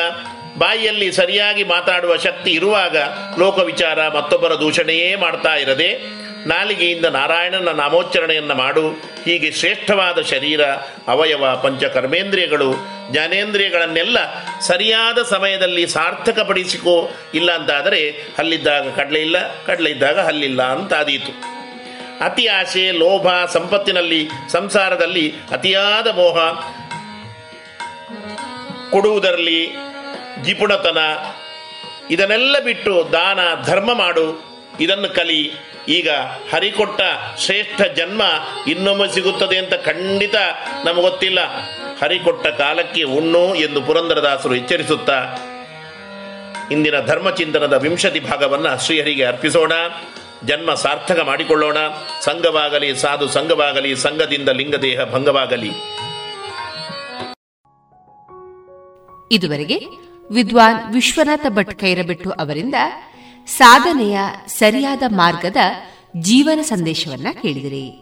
ಬಾಯಿಯಲ್ಲಿ 0.59 1.13
ಸರಿಯಾಗಿ 1.13 1.65
ಮಾತಾಡುವ 1.65 2.17
ಶಕ್ತಿ 2.17 2.51
ಇರುವಾಗ 2.51 2.97
ಲೋಕ 3.39 3.59
ವಿಚಾರ 3.59 4.09
ಮತ್ತೊಬ್ಬರ 4.09 4.55
ದೂಷಣೆಯೇ 4.55 5.17
ಮಾಡ್ತಾ 5.17 5.55
ಇರದೆ 5.55 6.23
ನಾಲಿಗೆಯಿಂದ 6.47 7.05
ನಾರಾಯಣನ 7.05 7.69
ನಾಮೋಚ್ಚರಣೆಯನ್ನು 7.69 8.55
ಮಾಡು. 8.55 8.89
ಹೀಗೆ 9.25 9.53
ಶ್ರೇಷ್ಠವಾದ 9.53 10.21
ಶರೀರ, 10.21 10.65
ಅವಯವ, 11.09 11.57
ಪಂಚಕರ್ಮೇಂದ್ರಿಯಗಳು, 11.57 12.75
ಜ್ಞಾನೇಂದ್ರಿಯಗಳನ್ನೆಲ್ಲ 13.11 14.19
ಸರಿಯಾದ 14.61 15.23
ಸಮಯದಲ್ಲಿ 15.23 15.87
ಸಾರ್ಥಕಪಡಿಸಿಕೋ. 15.87 17.11
ಇಲ್ಲ 17.35 17.53
ಅಂತಾದರೆ 17.53 18.11
ಹಲ್ಲಿದ್ದಾಗ 18.39 18.95
ಕಡಲೆ 18.97 19.21
ಇಲ್ಲ, 19.21 19.65
ಕಡಲೆ 19.65 19.91
ಇದ್ದಾಗ 19.91 20.21
ಹಲ್ಲಿಲ್ಲ 20.21 20.63
ಅಂತಾದೀತು 20.63 21.53
ಅತಿ 22.25 22.47
ಆಸೆ, 22.47 22.91
ಲೋಭ, 22.91 23.51
ಸಂಪತ್ತಿನಲ್ಲಿ, 23.51 24.29
ಸಂಸಾರದಲ್ಲಿ 24.53 25.35
ಅತಿಯಾದ 25.51 26.07
ಮೋಹ. 26.07 26.39
ಕೊಡುವುದರಲ್ಲಿ 28.91 29.73
ಜಿಪುಣತನ 30.45 30.99
ಇದನ್ನೆಲ್ಲ 32.11 32.57
ಬಿಟ್ಟು 32.65 33.09
ದಾನ, 33.13 33.39
ಧರ್ಮ 33.65 33.95
ಮಾಡು, 33.95 34.27
ಇದನ್ನು 34.81 35.09
ಕಲಿ. 35.09 35.53
ಈಗ 35.89 36.11
ಹರಿಕೊಟ್ಟ 36.53 37.01
ಶ್ರೇಷ್ಠ 37.39 37.83
ಜನ್ಮ 37.83 38.23
ಇನ್ನೊಮ್ಮೆ 38.67 39.09
ಸಿಗುತ್ತದೆ 39.09 39.59
ಅಂತ 39.59 39.75
ಖಂಡಿತ 39.75 40.35
ನಮಗೊತ್ತಿಲ್ಲ 40.85 41.41
ಹರಿಕೊಟ್ಟ 42.03 42.47
ಕಾಲಕ್ಕೆ 42.47 43.03
ಉಣ್ಣು 43.03 43.55
ಎಂದು 43.55 43.83
ಪುರಂದರದಾಸರು 43.83 44.55
ಎಚ್ಚರಿಸುತ್ತಾ, 44.55 45.19
ಇಂದಿನ 46.71 47.01
ಧರ್ಮಚಿಂತನದ 47.07 47.73
ವಿಂಶತಿ 47.73 48.21
ಭಾಗವನ್ನು 48.21 48.85
ಶ್ರೀಹರಿಗೆ 48.85 49.25
ಅರ್ಪಿಸೋಣ. 49.25 49.73
ಜನ್ಮ 50.45 50.75
ಸಾರ್ಥಕ 50.75 51.21
ಮಾಡಿಕೊಳ್ಳೋಣ. 51.21 51.77
ಸಂಘವಾಗಲಿ, 52.21 52.97
ಸಾಧು 52.97 53.29
ಸಂಘವಾಗಲಿ, 53.29 53.97
ಸಂಘದಿಂದ 53.97 54.49
ಲಿಂಗದೇಹ 54.49 55.05
ಭಂಗವಾಗಲಿ. 55.05 55.71
ಇದುವರೆಗೆ 59.33 59.79
ವಿದ್ವಾನ್ 60.31 60.93
ವಿಶ್ವನಾಥ 60.93 61.47
ಭಟ್ 61.49 61.79
ಕೈರಬೆಟ್ಟು 61.79 62.31
ಅವರಿಂದ 62.31 62.75
ಸಾಧನೆಯ 63.47 64.19
ಸರಿಯಾದ 64.47 65.03
ಮಾರ್ಗದ 65.09 65.57
ಜೀವನ 66.21 66.63
ಸಂದೇಶವನ್ನ 66.63 67.27
ಕೇಳಿದಿರಿ. 67.43 68.02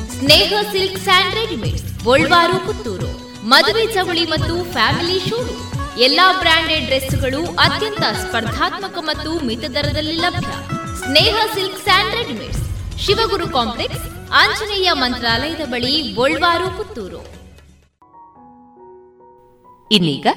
ಸ್ನೇಹ 0.21 0.53
ಸಿಲ್ಕ್ 0.71 0.99
ಸ್ಯಾಂಡ್ 0.99 1.35
ಗೋಲ್ವಾರು, 2.03 2.57
ಪುತ್ತೂರು. 2.65 3.07
ಮದುವೆ 3.47 3.85
ಚವಳಿ 3.93 4.23
ಮತ್ತು 4.25 4.71
ಫ್ಯಾಮಿಲಿ 4.71 5.19
ಶೂರು 5.29 5.55
ಎಲ್ಲಾ 5.99 6.25
ಬ್ರಾಂಡೆಡ್ 6.39 6.85
ಡ್ರೆಸ್ಗಳು 6.85 7.39
ಅತ್ಯಂತ 7.55 8.03
ಸ್ಪರ್ಧಾತ್ಮಕ 8.19 8.97
ಮತ್ತು 9.01 9.31
ಮಿತ 9.45 9.63
ದರದಲ್ಲಿ 9.75 10.15
ಲಭ್ಯ. 10.15 10.51
Sneha 10.99 11.35
silks 11.53 11.81
and 11.83 12.15
readymades 12.15 12.61
Shivaguru 13.05 13.47
complex, 13.49 14.05
Anjaneya 14.33 14.89
ಮಂತ್ರಾಲಯದ 14.93 15.65
ಬಳಿ, 15.65 15.95
ಗೋಲ್ವಾರು, 16.11 16.77
ಪುತ್ತೂರು. 16.77 17.21
ಇನ್ನೀಗ 19.91 20.27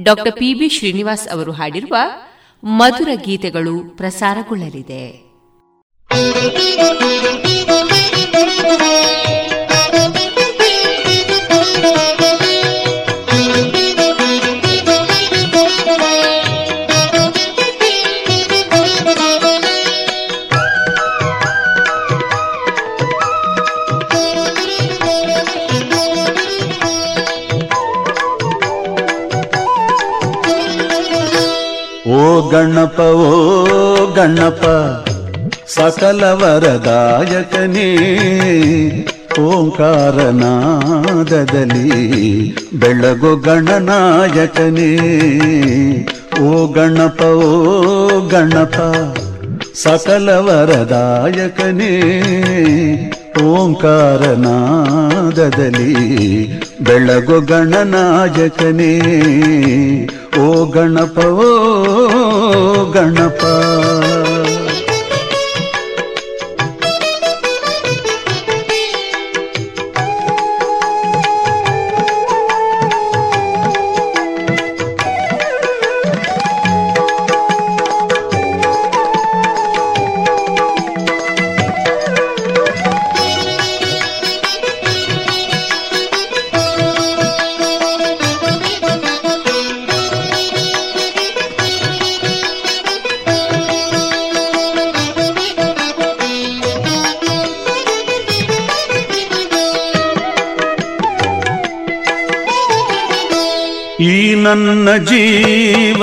ಡಾಕ್ಟರ್ 0.00 0.32
ಪಿ 0.32 0.54
ಬಿ 0.54 0.68
ಶ್ರೀನಿವಾಸ್ 0.68 1.28
ಅವರು 1.28 1.52
ಹಾಡಿರುವ 1.52 1.96
ಮಧುರ 2.62 3.08
ಗೀತೆಗಳು 3.24 3.96
ಪ್ರಸಾರಗೊಳ್ಳಲಿದೆ. 3.96 5.04
ಗಣಪ 32.52 32.98
ಓ 33.26 33.30
ಗಣಪ 34.16 34.62
ಸಕಲ 35.74 36.22
ವರದಾಯಕನೇ 36.24 37.88
ಓಂಕಾರನಾದದಲ್ಲಿ 39.40 40.28
ಬೆಳಗು 42.74 43.36
ಗಣನಾಯಕನೇ. 43.36 44.90
ಓ 46.42 46.72
ಗಣಪ 46.72 47.22
ಓ 47.22 48.28
ಗಣಪ 48.28 48.76
ಸಕಲ 49.74 50.30
ವರದಾಯಕನೇ 50.30 51.94
ಓಂಕಾರನಾದದಲ್ಲಿ 53.42 54.30
ಬೆಳಗು 56.80 57.40
ಗಣನಾಯಕನೇ. 57.40 58.92
ಓ 60.40 60.66
ಗಣಪ 60.66 61.18
ಓ 61.18 61.50
ಗಣಪ. 62.92 63.42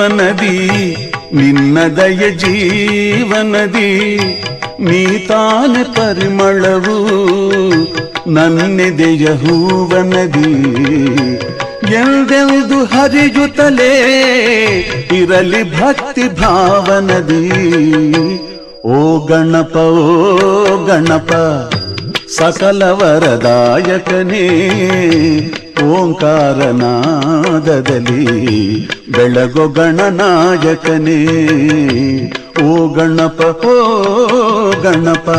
ಜೀವನದಿ 0.09 0.57
ನಿನ್ನ 1.33 1.77
ದಯ 1.97 2.21
ಜೀವನದಿ, 2.37 3.91
ನೀ 4.79 5.27
ತಾನೆ 5.27 5.83
ಪರಿಮಳವು, 5.83 6.97
ನನ್ನೆದೆಯ 8.29 9.25
ಹೂವನದಿ. 9.41 10.51
ಎಂದೆಂದು 11.93 12.79
ಹರಿಯುತ್ತಲೇ 12.85 13.93
ಇರಲಿ 15.11 15.63
ಭಕ್ತಿ 15.79 16.27
ಭಾವನದಿ. 16.41 17.45
ಓ 18.85 19.25
ಗಣಪ 19.25 19.75
ಓ 19.77 20.85
ಗಣಪ 20.85 21.31
ಸಕಲ 22.37 22.83
ವರದಾಯಕನೇ 22.83 24.45
ಓಂಕಾರನಾದದಲ್ಲಿ 25.83 26.59
ಬೆಳಗೊ 29.11 29.67
ಗಣನಾಯಕನೇ. 29.67 31.19
ಓ 32.63 32.93
ಗಣಪ 32.93 33.65
ಓ 33.65 34.71
ಗಣಪ. 34.81 35.29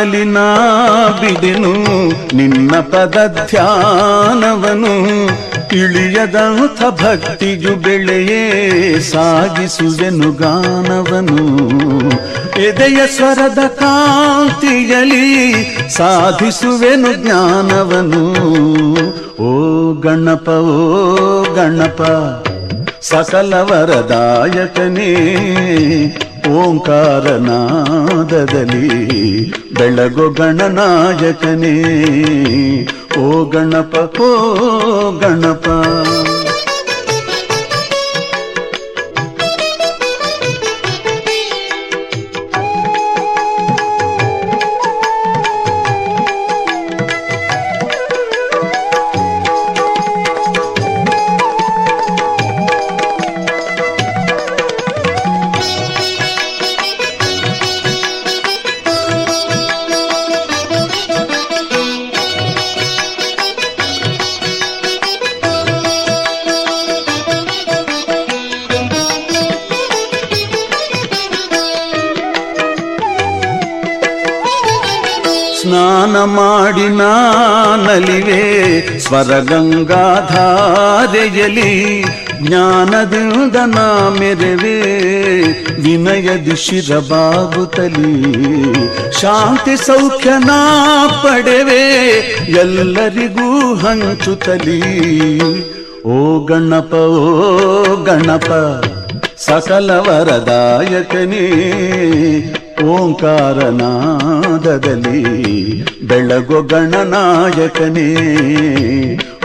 ಎಂದಾಗಲಿ 0.00 0.24
ನಾ 0.24 1.18
ಬಿಡೆನು, 1.20 1.72
ನಿನ್ನ 2.36 2.70
ಪದ 2.70 3.46
ಧ್ಯಾನವನು. 3.50 4.94
ಇಳಿಯದಂಥ 5.76 7.02
ಭಕ್ತಿಯು 7.02 7.76
ಬೆಳೆಯೇ 7.76 9.00
ಸಾಗಿಸುವೆನು 9.00 10.32
ಗಾನವನು. 10.32 11.38
ಎದೆಯ 12.60 13.06
ಸ್ವರದ 13.16 13.58
ಕಾಂತಿಯಲಿ 13.68 15.26
ಸಾಧಿಸುವೆನು 15.90 17.12
ಜ್ಞಾನವನು. 17.12 18.24
ಓ 19.42 19.92
ಗಣಪ 20.00 20.48
ಓ 20.48 21.42
ಗಣಪ 21.54 22.02
ಸಕಲ 23.02 23.54
ವರದಾಯಕನೇ 23.54 25.10
ಓಂಕಾರನಾದದಲ್ಲಿ 26.50 27.50
ಬೆಳಗು 29.50 30.30
ಗಣನಾಯಕನೇ. 30.30 31.74
ಓ 33.18 33.44
ಗಣಪ 33.44 34.20
ಓ 34.20 34.30
ಗಣಪ. 35.18 35.66
ಸ್ವರಗಂಗಾಧಾರೆಯಲಿ 79.10 81.70
ಜ್ಞಾನದಿಂದ 82.42 83.56
ನಾ 83.72 83.86
ಮೆರವೆ, 84.18 84.76
ವಿನಯದಿ 85.84 86.56
ಶಿರಬಾಗುತ್ತಲಿ 86.56 88.12
ಶಾಂತಿ 89.20 89.74
ಸೌಖ್ಯ 89.86 90.30
ನಾ 90.46 90.60
ಪಡೆವೆ, 91.22 91.82
ಎಲ್ಲರಿಗೂ 92.62 93.48
ಹಂಚುತ್ತಲಿ. 93.74 94.80
ಓ 96.06 96.08
ಗಣಪ 96.44 96.94
ಓ 96.94 96.96
ಗಣಪ 98.04 98.50
ಸಕಲ 99.38 99.90
ವರದಾಯಕನೇ 100.06 101.46
ಓಂಕಾರನಾದದಲ್ಲಿ 102.82 104.00
ಬೆಳಗು 106.00 106.62
ಗಣನಾಯಕನೇ, 106.62 108.08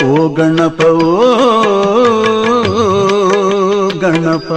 ಓ 0.06 0.34
ಗಣಪ 0.34 0.82
ಓ 0.82 1.22
ಗಣಪ. 4.00 4.52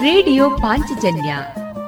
ರೇಡಿಯೋ 0.00 0.50
ಪಾಂಚಜನ್ಯ 0.50 1.36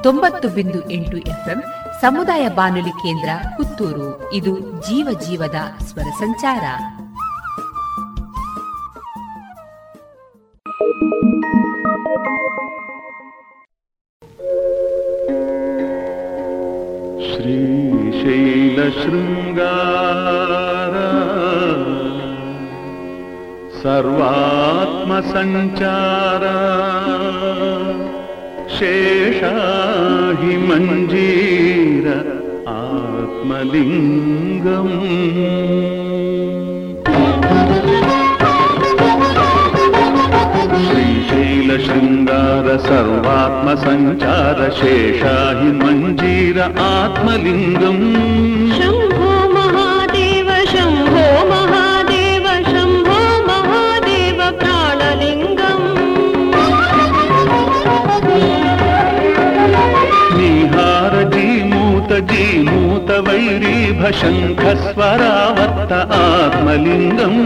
ತೊಂಬತ್ತು 0.03 0.49
ಬಿಂದು 0.49 0.91
ಎಂಟು 0.91 1.17
ಎಫ್ಎಂ 1.17 1.63
ಸಮುದಾಯ 2.01 2.49
ಬಾನುಲಿ 2.49 2.91
ಕೇಂದ್ರ 2.91 3.29
ಪುತ್ತೂರು. 3.57 4.31
ಇದು 4.33 4.61
ಜೀವ 4.61 5.19
ಜೀವದ 5.29 5.85
ಸ್ವರ 5.85 6.03
ಸಂಚಾರ. 6.03 6.61
श्रीशैलशृङ्गार। 17.37 18.57
सर्वात्मसञ्चार। 23.83 25.07
शेषाहि 28.79 30.57
मञ्जीर 30.57 32.09
आत्मलिङ्गम् 32.69 33.57
सर्वात्मसञ्चार 42.87 44.59
शेषाहि 44.71 45.71
मञ्जीर 45.73 46.59
आत्मलिङ्गम्। 46.61 48.07
शम्भो 48.77 49.31
महादेव 49.55 50.49
शम्भो 50.73 51.27
महादेव 51.51 52.45
शम्भो 52.73 53.19
महादेव 53.49 54.39
प्राणलिङ्गम्। 54.61 55.87
जीमूत 62.31 63.09
वैरीभशङ्खस्वरावर्त 63.11 65.93
आत्मलिङ्गम् 66.23 67.41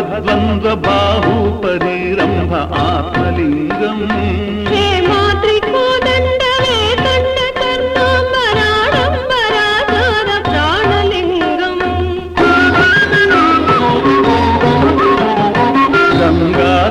అద్వంద్వ 0.00 0.74
బాహు 0.86 1.34
పరిరంభ 1.64 2.54
ఆత్మలింగం. 2.84 4.00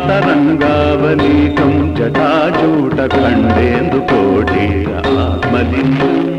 తరంగావలీకం 0.10 1.72
జటాజూట 1.98 3.00
కండేందు 3.14 4.00
కోటి 4.12 4.66
ఆత్మలింగం. 5.24 6.39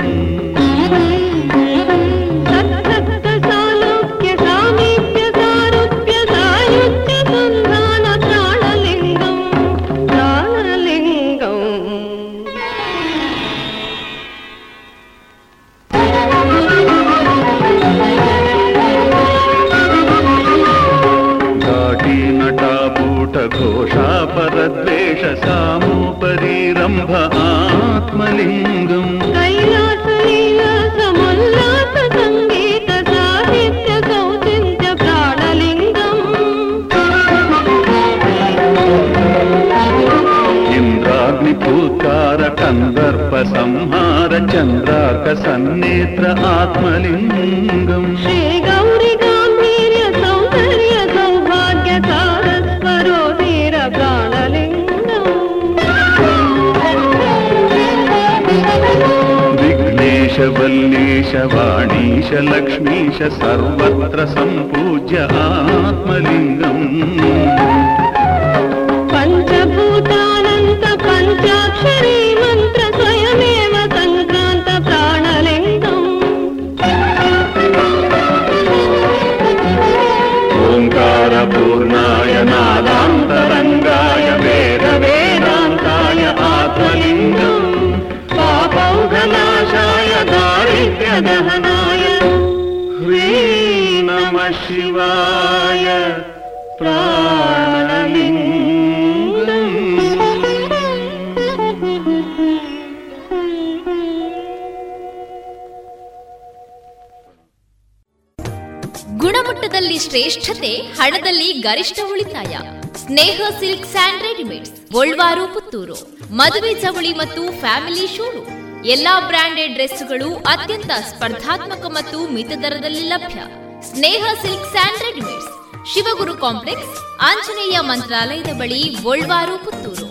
ಗೋಲ್ವಾರು 114.92 115.54
ಪುತ್ತೂರು 115.54 115.96
ಮದುವೆ 116.30 116.74
ಚವಳಿ 116.74 117.12
ಮತ್ತು 117.14 117.60
ಫ್ಯಾಮಿಲಿ 117.60 118.06
ಶೂರು 118.06 118.42
ಎಲ್ಲಾ 118.84 119.20
ಬ್ರಾಂಡೆಡ್ 119.20 119.72
ಡ್ರೆಸ್ಗಳು 119.72 120.34
ಅತ್ಯಂತ 120.34 120.86
ಸ್ಪರ್ಧಾತ್ಮಕ 120.86 121.84
ಮತ್ತು 121.86 122.32
ಮಿತ 122.34 122.52
ದರದಲ್ಲಿ 122.62 123.00
ಲಭ್ಯ. 123.00 123.40
Sneha 123.88 124.24
silks 124.42 124.70
and 124.70 125.02
readymades. 125.02 125.50
Shivaguru 125.94 126.34
complex, 126.34 127.20
Anjaneya 127.20 127.78
ಮಂತ್ರಾಲಯದ 127.80 128.50
ಬಳಿ 128.58 128.82
ಗೋಲ್ವಾರು 129.02 129.64
ಪುತ್ತೂರು 129.64 130.08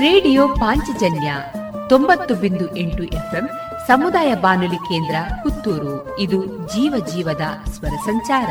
ರೇಡಿಯೋ 0.00 0.48
ಪಾಂಚಜನ್ಯ 0.48 1.32
ತೊಂಬತ್ತು 1.88 2.34
ಬಿಂದು 2.34 2.76
ಎಂಟು 2.76 3.02
ಎಫ್ಎಂ 3.02 3.46
ಸಮುದಾಯ 3.86 4.34
ಬಾನುಲಿ 4.34 4.76
ಕೇಂದ್ರ 4.76 5.14
ಪುತ್ತೂರು 5.64 6.18
ಇದು 6.18 6.46
ಜೀವ 6.46 6.94
ಜೀವದ 7.14 7.40
ಸ್ವರ 7.64 7.88
ಸಂಚಾರ. 7.88 8.50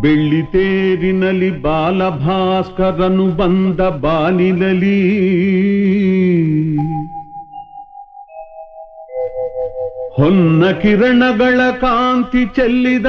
ಬೆಳ್ಳಿತೇರಿನಲಿ 0.00 1.62
ಬಾಲಭಾಸ್ಕರನು 1.62 3.26
ಬಂದ 3.36 3.80
ಬಾನಿನಲಿ 3.80 5.00
ಹೊನ್ನ 10.62 10.80
ಕಿರಣಗಳ 10.80 11.70
ಕಾಂತಿ 11.70 12.46
ಚೆಲ್ಲಿದ 12.46 13.06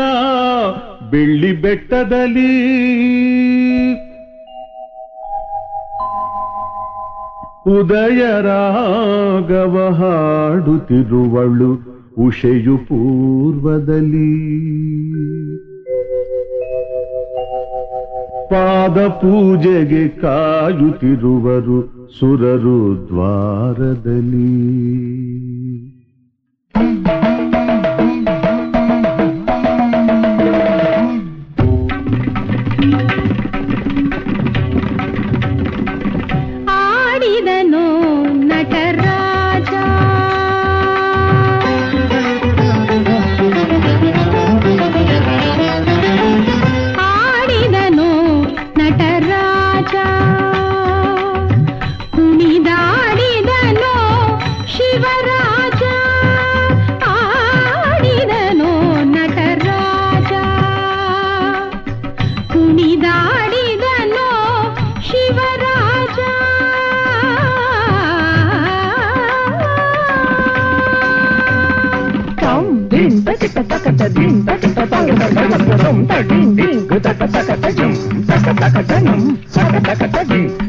ಬೆಳ್ಳಿ 1.09 1.61
ಬೆಟ್ಟದಲ್ಲಿ. 1.61 2.53
ಉದಯ 7.79 8.41
ರಾಗವ 8.41 9.93
ಹಾಡುತ್ತಿರುವಳು 9.93 11.79
ಉಷೆಯು 12.19 12.77
ಪೂರ್ವದಲ್ಲಿ. 12.77 14.63
ಪಾದ 18.49 19.07
ಪೂಜೆಗೆ 19.07 20.07
ಕಾಯುತ್ತಿರುವರು 20.07 22.09
ಸುರರು 22.19 23.07
ದ್ವಾರದಲ್ಲಿ. 23.07 24.83
din 72.93 73.23
ta 73.25 73.33
ta 73.41 73.47
ta 73.69 73.77
ta 73.83 73.91
ta 73.99 74.07
din 74.15 74.45
ta 74.45 74.53
ta 74.61 74.69
ta 74.75 74.85
ta 74.85 75.01
ta 75.17 75.27
ta 75.33 75.45
ta 75.49 75.77
ta 75.81 75.91
ta 76.09 76.17
din 76.29 76.55
din 76.55 76.77
ta 76.87 77.11
ta 77.19 77.25
ta 77.33 77.41
ta 77.49 77.55
ta 77.63 77.69
jum 77.77 77.93
ta 78.27 78.35
ta 78.45 78.51
ta 78.59 78.67
ta 78.75 78.81
ta 78.89 78.97
num 79.05 79.21
ta 79.53 79.63
ta 79.85 79.93
ta 79.99 80.07
ta 80.13 80.21
din 80.29 80.62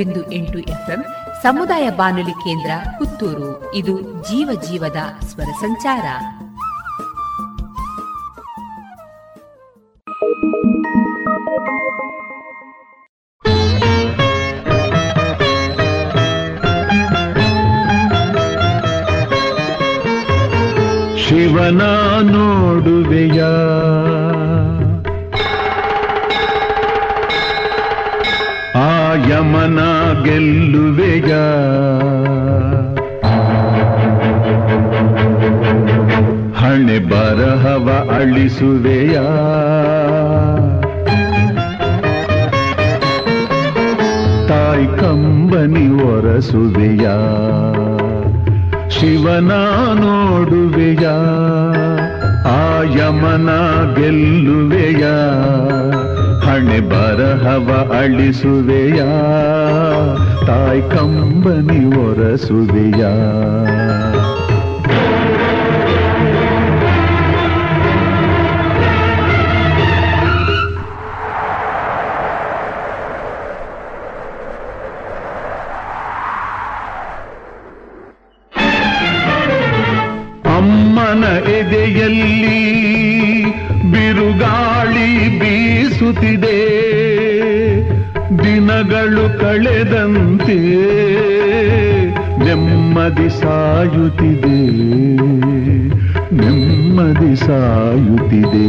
ಬಿಂದು 0.00 0.32
ಎಂಟು 0.32 0.58
FM 0.58 1.04
ಸಮುದಾಯ 1.42 1.90
ಬಾನುಲಿ 1.90 2.30
ಕೇಂದ್ರ 2.30 2.70
ಪುತ್ತೂರು. 2.98 3.74
ಇದು 3.74 4.00
ಜೀವ 4.00 4.60
ಜೀವದ 4.68 5.24
ಸ್ವರ 5.24 5.44
ಸಂಚಾರ. 5.44 6.06
ಶಿವನ 21.16 21.82
ನೋಡುವೆಯಾ? 22.30 23.50
ಅಳಿಸುವೆಯ 38.20 39.14
ತಾಯಿ 44.48 44.86
ಕಂಬನಿ 44.86 46.02
ಒರಸುವೆಯ? 46.02 47.08
ಶಿವನ 48.90 49.52
ನೋಡುವೆಯ? 49.94 51.06
ಆ 52.48 52.82
ಯಮನ 52.82 53.48
ಗೆಲ್ಲುವೆಯ? 54.00 55.04
ಹಣೆ 56.40 56.80
ಬರಹವ 56.80 57.94
ಅಳಿಸುವೆಯ? 57.98 59.02
ತಾಯಿ 60.46 60.80
ಕಂಬನಿ 60.80 61.84
ಒರಸುವೆಯ? 61.84 63.06
ಕಳೆದಂತೆ 89.50 90.56
ನೆಮ್ಮದಿ 92.44 93.28
ಸಾಯುತ್ತಿದೆ 93.28 94.58
ನೆಮ್ಮದಿ 96.32 97.36
ಸಾಯುತ್ತಿದೆ. 97.36 98.68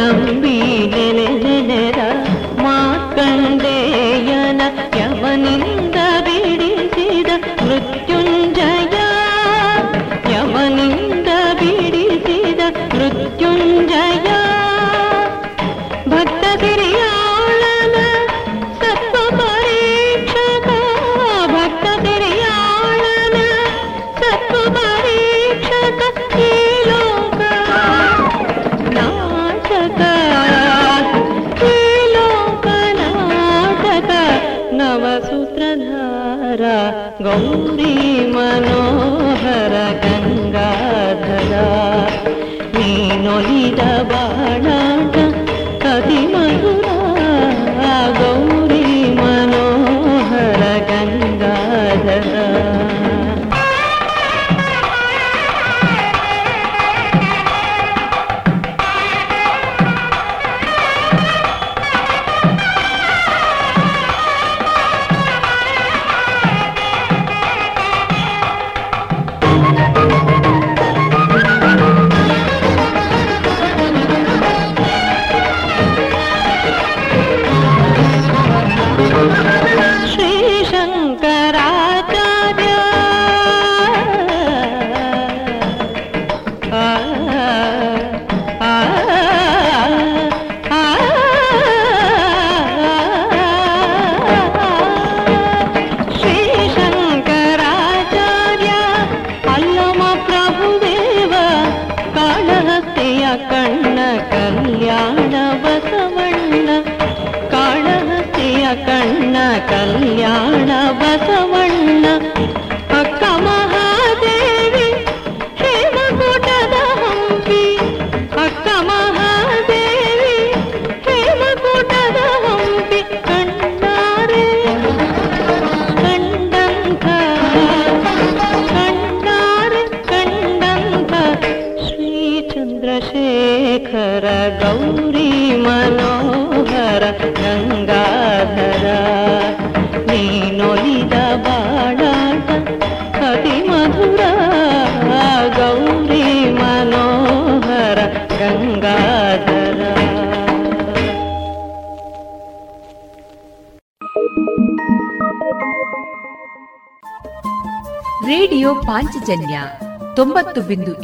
நம்பி 0.00 0.59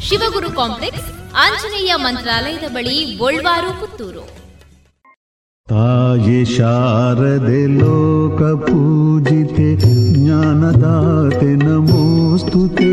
Shivaguru 0.00 0.50
complex 0.50 1.08
Anjaneya 1.44 1.92
ಮಂತ್ರಾಲಯದ 1.96 2.66
ಬಳಿ 2.72 3.16
ಗೋಳ್ವಾರು 3.18 3.80
ಪುತ್ತೂರು. 3.80 4.24
ತಾಯಿ 5.68 6.44
ಶಾರದೆ 6.44 7.60
ಲೋಕ 7.66 8.42
ಪೂಜಿತೆ 8.42 9.76
ಜ್ಞಾನದಾತೆ 9.76 11.50
ನಮೋಸ್ತುತೆ 11.64 12.92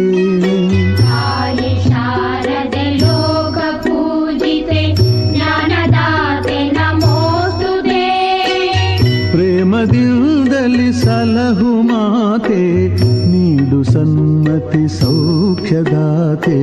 ತಾಯಿ 1.01 1.71
ಶಾರದೆ 1.89 2.85
ಲೋಕ 2.97 3.57
ಪೂಜಿತೆ 3.83 4.81
ಜ್ಞಾನದಾತೆ 4.95 6.57
ನಮೋಸ್ತುತೆ 6.69 8.05
ಪ್ರೇಮದಿಂದಲಿ 9.31 10.93
ಸಲಹು 10.93 11.81
ಮಾತೆ 11.81 12.63
ನೀಡು 13.31 13.83
ಸನ್ಮತಿ 13.83 14.99
ಸೌಖ್ಯದಾತೆ. 14.99 16.59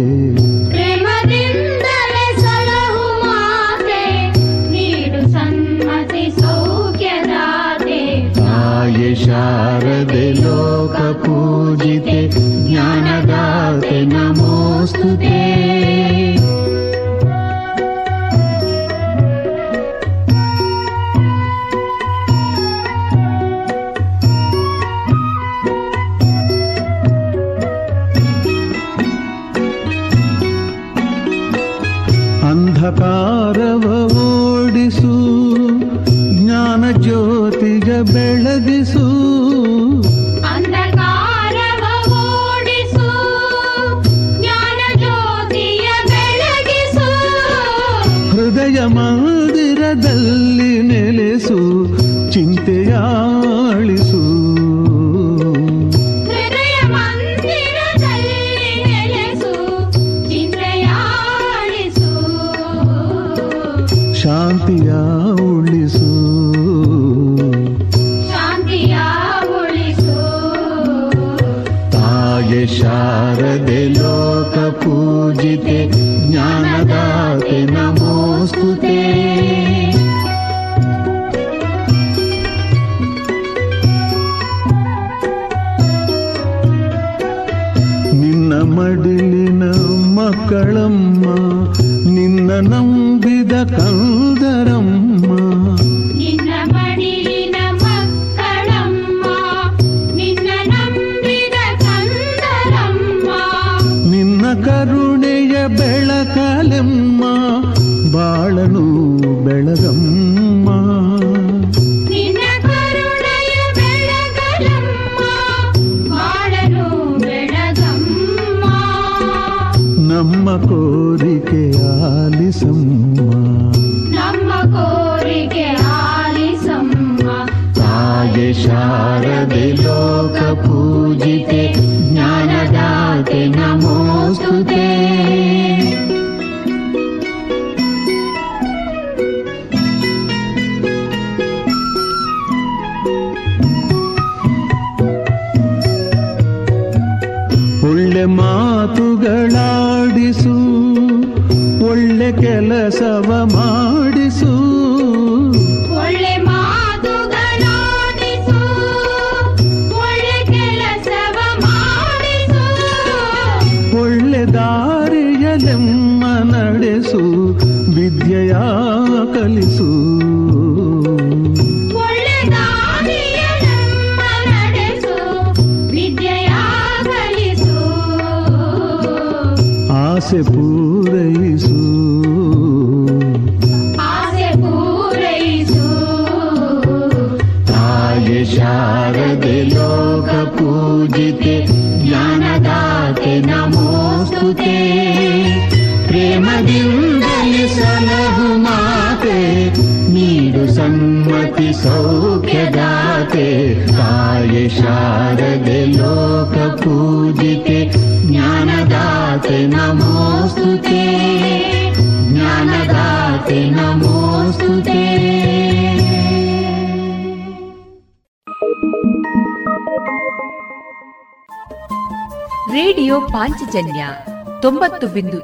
ನಮೋಸ್ತುತೆ 14.92 15.29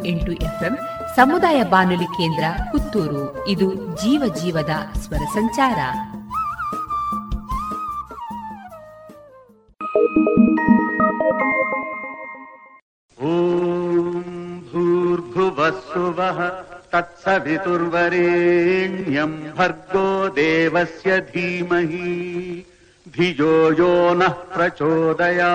ಎಂಟು 0.06 0.32
ಎಫ್ಎಂ, 0.32 0.78
ಸಮುದಾಯ 1.16 1.62
ಬಾನುಲಿ 1.62 2.04
ಕೇಂದ್ರ, 2.04 2.44
ಪುತ್ತೂರು. 2.72 3.48
ಇದು 3.48 3.74
ಜೀವ 3.74 4.34
ಜೀವದ 4.42 4.98
ಸ್ವರ 4.98 5.16
ಸಂಚಾರ. 5.16 5.76
ಓಂ 13.22 14.64
ಭೂರ್ಭುವಸ್ಸುವ 14.70 16.22
ತತ್ಸವಿತುರ್ವರೇಣ್ಯಂ 16.92 19.54
ಭರ್ಗೋ 19.58 20.36
ದೇವಸ್ಯ 20.36 21.20
ಧೀಮಹಿ 21.20 22.66
ಧಿಯೋ 23.16 23.70
ಯೋ 23.70 24.14
ನಃ 24.14 24.28
ಪ್ರಚೋದಯಾ 24.28 25.50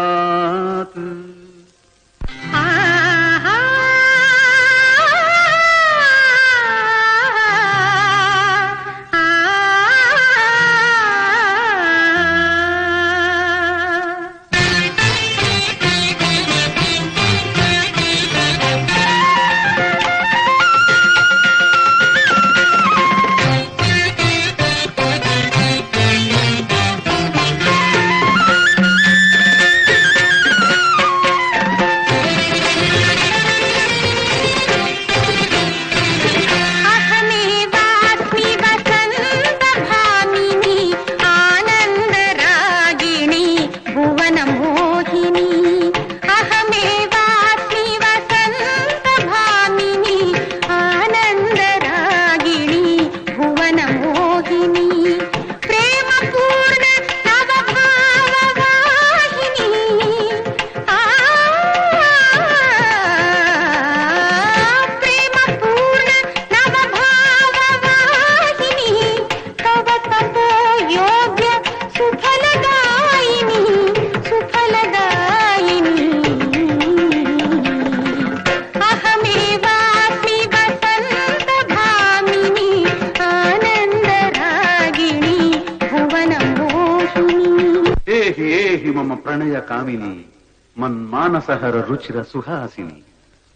සුරචිර 92.02 92.26
සුහාසිනී 92.26 93.04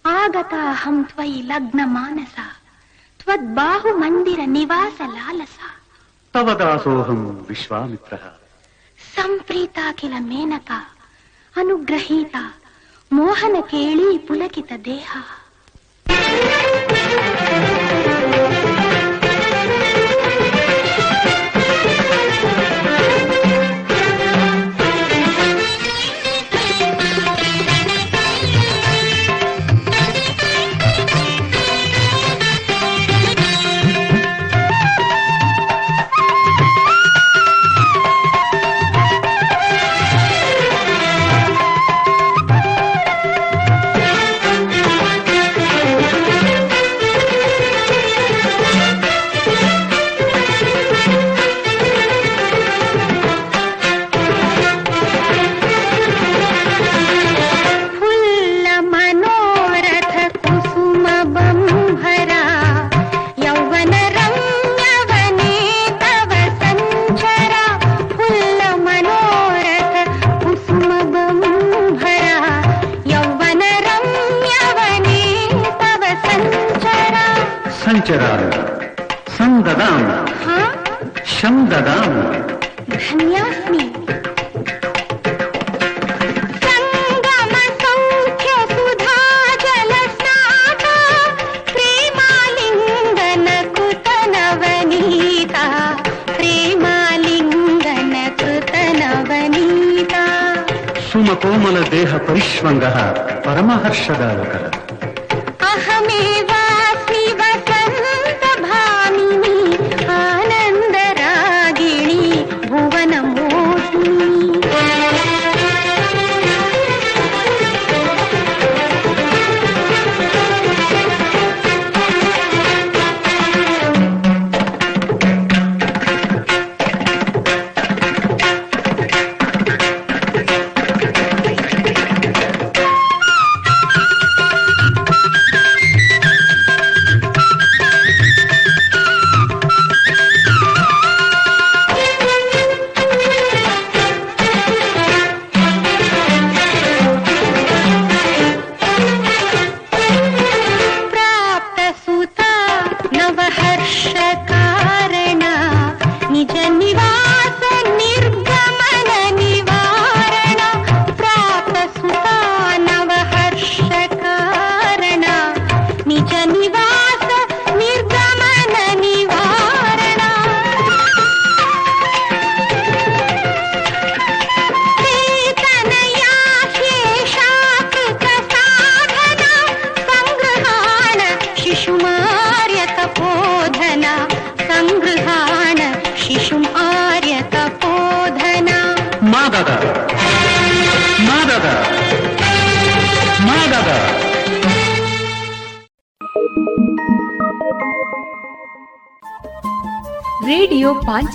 ආගතා 0.05 0.73
හම් 0.73 0.97
ත්වයි 1.03 1.39
ලග්න 1.43 1.79
මානසා 1.89 2.53
ත්වත් 3.19 3.45
බාහු 3.53 3.93
මන්දිර 4.01 4.41
නිවාස 4.47 4.99
ලාලසා 5.07 5.73
තවදාසෝහම් 6.33 7.21
විශ්වාමිත්‍රහ 7.47 8.27
ಸಂಪ್ರೀತಾ 8.99 9.85
ಕಿಲ 9.93 10.13
ಮೇನಕ 10.21 10.69
ಅನುಗ್ರಹೀತ 11.55 12.35
ಮೋಹನ 13.11 13.55
ಕೇಳಿ 13.63 14.07
ಪುಲಕಿತ 14.19 14.71
ದೇಹ. 14.85 15.09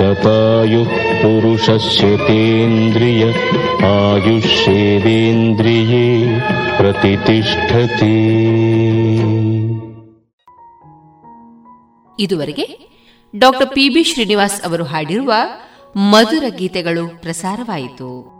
ಶತಾಯುಃ 0.00 1.22
ಪುರುಷಸ್ಯತೇಂದ್ರಿಯ 1.22 3.24
ಆಯುಷ್ಯೇವೇಂದ್ರಿಯೇ 3.86 6.26
ಪ್ರತಿಷ್ಠತಿ 6.76 8.32
ಇದುವರೆಗೆ 12.22 12.78
ಡಾಕ್ಟರ್ 13.38 13.66
ಪಿ 13.66 13.88
ಬಿ 13.88 14.04
ಶ್ರೀನಿವಾಸ್ 14.04 14.62
ಅವರು 14.62 14.84
ಹಾಡಿರುವ 14.84 15.32
ಮಧುರ 15.96 16.44
ಗೀತೆಗಳು 16.48 17.20
ಪ್ರಸಾರವಾಯಿತು. 17.20 18.39